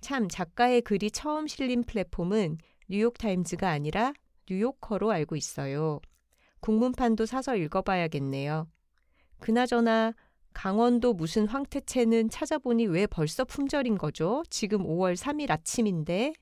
[0.00, 2.58] 참 작가의 글이 처음 실린 플랫폼은
[2.88, 4.12] 뉴욕타임즈가 아니라
[4.48, 6.00] 뉴요커로 알고 있어요.
[6.60, 8.66] 국문판도 사서 읽어봐야겠네요.
[9.38, 10.14] 그나저나
[10.52, 14.42] 강원도 무슨 황태채는 찾아보니 왜 벌써 품절인 거죠?
[14.50, 16.32] 지금 5월 3일 아침인데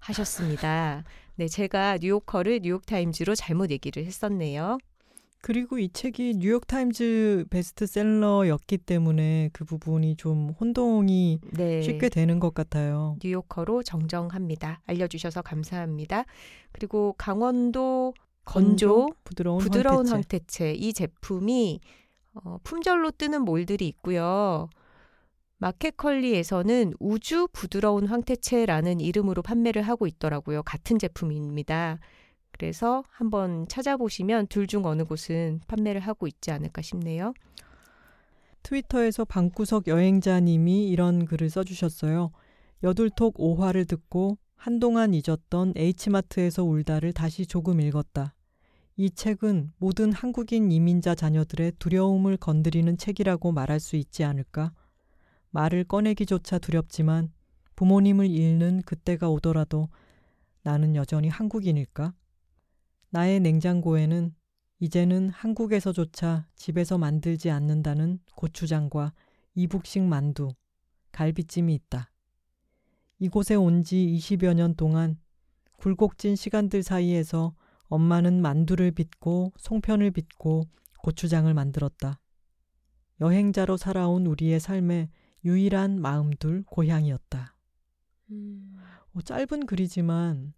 [0.00, 1.04] 하셨습니다.
[1.36, 4.78] 네, 제가 뉴요커를 뉴욕타임즈로 잘못 얘기를 했었네요.
[5.40, 11.80] 그리고 이 책이 뉴욕타임즈 베스트셀러였기 때문에 그 부분이 좀 혼동이 네.
[11.82, 13.16] 쉽게 되는 것 같아요.
[13.22, 14.80] 뉴요커로 정정합니다.
[14.86, 16.24] 알려주셔서 감사합니다.
[16.72, 20.64] 그리고 강원도 건조 부드러운, 부드러운 황태채.
[20.64, 21.80] 황태채 이 제품이
[22.34, 24.68] 어, 품절로 뜨는 몰들이 있고요.
[25.58, 30.62] 마켓컬리에서는 우주 부드러운 황태채라는 이름으로 판매를 하고 있더라고요.
[30.62, 31.98] 같은 제품입니다.
[32.58, 37.32] 그래서 한번 찾아보시면 둘 중 어느 곳은 판매를 하고 있지 않을까 싶네요.
[38.62, 42.32] 트위터에서 방구석 여행자님이 이런 글을 써주셨어요.
[42.82, 48.34] 여둘톡 5화를 듣고 한동안 잊었던 H마트에서 울다를 다시 조금 읽었다.
[48.96, 54.72] 이 책은 모든 한국인 이민자 자녀들의 두려움을 건드리는 책이라고 말할 수 있지 않을까?
[55.50, 57.32] 말을 꺼내기조차 두렵지만
[57.76, 59.88] 부모님을 잃는 그때가 오더라도
[60.64, 62.12] 나는 여전히 한국인일까?
[63.10, 64.34] 나의 냉장고에는
[64.80, 69.12] 이제는 한국에서조차 집에서 만들지 않는다는 고추장과
[69.54, 70.54] 이북식 만두,
[71.12, 72.10] 갈비찜이 있다.
[73.18, 75.18] 이곳에 온 지 20여 년 동안
[75.78, 77.54] 굴곡진 시간들 사이에서
[77.88, 80.68] 엄마는 만두를 빚고 송편을 빚고
[81.02, 82.20] 고추장을 만들었다.
[83.20, 85.08] 여행자로 살아온 우리의 삶의
[85.44, 87.56] 유일한 마음둘 고향이었다.
[89.14, 90.52] 어, 짧은 글이지만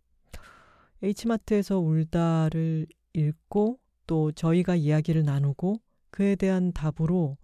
[1.03, 7.37] H마트에서 울다를 읽고 또 저희가 이야기를 나누고 그에 대한 답으로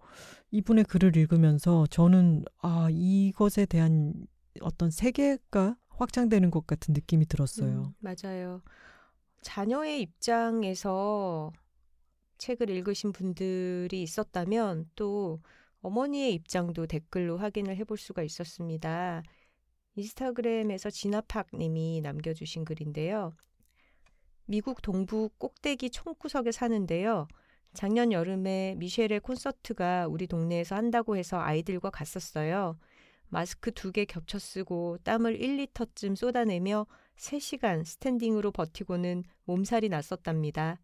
[0.50, 4.14] 이분의 글을 읽으면서 저는 아 이것에 대한
[4.60, 7.94] 어떤 세계가 확장되는 것 같은 느낌이 들었어요.
[7.94, 8.62] 음, 맞아요.
[9.42, 11.52] 자녀의 입장에서
[12.38, 15.40] 책을 읽으신 분들이 있었다면 또
[15.80, 19.22] 어머니의 입장도 댓글로 확인을 해볼 수가 있었습니다.
[19.96, 23.34] 인스타그램에서 진아팍 님이 남겨주신 글인데요.
[24.44, 27.26] 미국 동부 꼭대기 총구석에 사는데요.
[27.72, 32.78] 작년 여름에 미셸의 콘서트가 우리 동네에서 한다고 해서 아이들과 갔었어요.
[33.28, 36.86] 마스크 두 개 겹쳐 쓰고 땀을 1리터쯤 쏟아내며
[37.16, 40.78] 3시간 스탠딩으로 버티고는 몸살이 났었답니다.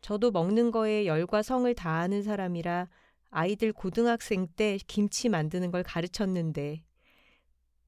[0.00, 2.88] 저도 먹는 거에 열과 성을 다하는 사람이라
[3.30, 6.82] 아이들 고등학생 때 김치 만드는 걸 가르쳤는데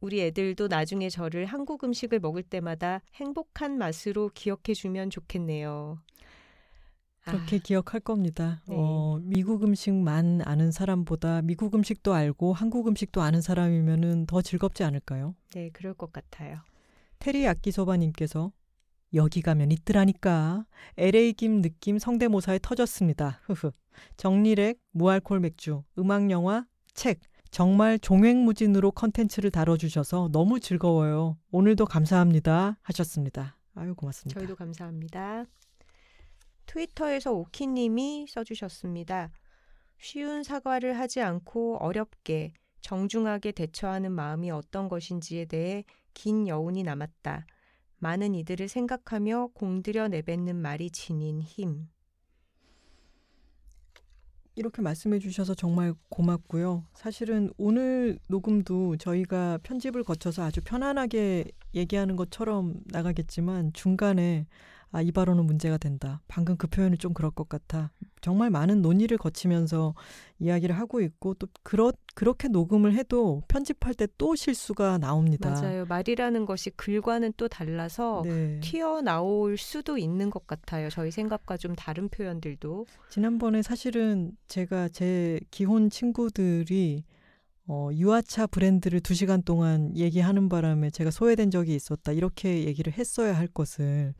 [0.00, 5.98] 우리 애들도 나중에 저를 한국 음식을 먹을 때마다 행복한 맛으로 기억해 주면 좋겠네요.
[7.20, 8.62] 그렇게 아, 기억할 겁니다.
[8.66, 8.76] 네.
[8.78, 15.34] 어, 미국 음식만 아는 사람보다 미국 음식도 알고 한국 음식도 아는 사람이면은 더 즐겁지 않을까요?
[15.50, 16.60] 네, 그럴 것 같아요.
[17.18, 18.52] 테리 야끼소바님께서
[19.14, 20.64] 여기 가면 있더라니까
[20.96, 23.40] LA 김 느낌 성대모사에 터졌습니다.
[23.46, 23.72] 흐흐.
[24.16, 27.20] 정리렉, 무알콜 맥주, 음악 영화, 책
[27.50, 31.38] 정말 종횡무진으로 컨텐츠를 다뤄주셔서 너무 즐거워요.
[31.50, 33.56] 오늘도 감사합니다 하셨습니다.
[33.74, 34.38] 아유 고맙습니다.
[34.38, 35.44] 저희도 감사합니다.
[36.66, 39.30] 트위터에서 오키님이 써주셨습니다.
[39.98, 45.84] 쉬운 사과를 하지 않고 어렵게 정중하게 대처하는 마음이 어떤 것인지에 대해
[46.14, 47.46] 긴 여운이 남았다.
[47.98, 51.88] 많은 이들을 생각하며 공들여 내뱉는 말이 지닌 힘.
[54.58, 56.84] 이렇게 말씀해 주셔서 정말 고맙고요.
[56.92, 61.44] 사실은 오늘 녹음도 저희가 편집을 거쳐서 아주 편안하게
[61.74, 64.46] 얘기하는 것처럼 나가겠지만 중간에
[64.90, 66.22] 아, 이 발언은 문제가 된다.
[66.28, 67.90] 방금 그 표현은 좀 그럴 것 같아.
[68.20, 69.94] 정말 많은 논의를 거치면서
[70.38, 75.50] 이야기를 하고 있고 또 그렇, 그렇게 녹음을 해도 편집할 때 또 실수가 나옵니다.
[75.50, 75.84] 맞아요.
[75.86, 78.58] 말이라는 것이 글과는 또 달라서 네.
[78.60, 80.90] 튀어나올 수도 있는 것 같아요.
[80.90, 82.86] 저희 생각과 좀 다른 표현들도.
[83.10, 87.04] 지난번에 사실은 제가 제 기혼 친구들이
[87.66, 92.12] 어, 유아차 브랜드를 두 시간 동안 얘기하는 바람에 제가 소외된 적이 있었다.
[92.12, 94.14] 이렇게 얘기를 했어야 할 것을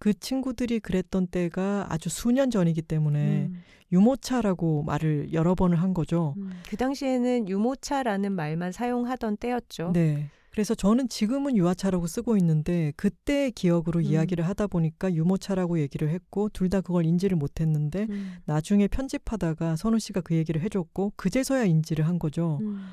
[0.00, 3.62] 그 친구들이 그랬던 때가 아주 수년 전이기 때문에 음.
[3.92, 6.34] 유모차라고 말을 여러 번을 한 거죠.
[6.38, 6.50] 음.
[6.68, 9.92] 그 당시에는 유모차라는 말만 사용하던 때였죠.
[9.92, 10.30] 네.
[10.50, 14.04] 그래서 저는 지금은 유아차라고 쓰고 있는데 그때 기억으로 음.
[14.04, 18.36] 이야기를 하다 보니까 유모차라고 얘기를 했고 둘 다 그걸 인지를 못했는데 음.
[18.46, 22.58] 나중에 편집하다가 선우 씨가 그 얘기를 해줬고 그제서야 인지를 한 거죠.
[22.62, 22.86] 음.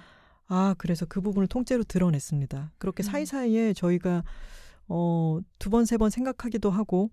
[0.47, 2.73] 아 그래서 그 부분을 통째로 드러냈습니다.
[2.77, 3.05] 그렇게 음.
[3.05, 4.23] 사이사이에 저희가
[4.87, 7.11] 어, 두 번, 세 번 생각하기도 하고,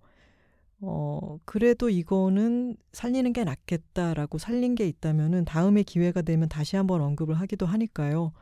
[0.80, 7.34] 어, 그래도 이거는 살리는 게 낫겠다라고 살린 게 있다면은 다음에 기회가 되면 다시 한번 언급을
[7.36, 8.32] 하기도 하니까요.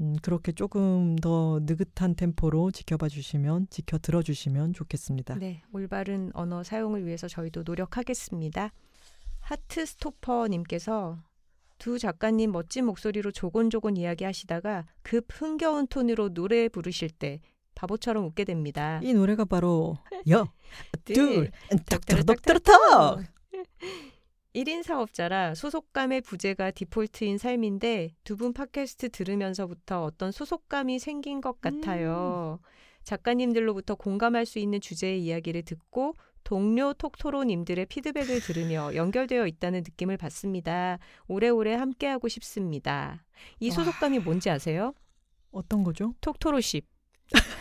[0.00, 5.34] 음, 그렇게 조금 더 느긋한 템포로 지켜봐 주시면, 지켜 들어 주시면 좋겠습니다.
[5.36, 8.72] 네, 올바른 언어 사용을 위해서 저희도 노력하겠습니다.
[9.40, 11.18] 하트 스토퍼님께서
[11.78, 17.40] 두 작가님 멋진 목소리로 조곤조곤 이야기하시다가 급 흥겨운 톤으로 노래 부르실 때
[17.82, 18.98] 바보처럼 웃게 됩니다.
[19.04, 19.96] 이 노래가 바로
[20.28, 20.48] 여,
[21.04, 21.50] 둘,
[21.86, 22.26] 닥터럭
[24.56, 32.58] 1인 사업자라 소속감의 부재가 디폴트인 삶인데 두 분 팟캐스트 들으면서부터 어떤 소속감이 생긴 것 같아요.
[33.04, 40.98] 작가님들로부터 공감할 수 있는 주제의 이야기를 듣고 동료 톡토로님들의 피드백을 들으며 연결되어 있다는 느낌을 받습니다.
[41.28, 43.24] 오래오래 함께하고 싶습니다.
[43.60, 44.94] 이 소속감이 뭔지 아세요?
[45.52, 46.14] 어떤 거죠?
[46.20, 46.84] 톡토로십.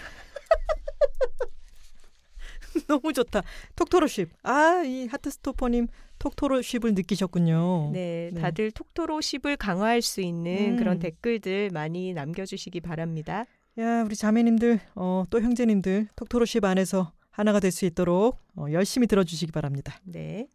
[2.87, 3.43] 너무 좋다.
[3.75, 4.29] 톡토로쉽.
[4.43, 5.87] 아, 이 하트스토퍼님
[6.19, 7.91] 톡토로쉽을 느끼셨군요.
[7.93, 8.41] 네, 네.
[8.41, 10.77] 다들 톡토로십을 강화할 수 있는 음.
[10.77, 13.45] 그런 댓글들 많이 남겨주시기 바랍니다.
[13.79, 19.51] 야, 우리 자매님들, 어, 또 형제님들 톡토로쉽 안에서 하나가 될 수 있도록 어, 열심히 들어주시기
[19.51, 19.99] 바랍니다.
[20.03, 20.47] 네.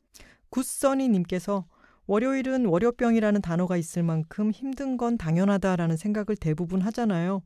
[0.50, 1.64] 굿써니님께서
[2.06, 7.42] 월요일은 월요병이라는 단어가 있을 만큼 힘든 건 당연하다라는 생각을 대부분 하잖아요.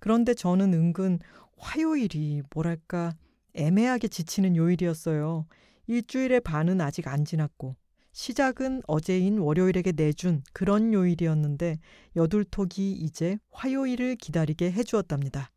[0.00, 1.20] 그런데 저는 은근
[1.56, 3.12] 화요일이 뭐랄까
[3.54, 5.46] 애매하게 지치는 요일이었어요.
[5.86, 7.76] 일주일의 반은 아직 안 지났고
[8.12, 11.78] 시작은 어제인 월요일에게 내준 그런 요일이었는데
[12.16, 15.50] 여둘톡이 이제 화요일을 기다리게 해주었답니다.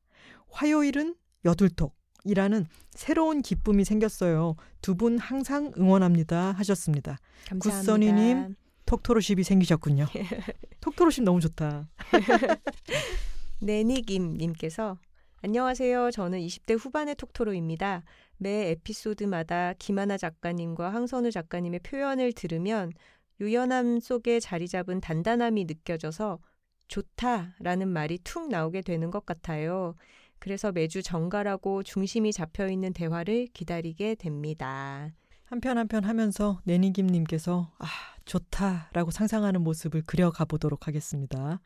[0.52, 1.16] 화요일은
[1.46, 4.56] 여둘톡이라는 새로운 기쁨이 생겼어요.
[4.82, 7.18] 두 분 항상 응원합니다 하셨습니다.
[7.50, 7.94] 감사합니다.
[7.94, 8.56] 굿써니님.
[8.86, 10.06] 톡토로십이 생기셨군요.
[10.82, 11.90] 톡토로십 너무 좋다.
[13.62, 14.98] 네니김님께서
[15.46, 16.12] 안녕하세요.
[16.12, 18.04] 저는 20대 후반의 톡토로입니다.
[18.38, 22.94] 매 에피소드마다 김하나 작가님과 황선우 작가님의 표현을 들으면
[23.42, 26.40] 유연함 속에 자리 잡은 단단함이 느껴져서
[26.88, 29.96] 좋다라는 말이 툭 나오게 되는 것 같아요.
[30.40, 35.12] 그래서 매주 정갈하고 중심이 잡혀 있는 대화를 기다리게 됩니다.
[35.44, 37.88] 한편 한편 하면서 내니김님께서 아
[38.24, 41.60] 좋다라고 상상하는 모습을 그려가 보도록 하겠습니다.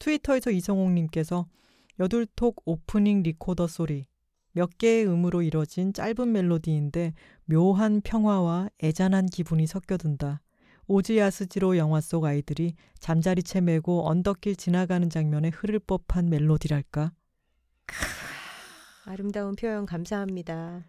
[0.00, 1.46] 트위터에서 이성홍님께서
[1.98, 4.06] 여둘톡 오프닝 리코더 소리
[4.52, 7.12] 몇 개의 음으로 이뤄진 짧은 멜로디인데
[7.44, 10.40] 묘한 평화와 애잔한 기분이 섞여든다.
[10.88, 17.12] 오지야스지로 영화 속 아이들이 잠자리채 메고 언덕길 지나가는 장면에 흐를 법한 멜로디랄까?
[19.04, 20.84] 아름다운 표현 감사합니다.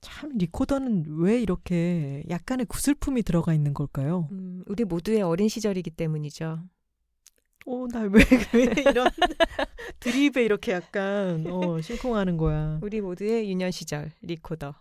[0.00, 4.28] 참 리코더는 왜 이렇게 약간의 구슬픔이 들어가 있는 걸까요?
[4.32, 6.60] 음, 우리 모두의 어린 시절이기 때문이죠.
[7.70, 8.20] 어, 나왜
[8.54, 9.06] 왜 이런
[10.00, 12.78] 드립에 이렇게 약간 어, 심쿵하는 거야.
[12.82, 14.74] 우리 모두의 유년 시절 리코더.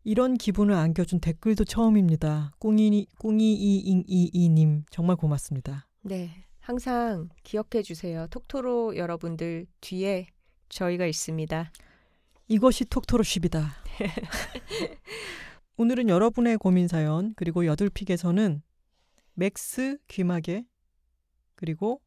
[0.02, 2.52] 이런 기분을 안겨준 댓글도 처음입니다.
[2.58, 5.86] 꿍이, 꿍이이잉이이님 정말 고맙습니다.
[6.06, 6.30] 네.
[6.60, 8.28] 항상 기억해 주세요.
[8.28, 10.28] 톡토로 여러분들 뒤에
[10.68, 11.72] 저희가 있습니다.
[12.46, 13.72] 이것이 톡토로쉽이다.
[15.76, 18.62] 오늘은 여러분의 고민 사연 그리고 여덟픽에서는
[19.34, 20.64] 맥스 귀마개
[21.56, 22.00] 그리고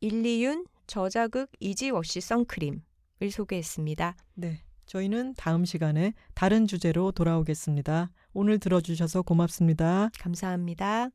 [0.00, 2.82] 일리윤 저자극 이지워시 선크림을
[3.30, 4.14] 소개했습니다.
[4.34, 4.62] 네.
[4.84, 8.10] 저희는 다음 시간에 다른 주제로 돌아오겠습니다.
[8.34, 10.10] 오늘 들어주셔서 고맙습니다.
[10.18, 11.08] 감사합니다.